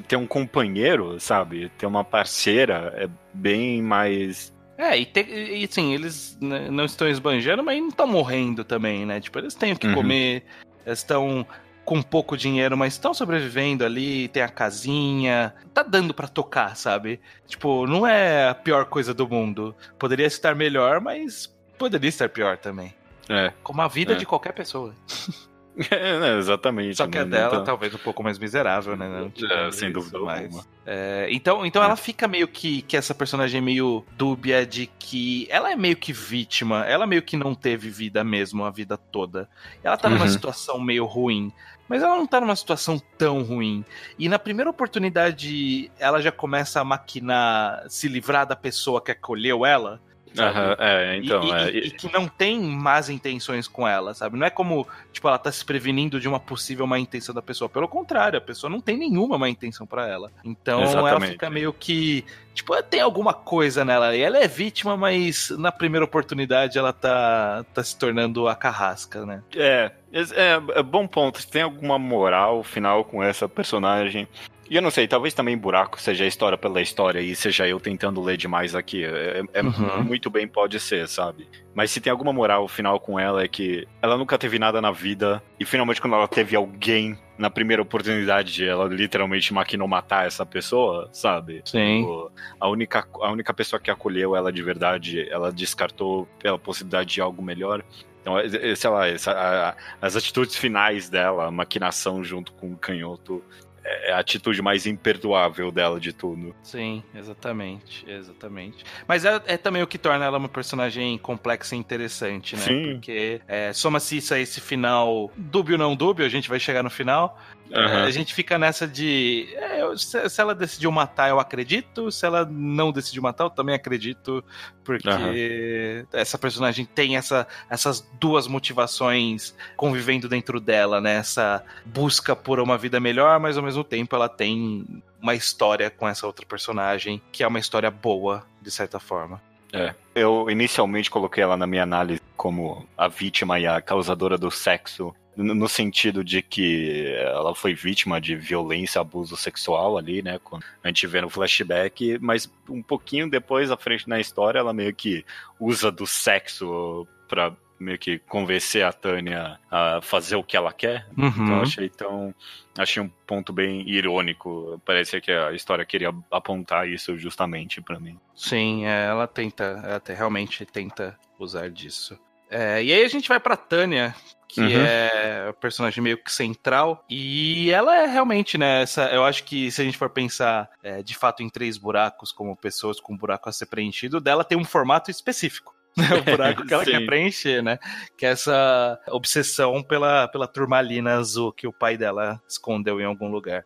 ter 0.00 0.16
um 0.16 0.26
companheiro, 0.26 1.18
sabe? 1.20 1.70
Ter 1.78 1.86
uma 1.86 2.04
parceira 2.04 2.92
é 2.96 3.08
bem 3.32 3.82
mais. 3.82 4.54
É, 4.78 4.98
e, 4.98 5.06
te, 5.06 5.20
e 5.22 5.64
assim, 5.64 5.94
eles 5.94 6.36
não 6.40 6.84
estão 6.84 7.08
esbanjando, 7.08 7.62
mas 7.62 7.80
não 7.80 7.88
estão 7.88 8.06
morrendo 8.06 8.64
também, 8.64 9.06
né? 9.06 9.20
Tipo, 9.20 9.38
eles 9.38 9.54
têm 9.54 9.72
o 9.72 9.78
que 9.78 9.86
uhum. 9.86 9.94
comer, 9.94 10.44
estão 10.84 11.46
com 11.84 12.02
pouco 12.02 12.36
dinheiro, 12.36 12.76
mas 12.76 12.94
estão 12.94 13.14
sobrevivendo 13.14 13.84
ali, 13.84 14.28
tem 14.28 14.42
a 14.42 14.48
casinha, 14.48 15.54
tá 15.72 15.82
dando 15.82 16.12
para 16.12 16.26
tocar, 16.26 16.76
sabe? 16.76 17.20
Tipo, 17.46 17.86
não 17.86 18.06
é 18.06 18.48
a 18.48 18.54
pior 18.54 18.86
coisa 18.86 19.14
do 19.14 19.28
mundo. 19.28 19.74
Poderia 19.98 20.26
estar 20.26 20.54
melhor, 20.54 21.00
mas 21.00 21.46
poderia 21.78 22.08
estar 22.08 22.28
pior 22.28 22.58
também. 22.58 22.92
É. 23.28 23.52
Como 23.62 23.80
a 23.80 23.88
vida 23.88 24.14
é. 24.14 24.16
de 24.16 24.26
qualquer 24.26 24.52
pessoa. 24.52 24.94
É, 25.90 26.38
exatamente. 26.38 26.96
Só 26.96 27.06
que 27.06 27.18
né? 27.18 27.22
a 27.22 27.24
dela 27.24 27.48
então... 27.48 27.64
talvez 27.64 27.94
um 27.94 27.98
pouco 27.98 28.22
mais 28.22 28.38
miserável, 28.38 28.96
né? 28.96 29.30
É, 29.50 29.70
sem 29.70 29.92
dúvida 29.92 30.18
mais. 30.20 30.66
É, 30.86 31.28
então, 31.30 31.66
então 31.66 31.82
ela 31.82 31.92
é. 31.92 31.96
fica 31.96 32.26
meio 32.26 32.48
que, 32.48 32.82
que 32.82 32.96
essa 32.96 33.14
personagem 33.14 33.60
meio 33.60 34.04
dúbia 34.16 34.64
de 34.64 34.86
que 34.98 35.46
ela 35.50 35.70
é 35.70 35.76
meio 35.76 35.96
que 35.96 36.12
vítima, 36.12 36.84
ela 36.86 37.06
meio 37.06 37.22
que 37.22 37.36
não 37.36 37.54
teve 37.54 37.90
vida 37.90 38.24
mesmo 38.24 38.64
a 38.64 38.70
vida 38.70 38.96
toda. 38.96 39.48
Ela 39.84 39.96
tá 39.96 40.08
numa 40.08 40.24
uhum. 40.24 40.30
situação 40.30 40.80
meio 40.80 41.04
ruim. 41.04 41.52
Mas 41.88 42.02
ela 42.02 42.16
não 42.16 42.26
tá 42.26 42.40
numa 42.40 42.56
situação 42.56 43.00
tão 43.16 43.42
ruim. 43.42 43.84
E 44.18 44.28
na 44.28 44.40
primeira 44.40 44.68
oportunidade, 44.68 45.90
ela 45.98 46.20
já 46.20 46.32
começa 46.32 46.80
a 46.80 46.84
maquinar 46.84 47.84
se 47.88 48.08
livrar 48.08 48.44
da 48.44 48.56
pessoa 48.56 49.00
que 49.00 49.12
acolheu 49.12 49.64
ela. 49.64 50.00
Uhum, 50.38 50.76
é, 50.78 51.16
então, 51.16 51.44
e, 51.44 51.52
é. 51.52 51.70
E, 51.70 51.78
e, 51.86 51.90
que 51.90 52.12
não 52.12 52.28
tem 52.28 52.60
más 52.60 53.08
intenções 53.08 53.66
com 53.66 53.86
ela, 53.86 54.14
sabe? 54.14 54.38
Não 54.38 54.46
é 54.46 54.50
como, 54.50 54.86
tipo, 55.12 55.26
ela 55.28 55.38
tá 55.38 55.50
se 55.50 55.64
prevenindo 55.64 56.20
de 56.20 56.28
uma 56.28 56.38
possível 56.38 56.86
má 56.86 56.98
intenção 56.98 57.34
da 57.34 57.42
pessoa. 57.42 57.68
Pelo 57.68 57.88
contrário, 57.88 58.38
a 58.38 58.42
pessoa 58.42 58.70
não 58.70 58.80
tem 58.80 58.96
nenhuma 58.96 59.38
má 59.38 59.48
intenção 59.48 59.86
para 59.86 60.06
ela. 60.06 60.30
Então 60.44 60.82
Exatamente. 60.82 61.08
ela 61.08 61.32
fica 61.32 61.50
meio 61.50 61.72
que. 61.72 62.24
Tipo, 62.54 62.80
tem 62.82 63.00
alguma 63.00 63.34
coisa 63.34 63.84
nela. 63.84 64.16
E 64.16 64.20
ela 64.20 64.38
é 64.38 64.48
vítima, 64.48 64.96
mas 64.96 65.50
na 65.50 65.70
primeira 65.70 66.04
oportunidade 66.04 66.78
ela 66.78 66.92
tá, 66.92 67.64
tá 67.74 67.82
se 67.82 67.96
tornando 67.98 68.48
a 68.48 68.54
carrasca, 68.54 69.26
né? 69.26 69.42
É, 69.54 69.90
é, 70.12 70.60
é 70.74 70.82
bom 70.82 71.06
ponto. 71.06 71.46
Tem 71.46 71.62
alguma 71.62 71.98
moral 71.98 72.62
final 72.62 73.04
com 73.04 73.22
essa 73.22 73.48
personagem? 73.48 74.26
E 74.68 74.76
eu 74.76 74.82
não 74.82 74.90
sei, 74.90 75.06
talvez 75.06 75.32
também 75.34 75.56
buraco 75.56 76.00
seja 76.00 76.24
a 76.24 76.26
história 76.26 76.58
pela 76.58 76.80
história 76.80 77.20
e 77.20 77.34
seja 77.34 77.66
eu 77.66 77.78
tentando 77.78 78.22
ler 78.22 78.36
demais 78.36 78.74
aqui. 78.74 79.04
É, 79.04 79.42
é 79.52 79.62
uhum. 79.62 80.04
muito 80.04 80.28
bem 80.28 80.46
pode 80.46 80.78
ser, 80.80 81.08
sabe? 81.08 81.48
Mas 81.74 81.90
se 81.90 82.00
tem 82.00 82.10
alguma 82.10 82.32
moral 82.32 82.66
final 82.68 82.98
com 82.98 83.18
ela 83.18 83.42
é 83.42 83.48
que 83.48 83.86
ela 84.02 84.16
nunca 84.16 84.38
teve 84.38 84.58
nada 84.58 84.80
na 84.80 84.90
vida 84.90 85.42
e 85.60 85.64
finalmente 85.64 86.00
quando 86.00 86.14
ela 86.14 86.28
teve 86.28 86.56
alguém 86.56 87.18
na 87.38 87.50
primeira 87.50 87.82
oportunidade, 87.82 88.66
ela 88.66 88.86
literalmente 88.86 89.52
maquinou 89.52 89.86
matar 89.86 90.26
essa 90.26 90.44
pessoa, 90.46 91.08
sabe? 91.12 91.60
Sim. 91.64 92.00
Tipo, 92.00 92.32
a 92.58 92.68
única, 92.68 93.06
a 93.20 93.30
única 93.30 93.52
pessoa 93.52 93.78
que 93.78 93.90
acolheu 93.90 94.34
ela 94.34 94.50
de 94.50 94.62
verdade, 94.62 95.28
ela 95.30 95.52
descartou 95.52 96.26
pela 96.38 96.58
possibilidade 96.58 97.12
de 97.12 97.20
algo 97.20 97.42
melhor. 97.42 97.84
Então, 98.22 98.38
é, 98.38 98.46
é, 98.46 98.74
sei 98.74 98.90
lá, 98.90 99.06
essa, 99.06 99.32
a, 99.32 99.76
as 100.04 100.16
atitudes 100.16 100.56
finais 100.56 101.08
dela, 101.08 101.46
a 101.46 101.50
maquinação 101.50 102.24
junto 102.24 102.52
com 102.54 102.72
o 102.72 102.76
canhoto, 102.76 103.42
é 103.86 104.12
a 104.12 104.18
atitude 104.18 104.60
mais 104.60 104.86
imperdoável 104.86 105.70
dela 105.70 106.00
de 106.00 106.12
tudo. 106.12 106.54
Sim, 106.62 107.02
exatamente, 107.14 108.04
exatamente. 108.08 108.84
Mas 109.06 109.24
é, 109.24 109.40
é 109.46 109.56
também 109.56 109.82
o 109.82 109.86
que 109.86 109.98
torna 109.98 110.24
ela 110.24 110.38
uma 110.38 110.48
personagem 110.48 111.16
complexa 111.18 111.74
e 111.74 111.78
interessante, 111.78 112.56
né? 112.56 112.62
Sim. 112.62 112.92
Porque 112.92 113.40
é, 113.46 113.72
soma-se 113.72 114.16
isso 114.16 114.34
a 114.34 114.38
esse 114.38 114.60
final 114.60 115.30
dúbio 115.36 115.78
não 115.78 115.94
dúbio, 115.94 116.24
a 116.24 116.28
gente 116.28 116.48
vai 116.48 116.58
chegar 116.58 116.82
no 116.82 116.90
final, 116.90 117.38
Uhum. 117.70 118.04
A 118.04 118.10
gente 118.10 118.32
fica 118.32 118.58
nessa 118.58 118.86
de. 118.86 119.48
É, 119.54 119.82
se, 119.96 120.40
ela 120.40 120.54
decidiu 120.54 120.90
matar, 120.90 121.28
eu 121.28 121.40
acredito. 121.40 122.10
Se 122.10 122.24
ela 122.24 122.44
não 122.44 122.92
decidiu 122.92 123.22
matar, 123.22 123.44
eu 123.44 123.50
também 123.50 123.74
acredito. 123.74 124.44
Porque 124.84 125.08
uhum. 125.08 126.18
essa 126.18 126.38
personagem 126.38 126.84
tem 126.84 127.16
essa, 127.16 127.46
essas 127.68 128.08
duas 128.20 128.46
motivações 128.46 129.54
convivendo 129.76 130.28
dentro 130.28 130.60
dela, 130.60 131.00
né? 131.00 131.16
Essa 131.16 131.64
busca 131.84 132.36
por 132.36 132.60
uma 132.60 132.78
vida 132.78 133.00
melhor, 133.00 133.40
mas 133.40 133.56
ao 133.56 133.62
mesmo 133.62 133.82
tempo 133.82 134.14
ela 134.14 134.28
tem 134.28 135.02
uma 135.20 135.34
história 135.34 135.90
com 135.90 136.08
essa 136.08 136.26
outra 136.26 136.46
personagem, 136.46 137.20
que 137.32 137.42
é 137.42 137.46
uma 137.46 137.58
história 137.58 137.90
boa, 137.90 138.46
de 138.62 138.70
certa 138.70 139.00
forma. 139.00 139.42
É. 139.72 139.94
Eu 140.14 140.48
inicialmente 140.48 141.10
coloquei 141.10 141.42
ela 141.42 141.56
na 141.56 141.66
minha 141.66 141.82
análise 141.82 142.20
como 142.36 142.86
a 142.96 143.08
vítima 143.08 143.58
e 143.58 143.66
a 143.66 143.80
causadora 143.80 144.38
do 144.38 144.50
sexo 144.50 145.14
no 145.36 145.68
sentido 145.68 146.24
de 146.24 146.40
que 146.40 147.14
ela 147.18 147.54
foi 147.54 147.74
vítima 147.74 148.20
de 148.20 148.34
violência, 148.34 149.00
abuso 149.00 149.36
sexual 149.36 149.98
ali, 149.98 150.22
né? 150.22 150.40
A 150.82 150.88
gente 150.88 151.06
vê 151.06 151.20
no 151.20 151.28
flashback, 151.28 152.18
mas 152.20 152.50
um 152.68 152.82
pouquinho 152.82 153.28
depois, 153.28 153.70
à 153.70 153.76
frente 153.76 154.08
na 154.08 154.18
história, 154.18 154.58
ela 154.58 154.72
meio 154.72 154.94
que 154.94 155.24
usa 155.60 155.92
do 155.92 156.06
sexo 156.06 157.06
pra 157.28 157.52
meio 157.78 157.98
que 157.98 158.18
convencer 158.20 158.84
a 158.84 158.92
Tânia 158.92 159.58
a 159.70 160.00
fazer 160.00 160.36
o 160.36 160.42
que 160.42 160.56
ela 160.56 160.72
quer. 160.72 161.06
Uhum. 161.16 161.28
Então 161.28 161.60
achei 161.60 161.88
tão 161.88 162.34
achei 162.76 163.02
um 163.02 163.10
ponto 163.26 163.52
bem 163.52 163.88
irônico. 163.88 164.80
Parecia 164.84 165.20
que 165.20 165.30
a 165.30 165.52
história 165.52 165.84
queria 165.84 166.14
apontar 166.30 166.88
isso 166.88 167.16
justamente 167.18 167.80
para 167.80 168.00
mim. 168.00 168.18
Sim, 168.34 168.86
é, 168.86 169.06
ela 169.06 169.26
tenta, 169.26 169.64
ela 169.84 170.02
realmente 170.16 170.64
tenta 170.64 171.18
usar 171.38 171.70
disso. 171.70 172.18
É, 172.50 172.82
e 172.82 172.92
aí 172.92 173.04
a 173.04 173.08
gente 173.08 173.28
vai 173.28 173.40
pra 173.40 173.56
Tânia, 173.56 174.14
que 174.48 174.60
uhum. 174.60 174.68
é 174.70 175.48
o 175.50 175.54
personagem 175.54 176.02
meio 176.02 176.22
que 176.22 176.32
central. 176.32 177.04
E 177.10 177.70
ela 177.70 177.96
é 177.96 178.06
realmente, 178.06 178.56
né? 178.56 178.82
Essa, 178.82 179.08
eu 179.10 179.24
acho 179.24 179.44
que 179.44 179.70
se 179.70 179.82
a 179.82 179.84
gente 179.84 179.98
for 179.98 180.10
pensar 180.10 180.70
é, 180.82 181.02
de 181.02 181.16
fato 181.16 181.42
em 181.42 181.50
três 181.50 181.76
buracos, 181.76 182.32
como 182.32 182.56
pessoas 182.56 183.00
com 183.00 183.14
um 183.14 183.18
buraco 183.18 183.48
a 183.48 183.52
ser 183.52 183.66
preenchido, 183.66 184.20
dela 184.20 184.44
tem 184.44 184.56
um 184.56 184.64
formato 184.64 185.10
específico. 185.10 185.74
Né, 185.96 186.14
o 186.14 186.22
buraco 186.22 186.66
que 186.66 186.74
ela 186.74 186.84
quer 186.84 187.06
preencher, 187.06 187.62
né? 187.62 187.78
Que 188.18 188.26
é 188.26 188.28
essa 188.28 189.00
obsessão 189.08 189.82
pela, 189.82 190.28
pela 190.28 190.46
turmalina 190.46 191.14
azul 191.14 191.50
que 191.50 191.66
o 191.66 191.72
pai 191.72 191.96
dela 191.96 192.38
escondeu 192.46 193.00
em 193.00 193.06
algum 193.06 193.30
lugar 193.30 193.64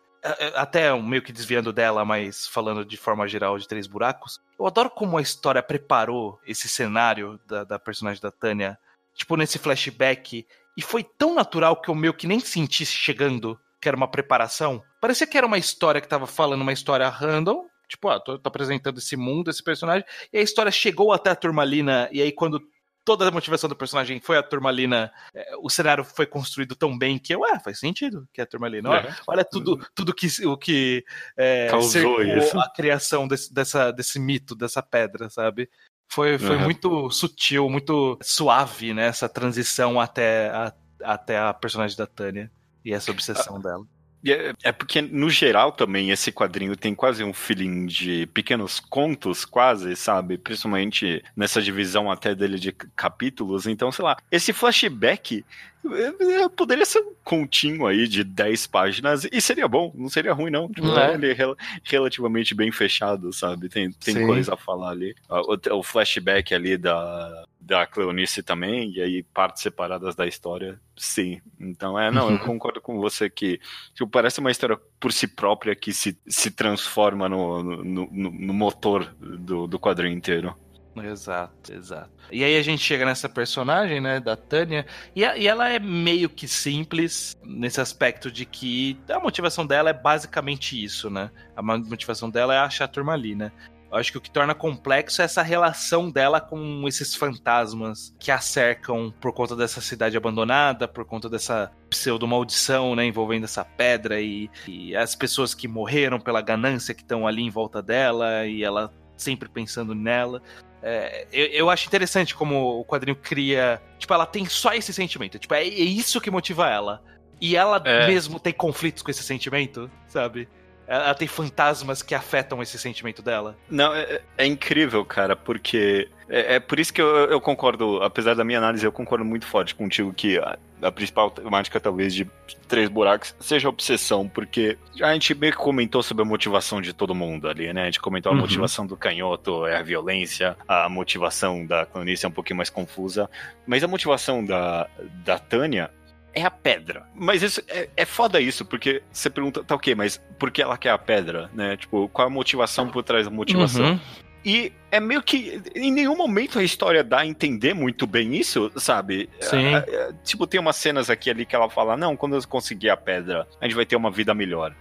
até 0.55 0.95
meio 1.01 1.23
que 1.23 1.33
desviando 1.33 1.73
dela, 1.73 2.05
mas 2.05 2.47
falando 2.47 2.85
de 2.85 2.97
forma 2.97 3.27
geral 3.27 3.59
de 3.59 3.67
Três 3.67 3.87
Buracos, 3.87 4.41
eu 4.59 4.67
adoro 4.67 4.91
como 4.91 5.19
a 5.19 5.23
história 5.23 5.63
preparou 5.63 6.39
esse 6.47 6.69
cenário 6.69 7.41
da, 7.47 7.65
da 7.65 7.79
personagem 7.79 8.21
da 8.21 8.31
Tânia, 8.31 8.79
tipo, 9.15 9.37
nesse 9.37 9.59
flashback, 9.59 10.47
e 10.77 10.83
foi 10.83 11.03
tão 11.03 11.35
natural 11.35 11.81
que 11.81 11.91
eu 11.91 11.95
meio 11.95 12.15
que 12.15 12.27
nem 12.27 12.41
senti 12.41 12.87
chegando 12.87 13.59
que 13.81 13.89
era 13.89 13.97
uma 13.97 14.09
preparação. 14.09 14.83
Parecia 15.01 15.27
que 15.27 15.39
era 15.39 15.47
uma 15.47 15.59
história 15.59 16.01
que 16.01 16.09
tava 16.09 16.27
falando 16.27 16.61
uma 16.61 16.73
história 16.73 17.09
random. 17.09 17.65
Tipo, 17.89 18.09
ah, 18.09 18.21
tô, 18.21 18.39
tô 18.39 18.49
apresentando 18.49 18.99
esse 18.99 19.17
mundo, 19.17 19.51
esse 19.51 19.65
personagem. 19.65 20.05
E 20.33 20.39
a 20.39 20.43
história 20.43 20.71
chegou 20.71 21.13
até 21.13 21.31
a 21.31 21.35
turmalina. 21.35 22.09
E 22.13 22.21
aí, 22.21 22.31
quando 22.31 22.61
toda 23.05 23.27
a 23.27 23.31
motivação 23.31 23.69
do 23.69 23.77
personagem 23.77 24.21
foi 24.21 24.37
a 24.37 24.43
turmalina, 24.43 25.13
é, 25.35 25.57
o 25.61 25.69
cenário 25.69 26.05
foi 26.05 26.27
construído 26.27 26.75
tão 26.75 26.97
bem 26.97 27.19
que, 27.19 27.35
ué, 27.35 27.59
faz 27.61 27.79
sentido 27.79 28.29
que 28.33 28.41
é 28.41 28.45
a 28.45 28.47
turmalina. 28.47 28.91
Olha, 28.91 29.09
é. 29.09 29.15
olha 29.27 29.45
tudo, 29.45 29.79
tudo 29.95 30.15
que, 30.15 30.27
o 30.47 30.57
que 30.57 31.05
é, 31.37 31.69
causou 31.69 32.23
isso. 32.23 32.59
a 32.59 32.69
criação 32.71 33.27
desse, 33.27 33.53
dessa, 33.53 33.91
desse 33.91 34.19
mito, 34.19 34.55
dessa 34.55 34.83
pedra, 34.83 35.29
sabe? 35.31 35.69
Foi, 36.13 36.39
foi 36.39 36.57
uhum. 36.57 36.63
muito 36.63 37.11
sutil, 37.11 37.71
muito 37.71 38.19
suave, 38.21 38.93
né? 38.93 39.07
Essa 39.07 39.29
transição 39.29 40.01
até 40.01 40.51
a, 40.51 40.73
até 41.05 41.39
a 41.39 41.55
personagem 41.55 41.97
da 41.97 42.07
Tânia 42.07 42.51
e 42.85 42.93
essa 42.93 43.11
obsessão 43.13 43.57
ah, 43.57 43.61
dela. 43.61 43.87
É, 44.27 44.55
é, 44.65 44.73
porque, 44.73 45.01
no 45.01 45.31
geral, 45.31 45.73
também, 45.73 46.11
esse 46.11 46.31
quadrinho 46.31 46.77
tem 46.77 46.95
quase 46.95 47.25
um 47.25 47.33
feeling 47.33 47.87
de 47.87 48.27
pequenos 48.27 48.79
contos, 48.79 49.45
quase, 49.45 49.97
sabe? 49.97 50.37
Principalmente 50.37 51.23
nessa 51.35 51.63
divisão 51.63 52.11
até 52.11 52.35
dele 52.35 52.59
de 52.59 52.73
capítulos. 52.73 53.67
Então, 53.67 53.91
sei 53.91 54.05
lá, 54.05 54.17
esse 54.31 54.53
flashback 54.53 55.45
é, 55.87 56.43
é, 56.43 56.49
poderia 56.49 56.85
ser 56.85 57.01
um 57.01 57.15
continho 57.25 57.87
aí 57.87 58.07
de 58.07 58.23
10 58.23 58.67
páginas 58.67 59.27
e 59.31 59.41
seria 59.41 59.67
bom, 59.67 59.91
não 59.95 60.11
seria 60.11 60.35
ruim, 60.35 60.51
não. 60.51 60.69
Tipo, 60.69 60.89
é. 60.99 61.15
Ele 61.15 61.33
é 61.33 61.37
relativamente 61.83 62.55
bem 62.55 62.71
fechado, 62.71 63.33
sabe? 63.33 63.69
Tem, 63.69 63.91
tem 63.91 64.27
coisa 64.27 64.55
a 64.55 64.57
falar 64.57 64.91
ali. 64.91 65.15
O, 65.29 65.79
o 65.79 65.83
flashback 65.83 66.55
ali 66.55 66.77
da, 66.77 67.47
da 67.71 67.87
Cleonice 67.87 68.43
também, 68.43 68.91
e 68.91 69.01
aí 69.01 69.23
partes 69.23 69.63
separadas 69.63 70.17
da 70.17 70.27
história, 70.27 70.81
sim. 70.97 71.41
Então, 71.59 71.97
é, 71.97 72.11
não, 72.11 72.29
eu 72.29 72.33
uhum. 72.33 72.39
concordo 72.39 72.81
com 72.81 72.99
você 72.99 73.31
que 73.31 73.61
tipo, 73.95 74.11
parece 74.11 74.41
uma 74.41 74.51
história 74.51 74.77
por 74.99 75.13
si 75.13 75.29
própria 75.29 75.77
que 75.77 75.93
se, 75.93 76.19
se 76.27 76.51
transforma 76.51 77.29
no, 77.29 77.63
no, 77.63 77.85
no, 77.85 78.31
no 78.31 78.53
motor 78.53 79.15
do, 79.21 79.69
do 79.69 79.79
quadrinho 79.79 80.17
inteiro. 80.17 80.57
Exato, 80.97 81.73
exato. 81.73 82.11
E 82.33 82.43
aí 82.43 82.57
a 82.57 82.63
gente 82.63 82.83
chega 82.83 83.05
nessa 83.07 83.29
personagem, 83.29 84.01
né, 84.01 84.19
da 84.19 84.37
Tânia, 84.37 84.85
e, 85.15 85.25
a, 85.25 85.37
e, 85.37 85.47
ela 85.47 85.69
é 85.69 85.79
meio 85.79 86.29
que 86.29 86.49
simples 86.49 87.39
nesse 87.45 87.81
aspecto 87.81 88.31
de 88.31 88.45
que 88.45 88.99
a 89.09 89.21
motivação 89.21 89.65
dela 89.65 89.91
é 89.91 89.93
basicamente 89.93 90.83
isso, 90.83 91.09
né? 91.09 91.31
A 91.55 91.63
motivação 91.63 92.29
dela 92.29 92.53
é 92.53 92.59
achar 92.59 92.87
a 92.87 92.89
turma 92.89 93.13
ali, 93.13 93.37
né? 93.37 93.53
Eu 93.91 93.99
acho 93.99 94.13
que 94.13 94.19
o 94.19 94.21
que 94.21 94.31
torna 94.31 94.55
complexo 94.55 95.21
é 95.21 95.25
essa 95.25 95.43
relação 95.43 96.11
dela 96.11 96.41
com 96.41 96.87
esses 96.87 97.15
fantasmas 97.15 98.15
que 98.21 98.31
a 98.31 98.39
cercam 98.39 99.13
por 99.21 99.33
conta 99.33 99.57
dessa 99.57 99.81
cidade 99.81 100.17
abandonada, 100.17 100.87
por 100.87 101.05
conta 101.05 101.29
dessa 101.29 101.73
pseudo-maldição, 101.89 102.95
né, 102.95 103.05
envolvendo 103.05 103.45
essa 103.45 103.65
pedra 103.65 104.21
e, 104.21 104.49
e 104.69 104.95
as 104.95 105.17
pessoas 105.17 105.55
que 105.55 105.67
morreram 105.67 106.21
pela 106.21 106.41
ganância 106.41 106.95
que 106.95 107.03
estão 107.03 107.27
ali 107.27 107.43
em 107.43 107.51
volta 107.51 107.83
dela 107.83 108.47
e 108.47 108.63
ela 108.63 108.93
sempre 109.17 109.49
pensando 109.49 109.95
nela. 109.95 110.41
É, 110.83 111.27
eu, 111.33 111.47
eu, 111.47 111.71
acho 111.71 111.87
interessante 111.87 112.35
como 112.35 112.81
o 112.81 112.85
quadrinho 112.85 113.17
cria. 113.17 113.83
Tipo, 113.99 114.15
ela 114.15 114.25
tem 114.25 114.47
só 114.47 114.73
esse 114.73 114.93
sentimento. 114.93 115.39
Tipo, 115.39 115.55
é, 115.55 115.63
é 115.63 115.69
isso 115.69 116.21
que 116.21 116.31
motiva 116.31 116.69
ela. 116.69 117.03
E 117.41 117.57
ela 117.57 117.83
é. 117.85 118.07
mesmo 118.07 118.39
tem 118.39 118.53
conflitos 118.53 119.03
com 119.03 119.11
esse 119.11 119.23
sentimento, 119.23 119.91
sabe? 120.07 120.49
Ela 120.91 121.15
tem 121.15 121.29
fantasmas 121.29 122.03
que 122.03 122.17
afetam 122.17 122.61
esse 122.61 122.77
sentimento 122.77 123.23
dela. 123.23 123.57
Não, 123.71 123.95
é, 123.95 124.21
é 124.37 124.45
incrível, 124.45 125.05
cara, 125.05 125.37
porque. 125.37 126.09
É, 126.29 126.57
é, 126.57 126.61
por 126.61 126.81
isso 126.81 126.93
que 126.93 127.01
eu, 127.01 127.07
eu, 127.27 127.41
concordo, 127.41 128.03
apesar 128.03 128.35
da 128.35 128.43
minha 128.43 128.59
análise, 128.59 128.85
eu 128.85 128.91
concordo 128.91 129.25
muito 129.25 129.47
forte 129.47 129.73
contigo 129.73 130.13
que 130.13 130.37
a, 130.39 130.59
a, 130.83 130.91
principal 130.91 131.31
temática, 131.31 131.79
talvez, 131.79 132.13
de 132.13 132.29
Três 132.67 132.89
Buracos 132.89 133.37
seja 133.39 133.69
a 133.69 133.71
obsessão, 133.71 134.29
porque 134.29 134.77
a 135.01 135.13
gente 135.13 135.33
meio 135.33 135.53
que 135.53 135.59
comentou 135.59 136.03
sobre 136.03 136.23
a 136.23 136.27
motivação 136.27 136.81
de 136.81 136.93
todo 136.93 137.15
mundo 137.15 137.49
ali, 137.49 137.73
né? 137.73 137.83
A 137.83 137.87
gente 137.87 138.01
comentou 138.01 138.31
a 138.31 138.35
uhum. 138.35 138.41
motivação 138.41 138.85
do 138.85 138.97
canhoto, 138.97 139.67
é 139.67 139.77
a 139.77 139.83
violência, 139.83 140.57
a 140.67 140.89
motivação 140.89 141.65
da 141.65 141.87
Clanice 141.87 142.27
é 142.27 142.29
um 142.29 142.33
pouquinho 142.33 142.57
mais 142.57 142.71
confusa, 142.71 143.31
mas 143.65 143.85
a 143.85 143.89
motivação 143.89 144.45
da, 144.45 144.89
da 145.25 145.39
Tânia 145.39 145.91
é 146.35 146.43
a 146.43 146.51
pedra. 146.51 147.05
Mas 147.15 147.43
isso 147.43 147.63
é, 147.69 147.89
é 147.97 148.05
foda 148.05 148.41
isso, 148.41 148.65
porque 148.65 149.03
você 149.11 149.29
pergunta, 149.31 149.65
tá 149.65 149.75
o 149.75 149.79
quê, 149.79 149.95
mas 149.95 150.21
por 150.39 150.51
que 150.51 150.63
ela 150.63 150.79
quer 150.79 150.91
a 150.91 150.99
pedra, 150.99 151.51
né? 151.55 151.77
Tipo, 151.77 152.09
qual 152.09 152.29
a 152.29 152.31
motivação 152.31 152.89
por 152.89 153.03
trás 153.03 153.27
da 153.27 153.31
motivação? 153.31 153.93
Uhum. 153.93 154.01
E 154.45 154.73
é 154.91 154.99
meio 154.99 155.23
que 155.23 155.61
em 155.75 155.93
nenhum 155.93 156.17
momento 156.17 156.59
a 156.59 156.63
história 156.63 157.05
dá 157.05 157.21
a 157.21 157.27
entender 157.27 157.75
muito 157.75 158.07
bem 158.07 158.35
isso, 158.35 158.73
sabe? 158.77 159.29
Sim. 159.41 159.75
É, 159.75 159.85
é, 159.87 160.13
tipo, 160.25 160.47
tem 160.47 160.59
umas 160.59 160.77
cenas 160.77 161.11
aqui 161.11 161.31
ali 161.31 161.45
que 161.45 161.55
ela 161.55 161.69
fala: 161.69 161.97
Não, 161.97 162.17
quando 162.17 162.37
eu 162.37 162.49
conseguir 162.49 162.89
a 162.89 162.97
pedra, 162.97 163.47
a 163.61 163.65
gente 163.67 163.77
vai 163.77 163.85
ter 163.85 163.97
uma 163.97 164.11
vida 164.11 164.33
melhor. 164.35 164.75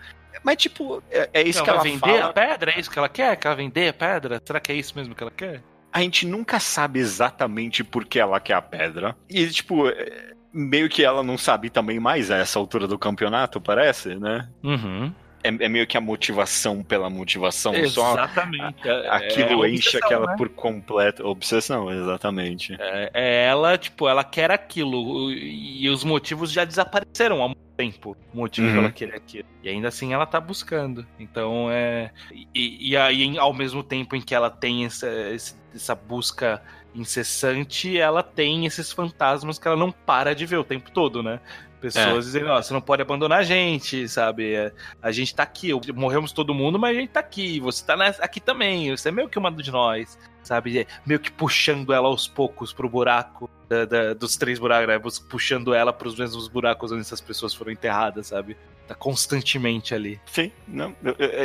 Mas, 0.43 0.55
tipo, 0.57 1.03
é, 1.11 1.29
é 1.33 1.41
isso 1.41 1.59
não, 1.59 1.65
que 1.65 1.69
ela 1.69 1.83
vender 1.83 1.99
fala. 1.99 2.25
a 2.25 2.33
pedra? 2.33 2.71
É 2.71 2.79
isso 2.79 2.89
que 2.89 2.97
ela 2.97 3.09
quer? 3.09 3.35
Quer 3.35 3.55
vender 3.55 3.89
a 3.89 3.93
pedra? 3.93 4.41
Será 4.45 4.59
que 4.59 4.71
é 4.71 4.75
isso 4.75 4.95
mesmo 4.95 5.13
que 5.13 5.21
ela 5.21 5.31
quer? 5.31 5.61
A 5.91 6.01
gente 6.01 6.25
nunca 6.25 6.59
sabe 6.59 6.99
exatamente 6.99 7.83
por 7.83 8.05
que 8.05 8.19
ela 8.19 8.39
quer 8.39 8.53
a 8.53 8.61
pedra. 8.61 9.17
E, 9.29 9.47
tipo, 9.49 9.89
é, 9.89 10.33
meio 10.53 10.89
que 10.89 11.03
ela 11.03 11.23
não 11.23 11.37
sabe 11.37 11.69
também 11.69 11.99
mais 11.99 12.31
a 12.31 12.37
essa 12.37 12.59
altura 12.59 12.87
do 12.87 12.97
campeonato, 12.97 13.61
parece, 13.61 14.15
né? 14.15 14.47
Uhum. 14.63 15.13
É, 15.43 15.47
é, 15.47 15.69
meio 15.69 15.87
que 15.87 15.97
a 15.97 16.01
motivação 16.01 16.83
pela 16.83 17.09
motivação 17.09 17.73
exatamente. 17.73 18.75
só. 18.83 18.89
É, 18.89 19.09
aquilo 19.09 19.63
é 19.63 19.69
enche 19.69 19.97
aquela 19.97 20.27
né? 20.27 20.35
por 20.37 20.49
completo. 20.49 21.25
Obsessão, 21.25 21.91
exatamente. 21.91 22.75
É, 22.79 23.11
é, 23.13 23.45
ela, 23.45 23.77
tipo, 23.77 24.07
ela 24.07 24.23
quer 24.23 24.51
aquilo. 24.51 25.31
E 25.31 25.87
os 25.89 26.03
motivos 26.03 26.51
já 26.51 26.65
desapareceram 26.65 27.41
há 27.41 27.47
muito 27.47 27.61
tempo. 27.77 28.17
O 28.33 28.37
motivo 28.37 28.67
uhum. 28.67 28.79
ela 28.79 28.91
querer 28.91 29.15
aquilo. 29.15 29.47
E 29.63 29.69
ainda 29.69 29.87
assim 29.87 30.13
ela 30.13 30.25
tá 30.25 30.41
buscando. 30.41 31.05
Então 31.17 31.69
é. 31.71 32.11
E, 32.53 32.89
e 32.89 32.97
aí, 32.97 33.37
ao 33.37 33.53
mesmo 33.53 33.81
tempo 33.81 34.15
em 34.15 34.21
que 34.21 34.35
ela 34.35 34.49
tem 34.49 34.85
essa, 34.85 35.07
essa 35.73 35.95
busca 35.95 36.61
incessante, 36.93 37.97
ela 37.97 38.23
tem 38.23 38.65
esses 38.65 38.91
fantasmas 38.91 39.59
que 39.59 39.67
ela 39.67 39.77
não 39.77 39.91
para 39.91 40.33
de 40.33 40.45
ver 40.45 40.57
o 40.57 40.63
tempo 40.63 40.91
todo, 40.91 41.21
né? 41.21 41.39
Pessoas 41.79 42.07
é. 42.07 42.19
dizendo, 42.19 42.47
ó, 42.47 42.61
você 42.61 42.73
não 42.73 42.81
pode 42.81 43.01
abandonar 43.01 43.39
a 43.39 43.43
gente, 43.43 44.07
sabe? 44.09 44.53
É, 44.53 44.73
a 45.01 45.11
gente 45.11 45.33
tá 45.33 45.43
aqui, 45.43 45.71
morremos 45.93 46.33
todo 46.33 46.53
mundo, 46.53 46.77
mas 46.77 46.95
a 46.95 46.99
gente 46.99 47.09
tá 47.09 47.21
aqui, 47.21 47.59
você 47.59 47.85
tá 47.85 47.95
aqui 48.19 48.41
também, 48.41 48.91
você 48.91 49.09
é 49.09 49.11
meio 49.11 49.29
que 49.29 49.39
uma 49.39 49.49
de 49.49 49.71
nós, 49.71 50.17
sabe? 50.43 50.79
É, 50.79 50.87
meio 51.05 51.19
que 51.19 51.31
puxando 51.31 51.93
ela 51.93 52.07
aos 52.07 52.27
poucos 52.27 52.73
pro 52.73 52.89
buraco 52.89 53.49
da, 53.69 53.85
da, 53.85 54.13
dos 54.13 54.35
três 54.35 54.59
buracos, 54.59 54.87
né? 54.87 54.99
Puxando 55.29 55.73
ela 55.73 55.93
pros 55.93 56.17
mesmos 56.17 56.49
buracos 56.49 56.91
onde 56.91 57.01
essas 57.01 57.21
pessoas 57.21 57.53
foram 57.53 57.71
enterradas, 57.71 58.27
sabe? 58.27 58.57
Tá 58.89 58.95
constantemente 58.95 59.93
ali. 59.93 60.19
Sim, 60.25 60.51
não, 60.67 60.95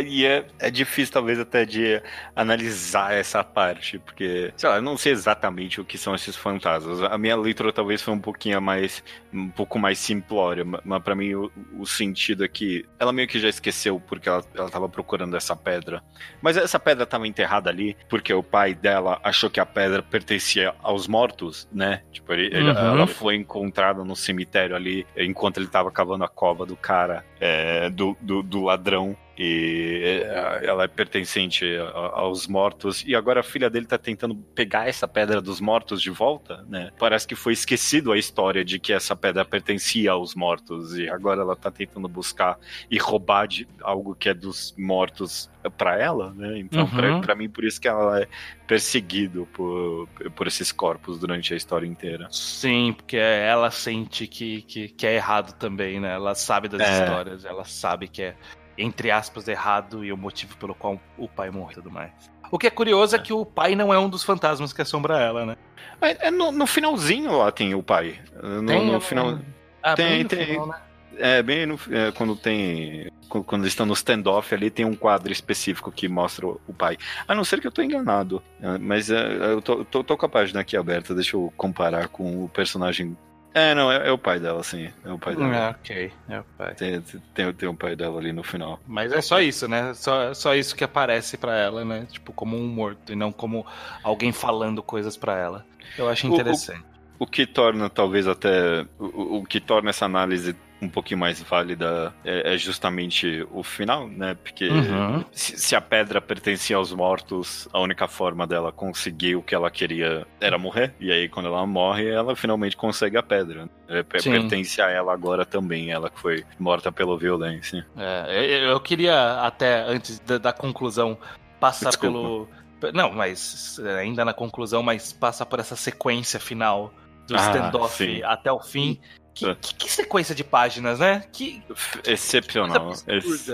e 0.06 0.24
é, 0.24 0.46
é 0.58 0.70
difícil 0.70 1.12
talvez 1.12 1.38
até 1.38 1.66
de 1.66 2.00
analisar 2.34 3.12
essa 3.12 3.44
parte, 3.44 3.98
porque, 3.98 4.50
sei 4.56 4.68
lá, 4.68 4.76
eu 4.76 4.82
não 4.82 4.96
sei 4.96 5.12
exatamente 5.12 5.78
o 5.78 5.84
que 5.84 5.98
são 5.98 6.14
esses 6.14 6.34
fantasmas. 6.34 7.02
A 7.02 7.18
minha 7.18 7.36
leitura 7.36 7.70
talvez 7.70 8.00
foi 8.00 8.14
um 8.14 8.18
pouquinho 8.18 8.62
mais, 8.62 9.04
um 9.34 9.50
pouco 9.50 9.78
mais 9.78 9.98
simplória, 9.98 10.64
mas 10.84 11.02
para 11.02 11.14
mim 11.14 11.34
o, 11.34 11.50
o, 11.76 11.86
sentido 11.86 12.44
é 12.44 12.48
que 12.48 12.86
ela 12.98 13.12
meio 13.12 13.26
que 13.26 13.38
já 13.38 13.48
esqueceu 13.48 14.00
porque 14.00 14.28
ela, 14.28 14.44
ela 14.54 14.70
tava 14.70 14.88
procurando 14.88 15.36
essa 15.36 15.56
pedra. 15.56 16.02
Mas 16.40 16.56
essa 16.56 16.78
pedra 16.78 17.04
tava 17.04 17.26
enterrada 17.26 17.68
ali 17.68 17.96
porque 18.08 18.32
o 18.32 18.42
pai 18.42 18.74
dela 18.74 19.20
achou 19.24 19.50
que 19.50 19.58
a 19.58 19.66
pedra 19.66 20.02
pertencia 20.02 20.74
aos 20.82 21.08
mortos, 21.08 21.68
né? 21.72 22.02
Tipo, 22.12 22.32
ele, 22.32 22.56
uhum. 22.56 22.70
ela 22.70 23.06
foi 23.06 23.34
encontrada 23.34 24.04
no 24.04 24.14
cemitério 24.14 24.76
ali 24.76 25.06
enquanto 25.16 25.58
ele 25.58 25.66
tava 25.66 25.90
cavando 25.90 26.24
a 26.24 26.28
cova 26.28 26.64
do 26.64 26.76
cara 26.76 27.24
é, 27.40 27.90
do, 27.90 28.16
do, 28.20 28.42
do, 28.42 28.62
ladrão 28.62 29.16
e 29.36 30.22
é, 30.24 30.66
ela 30.66 30.84
é 30.84 30.88
pertencente 30.88 31.64
aos 31.92 32.46
mortos 32.46 33.04
e 33.06 33.14
agora 33.14 33.40
a 33.40 33.42
filha 33.42 33.68
dele 33.68 33.86
tá 33.86 33.98
tentando 33.98 34.34
pegar 34.34 34.88
essa 34.88 35.08
pedra 35.08 35.40
dos 35.40 35.60
mortos 35.60 36.00
de 36.00 36.10
volta, 36.10 36.64
né? 36.68 36.90
Parece 36.98 37.26
que 37.26 37.34
foi 37.34 37.52
esquecido 37.52 38.12
a 38.12 38.18
história 38.18 38.64
de 38.64 38.78
que 38.78 38.92
essa 38.92 39.16
pedra 39.16 39.44
pertencia 39.44 40.12
aos 40.12 40.34
mortos 40.34 40.96
e 40.96 41.08
agora 41.08 41.40
ela 41.40 41.56
tá 41.56 41.70
tentando 41.70 42.08
buscar 42.08 42.58
e 42.90 42.98
roubar 42.98 43.46
de 43.48 43.66
algo 43.82 44.14
que 44.14 44.28
é 44.28 44.34
dos 44.34 44.74
mortos 44.78 45.50
para 45.70 45.98
ela, 45.98 46.32
né? 46.34 46.58
Então, 46.58 46.84
uhum. 46.84 47.20
para 47.20 47.34
mim, 47.34 47.48
por 47.48 47.64
isso 47.64 47.80
que 47.80 47.88
ela 47.88 48.20
é 48.20 48.28
perseguido 48.66 49.48
por, 49.52 50.08
por 50.34 50.46
esses 50.46 50.70
corpos 50.70 51.18
durante 51.18 51.52
a 51.52 51.56
história 51.56 51.86
inteira. 51.86 52.28
Sim, 52.30 52.94
porque 52.96 53.16
ela 53.16 53.70
sente 53.70 54.26
que, 54.26 54.62
que, 54.62 54.88
que 54.88 55.06
é 55.06 55.14
errado 55.14 55.54
também, 55.54 56.00
né? 56.00 56.14
Ela 56.14 56.34
sabe 56.34 56.68
das 56.68 56.80
é. 56.80 57.04
histórias, 57.04 57.44
ela 57.44 57.64
sabe 57.64 58.08
que 58.08 58.22
é 58.22 58.36
entre 58.76 59.10
aspas, 59.10 59.48
errado 59.48 60.04
e 60.04 60.12
o 60.12 60.16
motivo 60.16 60.56
pelo 60.56 60.74
qual 60.74 61.00
o 61.16 61.28
pai 61.28 61.50
morre 61.50 61.72
e 61.72 61.74
tudo 61.76 61.90
mais. 61.90 62.12
O 62.50 62.58
que 62.58 62.66
é 62.66 62.70
curioso 62.70 63.16
é. 63.16 63.18
é 63.18 63.22
que 63.22 63.32
o 63.32 63.44
pai 63.44 63.74
não 63.74 63.92
é 63.92 63.98
um 63.98 64.08
dos 64.08 64.22
fantasmas 64.22 64.72
que 64.72 64.82
assombra 64.82 65.18
ela, 65.18 65.46
né? 65.46 65.56
É, 66.00 66.28
é 66.28 66.30
no, 66.30 66.52
no, 66.52 66.66
finalzinho 66.66 67.38
lá 67.38 67.50
tem 67.50 67.74
o 67.74 67.82
pai. 67.82 68.20
No, 68.42 68.66
tem, 68.66 68.86
no 68.86 69.00
final. 69.00 69.38
Ah, 69.82 69.94
tem, 69.94 70.24
tem. 70.24 70.46
Final, 70.46 70.66
né? 70.66 70.80
É, 71.16 71.42
bem 71.42 71.66
no, 71.66 71.78
é, 71.90 72.10
quando 72.12 72.36
tem. 72.36 73.10
Quando 73.28 73.62
eles 73.62 73.72
estão 73.72 73.86
no 73.86 73.94
standoff 73.94 74.54
ali, 74.54 74.70
tem 74.70 74.84
um 74.84 74.94
quadro 74.94 75.32
específico 75.32 75.90
que 75.90 76.08
mostra 76.08 76.46
o, 76.46 76.60
o 76.68 76.74
pai. 76.74 76.96
A 77.26 77.34
não 77.34 77.44
ser 77.44 77.60
que 77.60 77.66
eu 77.66 77.72
tô 77.72 77.82
enganado. 77.82 78.42
É, 78.60 78.78
mas 78.78 79.10
é, 79.10 79.52
eu 79.52 79.62
tô, 79.62 79.84
tô, 79.84 80.04
tô, 80.04 80.16
com 80.16 80.26
a 80.26 80.28
página 80.28 80.60
aqui 80.60 80.76
aberta, 80.76 81.14
deixa 81.14 81.36
eu 81.36 81.52
comparar 81.56 82.08
com 82.08 82.44
o 82.44 82.48
personagem 82.48 83.16
é, 83.54 83.74
não, 83.74 83.90
é, 83.90 84.08
é, 84.08 84.12
o 84.12 84.18
pai 84.18 84.40
dela, 84.40 84.62
sim. 84.64 84.90
É 85.04 85.12
o 85.12 85.18
pai 85.18 85.36
dela. 85.36 85.54
É, 85.54 85.70
ok, 85.70 86.12
é 86.28 86.40
o 86.40 86.44
pai. 86.58 86.74
Tem, 86.74 87.00
tem, 87.00 87.52
tem 87.52 87.68
um 87.68 87.76
pai 87.76 87.94
dela 87.94 88.18
ali 88.18 88.32
no 88.32 88.42
final. 88.42 88.80
Mas 88.86 89.12
é 89.12 89.20
só 89.20 89.40
isso, 89.40 89.68
né? 89.68 89.94
Só, 89.94 90.34
só 90.34 90.54
isso 90.56 90.74
que 90.74 90.82
aparece 90.82 91.36
para 91.36 91.56
ela, 91.56 91.84
né? 91.84 92.06
Tipo, 92.10 92.32
como 92.32 92.56
um 92.56 92.66
morto, 92.66 93.12
e 93.12 93.16
não 93.16 93.30
como 93.30 93.64
alguém 94.02 94.32
falando 94.32 94.82
coisas 94.82 95.16
para 95.16 95.38
ela. 95.38 95.64
Eu 95.96 96.08
acho 96.08 96.26
interessante. 96.26 96.82
O, 97.16 97.22
o, 97.22 97.24
o, 97.24 97.26
que 97.28 97.46
torna, 97.46 97.88
talvez, 97.88 98.26
até. 98.26 98.84
O, 98.98 99.38
o 99.38 99.44
que 99.44 99.60
torna 99.60 99.90
essa 99.90 100.04
análise 100.04 100.56
um 100.80 100.88
pouquinho 100.88 101.18
mais 101.18 101.40
válida 101.42 102.12
é, 102.24 102.54
é 102.54 102.58
justamente 102.58 103.46
o 103.50 103.62
final, 103.62 104.08
né? 104.08 104.34
Porque 104.34 104.68
uhum. 104.68 105.24
se, 105.32 105.58
se, 105.58 105.76
a 105.76 105.80
pedra 105.80 106.20
pertencia 106.20 106.76
aos 106.76 106.92
mortos, 106.92 107.68
a 107.72 107.80
única 107.80 108.06
forma 108.06 108.46
dela 108.46 108.70
conseguir 108.70 109.36
o 109.36 109.42
que 109.42 109.54
ela 109.54 109.70
queria 109.70 110.26
era 110.40 110.58
morrer. 110.58 110.94
E 111.00 111.10
aí, 111.10 111.28
quando 111.28 111.46
ela 111.46 111.66
morre, 111.66 112.08
ela 112.08 112.36
finalmente 112.36 112.76
consegue 112.76 113.16
a 113.16 113.22
pedra. 113.22 113.68
É, 113.88 114.02
pertence 114.02 114.80
a 114.80 114.90
ela 114.90 115.12
agora 115.12 115.44
também, 115.44 115.90
ela 115.90 116.10
que 116.10 116.20
foi 116.20 116.44
morta 116.58 116.90
pela 116.92 117.16
violência. 117.18 117.86
É, 117.96 118.70
eu 118.70 118.80
queria 118.80 119.40
até, 119.40 119.82
antes 119.82 120.18
da, 120.20 120.38
da 120.38 120.52
conclusão, 120.52 121.18
passar 121.58 121.90
Desculpa. 121.90 122.48
pelo. 122.80 122.92
Não, 122.92 123.10
mas 123.12 123.80
ainda 123.98 124.24
na 124.24 124.34
conclusão, 124.34 124.82
mas 124.82 125.12
passar 125.12 125.46
por 125.46 125.58
essa 125.58 125.74
sequência 125.76 126.38
final 126.38 126.92
do 127.26 127.36
ah, 127.36 127.40
standoff 127.40 128.22
até 128.24 128.52
o 128.52 128.60
fim. 128.60 129.00
Que, 129.34 129.46
é. 129.46 129.54
que, 129.54 129.74
que, 129.74 129.90
sequência 129.90 130.34
de 130.34 130.44
páginas, 130.44 131.00
né? 131.00 131.24
Que, 131.32 131.62
Excepcional. 132.06 132.92
Ex 133.06 133.50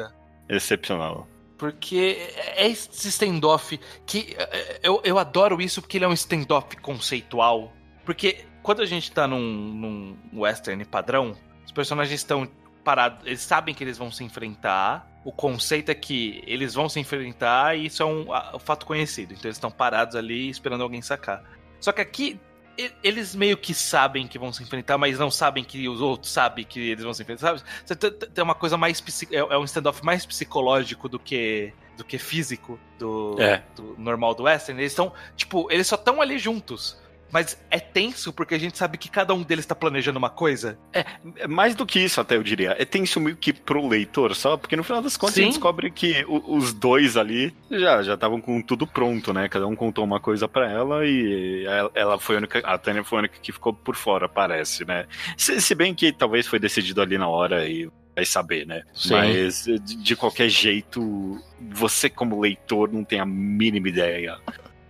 excepcional. 0.49 1.27
Porque 1.57 2.16
é 2.57 2.66
esse 2.68 3.09
standoff 3.09 3.79
que 4.07 4.37
eu, 4.83 5.01
eu 5.05 5.18
adoro 5.18 5.61
isso 5.61 5.81
porque 5.81 5.99
ele 5.99 6.05
é 6.05 6.09
um 6.09 6.12
standoff 6.12 6.75
conceitual. 6.79 7.73
Porque 8.05 8.45
quando 8.62 8.83
a 8.83 8.87
gente 8.87 9.12
tá 9.12 9.27
num, 9.27 9.41
num 9.41 10.16
western 10.41 10.85
padrão, 10.85 11.37
os 11.64 11.73
personagens 11.73 12.21
estão 12.21 12.49
parados. 12.83 13.27
Eles 13.27 13.41
sabem 13.41 13.75
que 13.75 13.85
eles 13.85 13.99
vão 13.99 14.11
se 14.11 14.25
enfrentar. 14.25 15.07
O 15.25 15.31
conceito 15.31 15.91
é 15.91 15.95
que 15.95 16.43
eles 16.47 16.75
vão 16.75 16.89
se 16.89 16.99
enfrentar 16.99 17.77
e 17.77 17.87
isso 17.87 18.03
é 18.03 18.07
um, 18.07 18.27
um 18.55 18.59
fato 18.59 18.87
conhecido. 18.87 19.33
Então 19.35 19.45
eles 19.47 19.57
estão 19.57 19.71
parados 19.71 20.16
ali 20.16 20.49
esperando 20.49 20.83
alguém 20.83 21.03
sacar. 21.03 21.45
Só 21.79 21.93
que 21.93 22.01
aqui 22.01 22.41
eles 23.03 23.35
meio 23.35 23.57
que 23.57 23.74
sabem 23.74 24.26
que 24.26 24.39
vão 24.39 24.53
se 24.53 24.62
enfrentar, 24.62 24.97
mas 24.97 25.18
não 25.18 25.31
sabem 25.31 25.64
que 25.64 25.89
os 25.89 26.01
outros 26.01 26.33
sabem 26.33 26.64
que 26.64 26.91
eles 26.91 27.05
vão 27.05 27.12
se 27.12 27.22
enfrentar, 27.22 27.59
sabe? 27.85 28.11
Tem 28.35 28.45
uma 28.45 28.55
coisa 28.55 28.76
mais 28.76 29.03
é, 29.31 29.37
é 29.37 29.59
um 29.59 29.64
standoff 29.64 30.05
mais 30.05 30.24
psicológico 30.24 31.09
do 31.09 31.18
que 31.18 31.72
do 31.97 32.05
que 32.05 32.18
físico 32.18 32.78
do, 32.99 33.37
é. 33.39 33.62
do 33.76 33.95
normal 33.99 34.35
do 34.35 34.45
western. 34.45 34.81
Eles 34.81 34.93
estão, 34.93 35.12
tipo, 35.37 35.70
eles 35.70 35.87
só 35.87 35.97
estão 35.97 36.20
ali 36.20 36.39
juntos. 36.39 36.97
Mas 37.33 37.59
é 37.70 37.78
tenso 37.78 38.33
porque 38.33 38.55
a 38.55 38.59
gente 38.59 38.76
sabe 38.76 38.99
que 38.99 39.09
cada 39.09 39.33
um 39.35 39.43
deles 39.43 39.66
tá 39.66 39.74
planejando 39.74 40.18
uma 40.18 40.31
coisa. 40.31 40.78
É, 40.93 41.05
é 41.37 41.47
mais 41.47 41.74
do 41.74 41.87
que 41.87 42.01
isso, 42.01 42.20
até 42.20 42.37
eu 42.37 42.43
diria. 42.43 42.74
É 42.78 42.85
tenso 42.85 43.20
meio 43.20 43.37
que 43.37 43.53
pro 43.53 43.87
leitor, 43.87 44.35
só 44.35 44.57
porque 44.57 44.76
no 44.76 44.85
final 44.85 45.03
das 45.03 45.16
contas 45.16 45.35
Sim. 45.35 45.43
a 45.43 45.45
gente 45.45 45.55
descobre 45.55 45.91
que 45.91 46.24
o, 46.28 46.57
os 46.57 46.72
dois 46.72 47.16
ali 47.16 47.55
já 47.70 48.03
já 48.03 48.14
estavam 48.14 48.41
com 48.41 48.61
tudo 48.61 48.87
pronto, 48.87 49.33
né? 49.33 49.49
Cada 49.49 49.66
um 49.66 49.76
contou 49.76 50.05
uma 50.05 50.20
coisa 50.20 50.49
para 50.49 50.70
ela 50.70 51.07
e 51.07 51.64
ela, 51.66 51.91
ela, 51.95 52.18
foi 52.18 52.37
a 52.37 52.39
única. 52.39 52.59
A 52.61 52.78
Tânia 52.78 53.05
foi 53.05 53.18
a 53.18 53.20
única 53.20 53.39
que 53.41 53.53
ficou 53.53 53.72
por 53.72 53.97
fora, 53.97 54.28
parece, 54.28 54.85
né? 54.85 55.07
Se, 55.37 55.61
se 55.61 55.74
bem 55.74 55.95
que 55.95 56.12
talvez 56.12 56.47
foi 56.47 56.59
decidido 56.59 57.01
ali 57.01 57.16
na 57.16 57.28
hora 57.28 57.66
e 57.68 57.91
vai 58.14 58.24
saber, 58.24 58.66
né? 58.66 58.83
Sim. 58.95 59.14
Mas 59.14 59.64
de 59.64 60.16
qualquer 60.16 60.49
jeito, 60.49 61.39
você 61.70 62.11
como 62.11 62.41
leitor 62.41 62.93
não 62.93 63.05
tem 63.05 63.20
a 63.20 63.26
mínima 63.26 63.89
ideia 63.89 64.39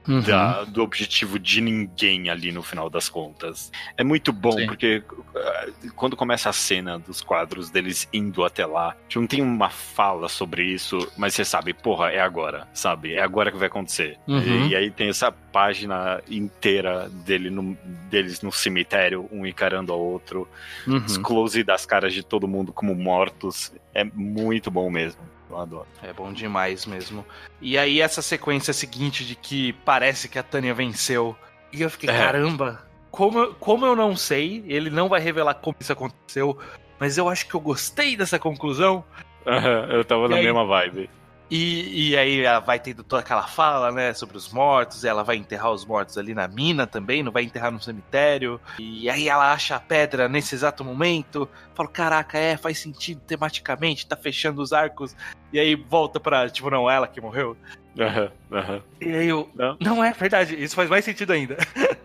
uhum. 0.06 0.20
da, 0.20 0.64
do 0.64 0.82
objetivo 0.82 1.38
de 1.38 1.60
ninguém 1.60 2.30
ali 2.30 2.52
no 2.52 2.62
final 2.62 2.88
das 2.88 3.08
contas. 3.08 3.70
É 3.96 4.04
muito 4.04 4.32
bom, 4.32 4.52
Sim. 4.52 4.66
porque 4.66 5.02
uh, 5.08 5.92
quando 5.94 6.16
começa 6.16 6.48
a 6.48 6.52
cena 6.52 6.98
dos 6.98 7.20
quadros 7.20 7.70
deles 7.70 8.08
indo 8.12 8.44
até 8.44 8.64
lá, 8.66 8.96
não 9.14 9.26
tem 9.26 9.42
uma 9.42 9.70
fala 9.70 10.28
sobre 10.28 10.64
isso, 10.64 11.10
mas 11.16 11.34
você 11.34 11.44
sabe, 11.44 11.72
porra, 11.72 12.10
é 12.10 12.20
agora, 12.20 12.68
sabe? 12.72 13.14
É 13.14 13.22
agora 13.22 13.50
que 13.50 13.58
vai 13.58 13.68
acontecer. 13.68 14.18
Uhum. 14.26 14.66
E, 14.66 14.68
e, 14.68 14.76
aí 14.76 14.90
tem 14.90 15.08
essa 15.08 15.30
página 15.52 16.22
inteira 16.28 17.08
dele 17.08 17.50
no, 17.50 17.76
deles 18.08 18.40
no 18.42 18.52
cemitério, 18.52 19.28
um 19.30 19.44
encarando 19.46 19.92
ao 19.92 20.00
outro, 20.00 20.48
uhum. 20.86 21.04
os 21.04 21.18
close 21.18 21.62
das 21.62 21.84
caras 21.84 22.14
de 22.14 22.22
todo 22.22 22.48
mundo 22.48 22.72
como 22.72 22.94
mortos. 22.94 23.72
É 23.94 24.04
muito 24.04 24.70
bom 24.70 24.90
mesmo. 24.90 25.20
Eu 25.50 25.58
adoro. 25.58 25.86
É 26.02 26.12
bom 26.12 26.32
demais 26.32 26.86
mesmo. 26.86 27.26
E 27.60 27.76
aí, 27.76 28.00
essa 28.00 28.22
sequência 28.22 28.72
seguinte 28.72 29.24
de 29.24 29.34
que 29.34 29.72
parece 29.84 30.28
que 30.28 30.38
a 30.38 30.42
Tânia 30.42 30.72
venceu. 30.72 31.36
E 31.72 31.82
eu 31.82 31.90
fiquei, 31.90 32.08
é. 32.08 32.16
caramba, 32.16 32.84
como, 33.10 33.54
como 33.54 33.84
eu 33.84 33.96
não 33.96 34.16
sei, 34.16 34.64
ele 34.66 34.90
não 34.90 35.08
vai 35.08 35.20
revelar 35.20 35.54
como 35.54 35.76
isso 35.80 35.92
aconteceu, 35.92 36.56
mas 36.98 37.18
eu 37.18 37.28
acho 37.28 37.46
que 37.46 37.54
eu 37.54 37.60
gostei 37.60 38.16
dessa 38.16 38.38
conclusão. 38.38 39.04
Uhum, 39.44 39.92
eu 39.92 40.04
tava 40.04 40.26
e 40.26 40.28
na 40.28 40.36
aí, 40.36 40.44
mesma 40.44 40.64
vibe. 40.64 41.10
E, 41.50 42.10
e 42.10 42.16
aí 42.16 42.42
ela 42.42 42.60
vai 42.60 42.78
tendo 42.78 43.02
toda 43.02 43.22
aquela 43.22 43.42
fala, 43.42 43.90
né, 43.90 44.14
sobre 44.14 44.36
os 44.36 44.52
mortos, 44.52 45.04
ela 45.04 45.24
vai 45.24 45.36
enterrar 45.36 45.72
os 45.72 45.84
mortos 45.84 46.16
ali 46.16 46.32
na 46.32 46.46
mina 46.46 46.86
também, 46.86 47.22
não 47.22 47.32
vai 47.32 47.42
enterrar 47.42 47.72
no 47.72 47.80
cemitério. 47.80 48.60
E 48.78 49.10
aí 49.10 49.28
ela 49.28 49.52
acha 49.52 49.74
a 49.74 49.80
pedra 49.80 50.28
nesse 50.28 50.54
exato 50.54 50.84
momento. 50.84 51.48
Fala, 51.74 51.88
caraca, 51.88 52.38
é, 52.38 52.56
faz 52.56 52.78
sentido 52.78 53.20
tematicamente, 53.26 54.06
tá 54.06 54.16
fechando 54.16 54.62
os 54.62 54.72
arcos. 54.72 55.16
E 55.52 55.58
aí 55.58 55.74
volta 55.74 56.20
pra, 56.20 56.48
tipo, 56.48 56.70
não, 56.70 56.88
ela 56.88 57.08
que 57.08 57.20
morreu. 57.20 57.56
Aham, 57.98 58.30
uhum, 58.50 58.58
aham. 58.58 58.74
Uhum. 58.74 58.82
E 59.00 59.16
aí 59.16 59.28
eu. 59.28 59.50
Não. 59.54 59.76
não 59.80 60.04
é 60.04 60.12
verdade, 60.12 60.62
isso 60.62 60.76
faz 60.76 60.88
mais 60.88 61.04
sentido 61.04 61.32
ainda. 61.32 61.56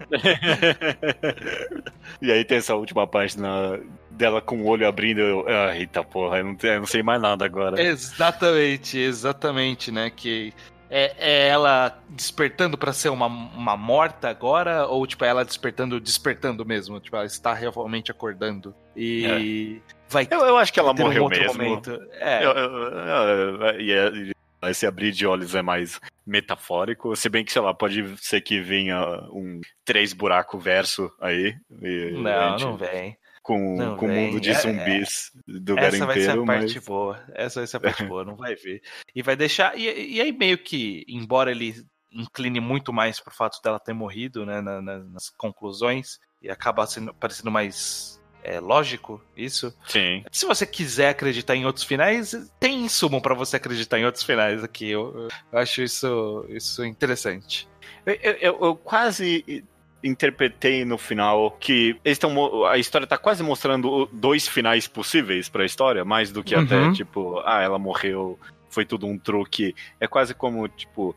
e 2.21 2.31
aí 2.31 2.43
tem 2.43 2.57
essa 2.57 2.73
última 2.73 3.05
página 3.05 3.79
dela 4.15 4.41
com 4.41 4.57
o 4.57 4.65
olho 4.65 4.87
abrindo. 4.87 5.19
Eu, 5.19 5.45
ah, 5.47 5.77
eita 5.77 6.03
porra, 6.03 6.39
eu 6.39 6.45
não, 6.45 6.57
eu 6.61 6.79
não 6.79 6.87
sei 6.87 7.03
mais 7.03 7.21
nada 7.21 7.45
agora. 7.45 7.81
Exatamente, 7.81 8.97
exatamente, 8.97 9.91
né? 9.91 10.09
Que 10.09 10.53
é, 10.89 11.15
é 11.17 11.47
ela 11.47 11.99
despertando 12.09 12.77
para 12.77 12.93
ser 12.93 13.09
uma, 13.09 13.27
uma 13.27 13.77
morta 13.77 14.29
agora? 14.29 14.85
Ou, 14.87 15.05
tipo, 15.05 15.25
é 15.25 15.27
ela 15.27 15.43
despertando, 15.43 15.99
despertando 15.99 16.65
mesmo? 16.65 16.99
Tipo, 16.99 17.17
ela 17.17 17.25
está 17.25 17.53
realmente 17.53 18.11
acordando. 18.11 18.73
E. 18.95 19.81
É. 19.81 19.95
Vai 20.07 20.27
eu, 20.29 20.39
eu 20.41 20.57
acho 20.57 20.71
que 20.71 20.79
ela 20.79 20.93
morreu 20.93 21.25
um 21.25 21.29
mesmo. 21.29 21.63
Momento. 21.63 21.99
É. 22.13 22.45
Eu, 22.45 22.51
eu, 22.51 24.35
esse 24.69 24.87
abrir 24.87 25.11
de 25.11 25.27
olhos 25.27 25.53
é 25.53 25.61
mais 25.61 25.99
metafórico, 26.25 27.15
se 27.15 27.29
bem 27.29 27.45
que, 27.45 27.51
sei 27.51 27.61
lá, 27.61 27.71
pode 27.71 28.03
ser 28.17 28.41
que 28.41 28.59
venha 28.59 28.99
um 29.31 29.61
três 29.83 30.11
buraco 30.11 30.57
verso 30.57 31.11
aí. 31.21 31.55
não, 31.69 32.57
gente... 32.57 32.65
não 32.65 32.77
vem 32.77 33.15
com, 33.45 33.75
não, 33.75 33.95
com 33.95 34.07
o 34.07 34.09
mundo 34.09 34.41
de 34.41 34.49
é, 34.49 34.53
zumbis 34.55 35.31
é, 35.47 35.59
do 35.59 35.77
Essa 35.77 36.03
vai 36.03 36.19
ser 36.19 36.31
a 36.31 36.43
parte 36.43 36.75
mas... 36.75 36.85
boa. 36.85 37.23
Essa 37.35 37.59
vai 37.59 37.67
ser 37.67 37.77
a 37.77 37.79
parte 37.79 38.03
boa, 38.09 38.25
não 38.25 38.35
vai 38.35 38.55
ver. 38.55 38.81
E 39.13 39.21
vai 39.21 39.35
deixar. 39.35 39.77
E, 39.77 40.15
e 40.15 40.19
aí, 40.19 40.31
meio 40.31 40.57
que, 40.57 41.05
embora 41.07 41.51
ele 41.51 41.85
incline 42.11 42.59
muito 42.59 42.91
mais 42.91 43.19
pro 43.19 43.31
fato 43.31 43.61
dela 43.61 43.79
ter 43.79 43.93
morrido, 43.93 44.47
né, 44.47 44.61
na, 44.61 44.81
na, 44.81 44.97
nas 44.97 45.29
conclusões, 45.29 46.17
e 46.41 46.49
acaba 46.49 46.87
sendo, 46.87 47.13
parecendo 47.13 47.51
mais 47.51 48.19
é, 48.43 48.59
lógico 48.59 49.23
isso. 49.37 49.71
Sim. 49.85 50.23
Se 50.31 50.47
você 50.47 50.65
quiser 50.65 51.09
acreditar 51.09 51.55
em 51.55 51.67
outros 51.67 51.85
finais, 51.85 52.35
tem 52.59 52.83
insumo 52.83 53.21
para 53.21 53.35
você 53.35 53.57
acreditar 53.57 53.99
em 53.99 54.05
outros 54.05 54.23
finais 54.23 54.63
aqui. 54.63 54.89
Eu, 54.89 55.27
eu 55.51 55.59
acho 55.59 55.83
isso, 55.83 56.43
isso 56.49 56.83
interessante. 56.83 57.67
Eu, 58.07 58.15
eu, 58.15 58.59
eu, 58.59 58.75
quase 58.75 59.63
interpretei 60.05 60.85
no 60.85 60.97
final 60.97 61.51
que 61.59 61.99
eles 62.05 62.17
estão 62.17 62.65
a 62.65 62.77
história 62.77 63.07
tá 63.07 63.17
quase 63.17 63.41
mostrando 63.43 64.07
dois 64.11 64.47
finais 64.47 64.87
possíveis 64.87 65.49
para 65.49 65.63
a 65.63 65.65
história, 65.65 66.05
mais 66.05 66.31
do 66.31 66.43
que 66.43 66.55
uhum. 66.55 66.63
até 66.63 66.91
tipo, 66.91 67.41
ah, 67.43 67.61
ela 67.61 67.79
morreu, 67.79 68.39
foi 68.69 68.85
tudo 68.85 69.07
um 69.07 69.17
truque. 69.17 69.75
É 69.99 70.07
quase 70.07 70.33
como 70.33 70.67
tipo, 70.67 71.15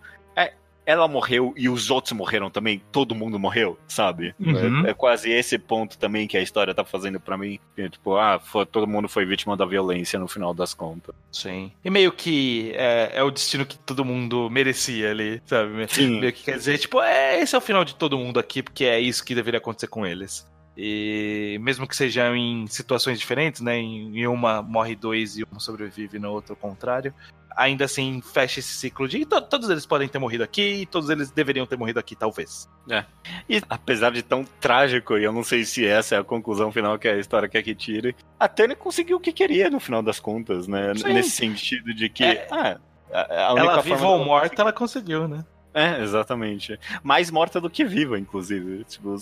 ela 0.89 1.07
morreu 1.07 1.53
e 1.55 1.69
os 1.69 1.91
outros 1.91 2.15
morreram 2.15 2.49
também, 2.49 2.81
todo 2.91 3.15
mundo 3.15 3.39
morreu, 3.39 3.79
sabe? 3.87 4.35
Uhum. 4.41 4.87
É, 4.87 4.91
é, 4.91 4.95
quase 4.95 5.31
esse 5.31 5.59
ponto 5.59 5.99
também 5.99 6.27
que 6.27 6.35
a 6.35 6.41
história 6.41 6.75
tá 6.75 6.83
fazendo 6.83 7.21
para 7.21 7.37
mim. 7.37 7.61
Tipo, 7.91 8.17
ah, 8.17 8.41
foi, 8.41 8.65
todo 8.65 8.87
mundo 8.87 9.07
foi 9.07 9.27
vítima 9.27 9.55
da 9.55 9.67
violência 9.67 10.19
no 10.19 10.27
final 10.27 10.55
das 10.55 10.73
contas. 10.73 11.15
Sim. 11.31 11.71
E 11.85 11.91
meio 11.91 12.11
que 12.11 12.73
é, 12.75 13.11
é 13.17 13.23
o 13.23 13.31
destino 13.31 13.67
que 13.67 13.79
todo 13.79 14.03
mundo 14.03 14.49
merecia 14.49 15.11
ali, 15.11 15.43
sabe? 15.45 15.87
Sim. 15.93 16.21
Meio 16.21 16.33
que 16.33 16.45
quer 16.45 16.57
dizer, 16.57 16.79
tipo, 16.79 17.03
é, 17.03 17.39
esse 17.39 17.55
é 17.55 17.59
o 17.59 17.61
final 17.61 17.85
de 17.85 17.95
todo 17.95 18.17
mundo 18.17 18.41
aqui, 18.41 18.63
porque 18.63 18.87
é 18.87 18.99
isso 18.99 19.23
que 19.23 19.35
deveria 19.35 19.59
acontecer 19.59 19.89
com 19.89 20.07
eles. 20.07 20.51
E 20.75 21.59
mesmo 21.61 21.87
que 21.87 21.95
sejam 21.95 22.35
em 22.35 22.67
situações 22.67 23.19
diferentes, 23.19 23.61
né? 23.61 23.77
Em 23.77 24.27
uma 24.27 24.63
morre 24.63 24.97
dois 24.97 25.37
e 25.37 25.43
uma 25.43 25.61
sobrevive, 25.61 26.19
no 26.19 26.31
outro 26.31 26.55
o 26.55 26.57
contrário 26.57 27.13
ainda 27.59 27.85
assim 27.85 28.23
fecha 28.23 28.61
esse 28.61 28.73
ciclo 28.73 29.09
de 29.09 29.27
to 29.27 29.41
todos 29.43 29.69
eles 29.69 29.85
podem 29.85 30.09
ter 30.09 30.19
morrido 30.19 30.45
aqui 30.45 30.83
e 30.83 30.87
todos 30.87 31.11
eles 31.11 31.31
deveriam 31.31 31.67
ter 31.67 31.77
morrido 31.77 31.99
aqui, 31.99 32.15
talvez. 32.15 32.69
É. 32.89 33.05
E 33.49 33.61
apesar 33.69 34.13
de 34.13 34.23
tão 34.23 34.45
trágico, 34.61 35.19
e 35.19 35.25
eu 35.25 35.33
não 35.33 35.43
sei 35.43 35.65
se 35.65 35.85
essa 35.85 36.15
é 36.15 36.19
a 36.19 36.25
conclusão 36.25 36.71
final 36.71 36.99
que 36.99 37.09
a 37.09 37.19
história 37.19 37.49
quer 37.49 37.63
que 37.63 37.75
tire, 37.75 38.15
a 38.39 38.49
Tânia 38.49 38.77
conseguiu 38.77 39.17
o 39.17 39.21
que 39.21 39.33
queria 39.33 39.69
no 39.69 39.81
final 39.81 40.03
das 40.03 40.21
contas, 40.21 40.69
né? 40.69 40.95
Sim. 40.95 41.13
Nesse 41.13 41.31
sentido 41.31 41.93
de 41.93 42.09
que. 42.09 42.25
É, 42.25 42.47
ah, 42.51 42.79
a, 43.13 43.55
a 43.55 43.59
ela 43.59 43.81
viva 43.83 44.07
ou 44.07 44.25
morta, 44.25 44.63
ela 44.63 44.73
conseguiu, 44.73 45.27
né? 45.27 45.45
É, 45.75 46.03
exatamente. 46.03 46.79
Mais 47.03 47.31
morta 47.31 47.61
do 47.61 47.69
que 47.69 47.85
viva, 47.85 48.19
inclusive. 48.19 48.85
Tipo, 48.85 49.17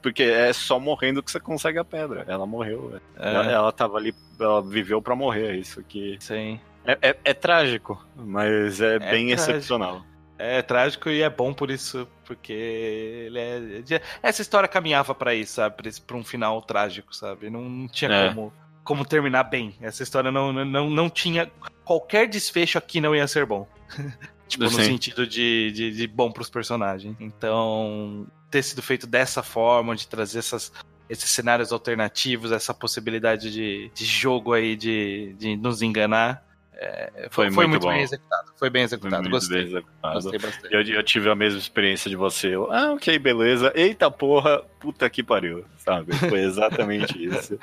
porque 0.00 0.22
é 0.22 0.52
só 0.52 0.80
morrendo 0.80 1.22
que 1.22 1.30
você 1.30 1.38
consegue 1.38 1.78
a 1.78 1.84
pedra. 1.84 2.24
Ela 2.26 2.46
morreu. 2.46 3.00
É. 3.18 3.28
Ela, 3.28 3.50
ela 3.50 3.72
tava 3.72 3.98
ali, 3.98 4.14
ela 4.40 4.62
viveu 4.62 5.00
para 5.02 5.14
morrer. 5.14 5.52
É 5.52 5.56
isso 5.56 5.82
que. 5.84 6.16
Sim. 6.20 6.58
É, 6.84 7.10
é, 7.10 7.16
é 7.24 7.34
trágico, 7.34 8.04
mas 8.14 8.80
é, 8.80 8.96
é 8.96 8.98
bem 8.98 9.26
trágico. 9.28 9.50
excepcional. 9.50 10.04
É 10.36 10.60
trágico 10.62 11.08
e 11.08 11.22
é 11.22 11.30
bom 11.30 11.54
por 11.54 11.70
isso, 11.70 12.08
porque 12.24 12.52
ele 12.52 13.38
é. 13.38 14.02
Essa 14.22 14.42
história 14.42 14.68
caminhava 14.68 15.14
para 15.14 15.34
isso, 15.34 15.54
sabe? 15.54 15.76
Pra 16.06 16.16
um 16.16 16.24
final 16.24 16.60
trágico, 16.60 17.14
sabe? 17.14 17.48
Não, 17.48 17.62
não 17.62 17.88
tinha 17.88 18.10
é. 18.10 18.28
como, 18.28 18.52
como 18.82 19.04
terminar 19.04 19.44
bem. 19.44 19.74
Essa 19.80 20.02
história 20.02 20.32
não, 20.32 20.52
não, 20.52 20.90
não 20.90 21.08
tinha. 21.08 21.50
Qualquer 21.84 22.28
desfecho 22.28 22.76
aqui 22.76 23.00
não 23.00 23.14
ia 23.14 23.26
ser 23.28 23.46
bom. 23.46 23.68
tipo, 24.48 24.68
Sim. 24.68 24.76
no 24.76 24.82
sentido 24.82 25.26
de, 25.26 25.70
de, 25.72 25.90
de 25.92 26.06
bom 26.06 26.32
pros 26.32 26.50
personagens. 26.50 27.16
Então, 27.20 28.26
ter 28.50 28.62
sido 28.62 28.82
feito 28.82 29.06
dessa 29.06 29.42
forma, 29.42 29.94
de 29.94 30.08
trazer 30.08 30.40
essas, 30.40 30.72
esses 31.08 31.30
cenários 31.30 31.72
alternativos, 31.72 32.50
essa 32.50 32.74
possibilidade 32.74 33.52
de, 33.52 33.90
de 33.94 34.04
jogo 34.04 34.52
aí 34.52 34.74
de, 34.74 35.34
de 35.38 35.56
nos 35.56 35.80
enganar 35.80 36.44
é, 36.76 37.28
foi, 37.30 37.50
foi, 37.50 37.66
muito, 37.66 37.82
muito 37.82 37.88
bem 37.88 38.02
executado. 38.02 38.52
Foi 38.56 38.70
bem 38.70 38.82
executado. 38.82 39.22
Foi 39.22 39.30
Gostei. 39.30 39.58
Bem 39.58 39.66
executado. 39.66 40.14
Gostei 40.14 40.38
bastante. 40.38 40.74
Eu, 40.74 40.82
eu, 40.82 41.02
tive 41.02 41.30
a 41.30 41.34
mesma 41.34 41.58
experiência 41.58 42.10
de 42.10 42.16
você. 42.16 42.54
Eu, 42.54 42.70
ah, 42.72 42.92
ok, 42.92 43.18
beleza. 43.18 43.72
Eita 43.74 44.10
porra, 44.10 44.62
puta 44.80 45.08
que 45.08 45.22
pariu. 45.22 45.64
Sabe? 45.78 46.14
Foi 46.16 46.40
exatamente 46.40 47.16
isso. 47.22 47.58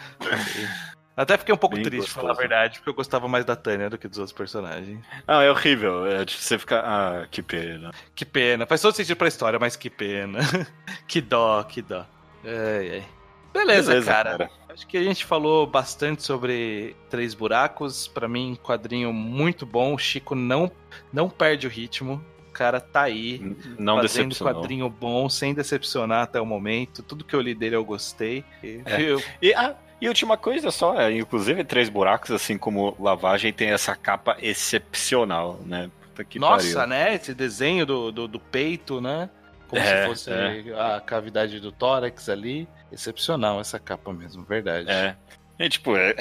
Até 1.16 1.38
fiquei 1.38 1.54
um 1.54 1.58
pouco 1.58 1.76
bem 1.76 1.84
triste, 1.84 2.14
pra 2.14 2.22
falar 2.22 2.34
a 2.34 2.38
verdade, 2.38 2.80
porque 2.80 2.90
eu 2.90 2.94
gostava 2.94 3.28
mais 3.28 3.44
da 3.44 3.56
Tânia 3.56 3.90
do 3.90 3.98
que 3.98 4.08
dos 4.08 4.18
outros 4.18 4.36
personagens. 4.36 5.04
Ah, 5.28 5.44
é 5.44 5.52
horrível. 5.52 6.06
É, 6.06 6.26
tipo, 6.26 6.42
você 6.42 6.58
fica. 6.58 6.80
Ah, 6.80 7.28
que 7.30 7.44
pena. 7.44 7.92
Que 8.16 8.26
pena. 8.26 8.66
Faz 8.66 8.82
todo 8.82 8.96
sentido 8.96 9.18
pra 9.18 9.28
história, 9.28 9.60
mas 9.60 9.76
que 9.76 9.90
pena. 9.90 10.40
que 11.08 11.22
dó, 11.22 11.62
que 11.64 11.82
dó. 11.82 12.06
Ai, 12.46 12.92
ai. 12.94 13.06
Beleza, 13.54 13.92
Beleza, 13.92 14.12
cara. 14.12 14.38
cara. 14.38 14.50
Acho 14.72 14.88
que 14.88 14.98
a 14.98 15.04
gente 15.04 15.26
falou 15.26 15.68
bastante 15.68 16.24
sobre 16.24 16.96
Três 17.10 17.34
Buracos. 17.34 18.08
Pra 18.08 18.28
mim, 18.28 18.58
quadrinho 18.62 19.12
muito 19.12 19.66
bom. 19.66 19.94
O 19.94 19.98
Chico 19.98 20.34
não, 20.36 20.72
não 21.12 21.30
perde 21.30 21.68
o 21.68 21.70
ritmo. 21.70 22.24
O 22.50 22.52
cara 22.54 22.80
tá 22.80 23.02
aí. 23.04 23.56
Não 23.78 23.98
fazendo 23.98 24.34
quadrinho 24.54 24.90
bom, 24.90 25.28
sem 25.30 25.54
decepcionar 25.54 26.24
até 26.24 26.40
o 26.40 26.46
momento. 26.46 27.04
Tudo 27.04 27.24
que 27.26 27.36
eu 27.36 27.42
li 27.42 27.54
dele 27.56 27.76
eu 27.76 27.84
gostei. 27.84 28.44
E, 28.64 28.82
É. 28.86 29.02
eu- 29.02 29.22
E, 29.42 29.54
ah, 29.54 29.76
e 30.00 30.08
última 30.08 30.38
coisa 30.38 30.72
só, 30.72 31.00
é, 31.00 31.12
inclusive 31.18 31.64
Três 31.64 31.90
Buracos, 31.90 32.32
assim 32.32 32.58
como 32.58 32.96
Lavagem, 33.00 33.52
tem 33.54 33.70
essa 33.72 33.96
capa 33.96 34.38
excepcional, 34.42 35.60
né? 35.66 35.90
Nossa, 36.36 36.74
pariu. 36.76 36.88
né? 36.90 37.16
Esse 37.16 37.34
desenho 37.34 37.86
do, 37.86 38.12
do, 38.12 38.28
do 38.28 38.40
peito, 38.40 39.00
né? 39.02 39.30
Como 39.72 39.82
É, 39.82 40.04
se 40.04 40.08
fosse 40.10 40.30
a 40.78 41.00
cavidade 41.02 41.60
do 41.60 41.72
tórax 41.72 42.28
ali. 42.30 42.68
Excepcional 42.92 43.60
essa 43.60 43.80
capa 43.80 44.12
mesmo, 44.14 44.44
verdade. 44.44 44.90
É. 44.92 45.16
É 45.60 45.70
tipo, 45.70 45.96
é, 45.96 46.16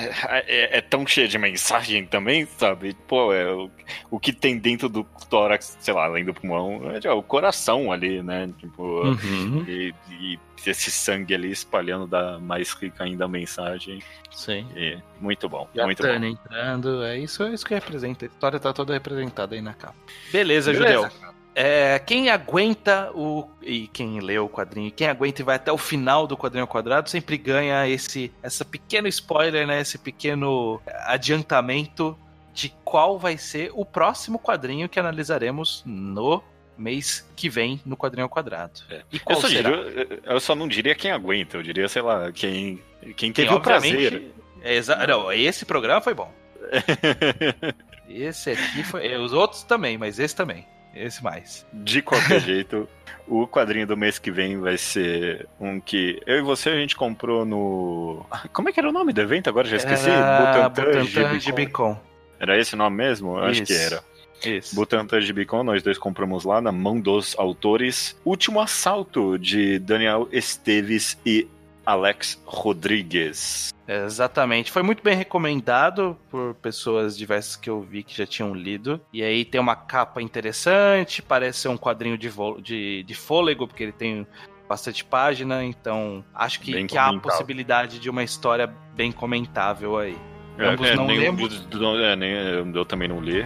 é- 0.47 0.79
é 0.79 0.81
tão 0.83 1.07
cheio 1.07 1.27
de 1.27 1.39
mensagem 1.39 2.05
também, 2.05 2.45
sabe? 2.45 2.95
Pô, 3.09 3.33
é, 3.33 3.51
o, 3.51 3.71
o 4.11 4.21
que 4.21 4.35
tem 4.35 4.59
dentro 4.59 4.87
do 4.87 5.03
tórax, 5.31 5.79
sei 5.81 5.95
lá, 5.95 6.05
além 6.05 6.27
do 6.27 6.35
pulmão, 6.35 6.91
é, 6.91 7.01
tipo, 7.01 7.15
o 7.15 7.23
coração 7.23 7.91
ali, 7.91 8.23
né? 8.23 8.51
Tipo, 8.59 8.83
Uhum, 9.03 9.65
e, 9.67 9.95
e 10.11 10.39
esse 10.67 10.91
sangue 10.91 11.35
ali 11.35 11.51
espalhando 11.51 12.07
dá 12.07 12.39
mais 12.39 12.71
rica 12.75 13.03
ainda 13.05 13.25
a 13.25 13.29
mensagem. 13.29 14.03
sim. 14.31 14.67
E 14.77 14.99
muito 15.19 15.49
bom, 15.49 15.67
E 15.75 15.83
muito 15.85 16.03
bom. 16.03 16.09
entrando, 16.23 17.03
é 17.03 17.19
isso, 17.19 17.43
é 17.43 17.55
isso 17.55 17.65
que 17.65 17.73
representa. 17.73 18.27
A 18.27 18.29
história 18.29 18.61
tá 18.61 18.75
toda 18.75 18.93
representada 18.93 19.55
aí 19.55 19.63
na 19.63 19.73
capa. 19.73 19.95
Beleza, 20.31 20.71
Beleza. 20.71 21.09
Judeu. 21.09 21.31
É, 21.55 21.99
quem 21.99 22.31
aguenta 22.31 23.11
o. 23.15 23.49
E 23.61 23.89
quem 23.89 24.21
lê 24.21 24.39
o 24.39 24.49
quadrinho, 24.49 24.91
quem 24.93 25.09
aguenta 25.09 25.43
e 25.43 25.45
vai 25.45 25.57
até 25.57 25.73
o 25.73 25.77
final 25.79 26.27
do 26.27 26.37
quadrinho 26.37 26.63
ao 26.65 26.69
quadrado, 26.69 27.11
sempre 27.11 27.37
ganha 27.37 27.89
esse 27.89 28.33
essa 28.43 28.65
pequeno 28.65 29.09
spoiler, 29.09 29.67
né? 29.67 29.81
Esse 29.81 29.99
pequeno 29.99 30.81
adiantamento 31.07 32.17
de 32.55 32.73
qual 32.85 33.19
vai 33.19 33.37
ser 33.37 33.71
o 33.75 33.85
próximo 33.85 34.39
quadrinho 34.39 34.89
que 34.89 34.99
analisaremos 35.01 35.83
no 35.87 36.43
mês 36.79 37.29
que 37.37 37.49
vem 37.49 37.81
no 37.85 37.97
quadrinho 37.97 38.25
ao 38.25 38.31
quadrado. 38.31 38.81
É. 38.91 39.03
E 39.13 39.17
Eu 39.17 39.21
qual 39.25 39.41
só, 39.41 39.49
será? 39.49 39.71
diria- 39.71 40.21
eu 40.25 40.41
só 40.41 40.55
não 40.55 40.67
diria 40.69 40.95
quem 40.95 41.11
aguenta, 41.11 41.57
eu 41.59 41.63
diria, 41.63 41.89
sei 41.89 42.01
lá, 42.03 42.31
quem, 42.33 42.81
quem 43.03 43.15
Quem, 43.15 43.33
teve 43.33 43.53
o 43.55 43.61
prazer. 43.61 44.31
é 44.63 44.75
exa- 44.77 45.07
Não, 45.07 45.31
esse 45.33 45.65
programa 45.67 46.01
foi 46.01 46.15
bom. 46.15 46.33
Esse 48.09 48.51
aqui 48.51 48.83
foi. 48.83 49.07
é, 49.07 49.19
Os 49.19 49.33
outros 49.33 49.63
também, 49.63 49.97
mas 49.97 50.19
esse 50.19 50.35
também. 50.35 50.67
Esse 50.95 51.23
mais. 51.23 51.67
De 51.73 52.03
qualquer 52.03 52.41
jeito, 52.41 52.89
o 53.29 53.47
quadrinho 53.47 53.87
do 53.87 53.97
mês 53.97 54.19
que 54.19 54.31
vem 54.31 54.59
vai 54.59 54.77
ser 54.77 55.49
um 55.59 55.81
que 55.81 56.21
eu 56.27 56.39
e 56.39 56.43
você 56.43 56.71
a 56.71 56.77
gente 56.77 56.97
comprou 56.97 57.45
no. 57.45 58.27
Como 58.53 58.69
é 58.69 58.73
que 58.73 58.81
era 58.81 58.89
o 58.89 58.93
nome 58.93 59.13
do 59.13 59.21
evento? 59.21 59.49
Agora 59.49 59.69
já 59.69 59.77
esqueci. 59.77 60.11
Era 60.11 60.69
Butantan, 60.71 61.05
Butantan 61.05 61.41
Gibicon. 61.41 62.01
Era 62.39 62.59
esse 62.59 62.75
o 62.75 62.77
nome 62.79 62.97
mesmo? 62.97 63.39
Eu 63.39 63.45
Acho 63.45 63.63
que 63.63 63.73
Isso. 63.73 63.83
era. 63.83 64.05
Isso. 64.45 64.75
Butantan 64.75 65.21
Gibicon, 65.21 65.63
nós 65.63 65.83
dois 65.83 65.99
compramos 65.99 66.45
lá 66.45 66.61
na 66.61 66.73
mão 66.73 66.99
dos 66.99 67.39
autores. 67.39 68.19
Último 68.25 68.61
assalto 68.61 69.39
de 69.39 69.79
Daniel 69.79 70.29
Esteves 70.33 71.19
e 71.25 71.47
Alex 71.85 72.41
Rodrigues. 72.45 73.75
Exatamente. 73.89 74.71
Foi 74.71 74.83
muito 74.83 75.03
bem 75.03 75.17
recomendado 75.17 76.17
por 76.31 76.55
pessoas 76.55 77.17
diversas 77.17 77.57
que 77.57 77.69
eu 77.69 77.81
vi 77.81 78.03
que 78.03 78.17
já 78.17 78.27
tinham 78.27 78.55
lido. 78.55 79.01
E 79.13 79.23
aí 79.23 79.45
tem 79.45 79.61
uma 79.61 79.75
capa 79.75 80.23
interessante, 80.23 81.21
parece 81.21 81.61
ser 81.61 81.69
um 81.69 81.77
quadrinho 81.77 82.17
de, 82.17 82.31
de, 82.63 83.03
de 83.03 83.15
fôlego, 83.15 83.67
porque 83.67 83.83
ele 83.83 83.93
tem 83.93 84.27
bastante 84.69 85.05
página. 85.05 85.65
Então 85.65 86.25
acho 86.35 86.61
que, 86.61 86.85
que 86.85 86.97
há 86.97 87.09
a 87.09 87.19
possibilidade 87.19 87.99
de 87.99 88.09
uma 88.09 88.23
história 88.23 88.73
bem 88.95 89.11
comentável 89.11 89.99
aí. 89.99 90.17
É, 90.59 90.67
Ambos 90.69 90.87
é, 90.89 90.95
não 90.95 91.07
lemos. 91.07 91.67
é, 92.03 92.17
nem- 92.17 92.33
eu 92.75 92.85
também 92.85 93.09
não 93.09 93.21
li. 93.21 93.43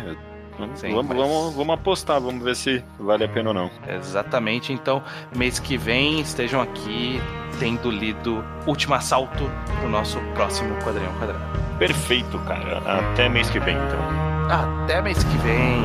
Vamos, 0.59 0.79
Sim, 0.81 0.91
vamos, 0.95 1.07
mas- 1.09 1.17
vamos, 1.19 1.55
vamos 1.55 1.75
apostar, 1.75 2.21
vamos 2.21 2.43
ver 2.45 2.55
se 2.55 2.85
vale 2.99 3.25
a 3.25 3.29
pena 3.29 3.49
ou 3.51 3.55
não. 3.55 3.71
Exatamente. 3.89 4.73
Então, 4.73 5.03
mês 5.35 5.59
que 5.59 5.77
vem 5.77 6.21
estejam 6.21 6.61
aqui 6.61 7.21
tendo 7.59 7.91
lido 7.91 8.45
Último 8.67 8.95
Assalto 8.95 9.51
pro 9.81 9.89
nosso 9.89 10.19
próximo 10.35 10.75
quadrinho 10.83 11.13
quadrado. 11.19 11.45
Perfeito, 11.79 12.39
cara. 12.41 12.79
Até 13.13 13.29
mês 13.29 13.51
que 13.51 13.59
vem, 13.59 13.77
então. 13.77 14.85
Até 14.85 15.03
mês 15.03 15.23
que 15.23 15.39
vem. 15.39 15.85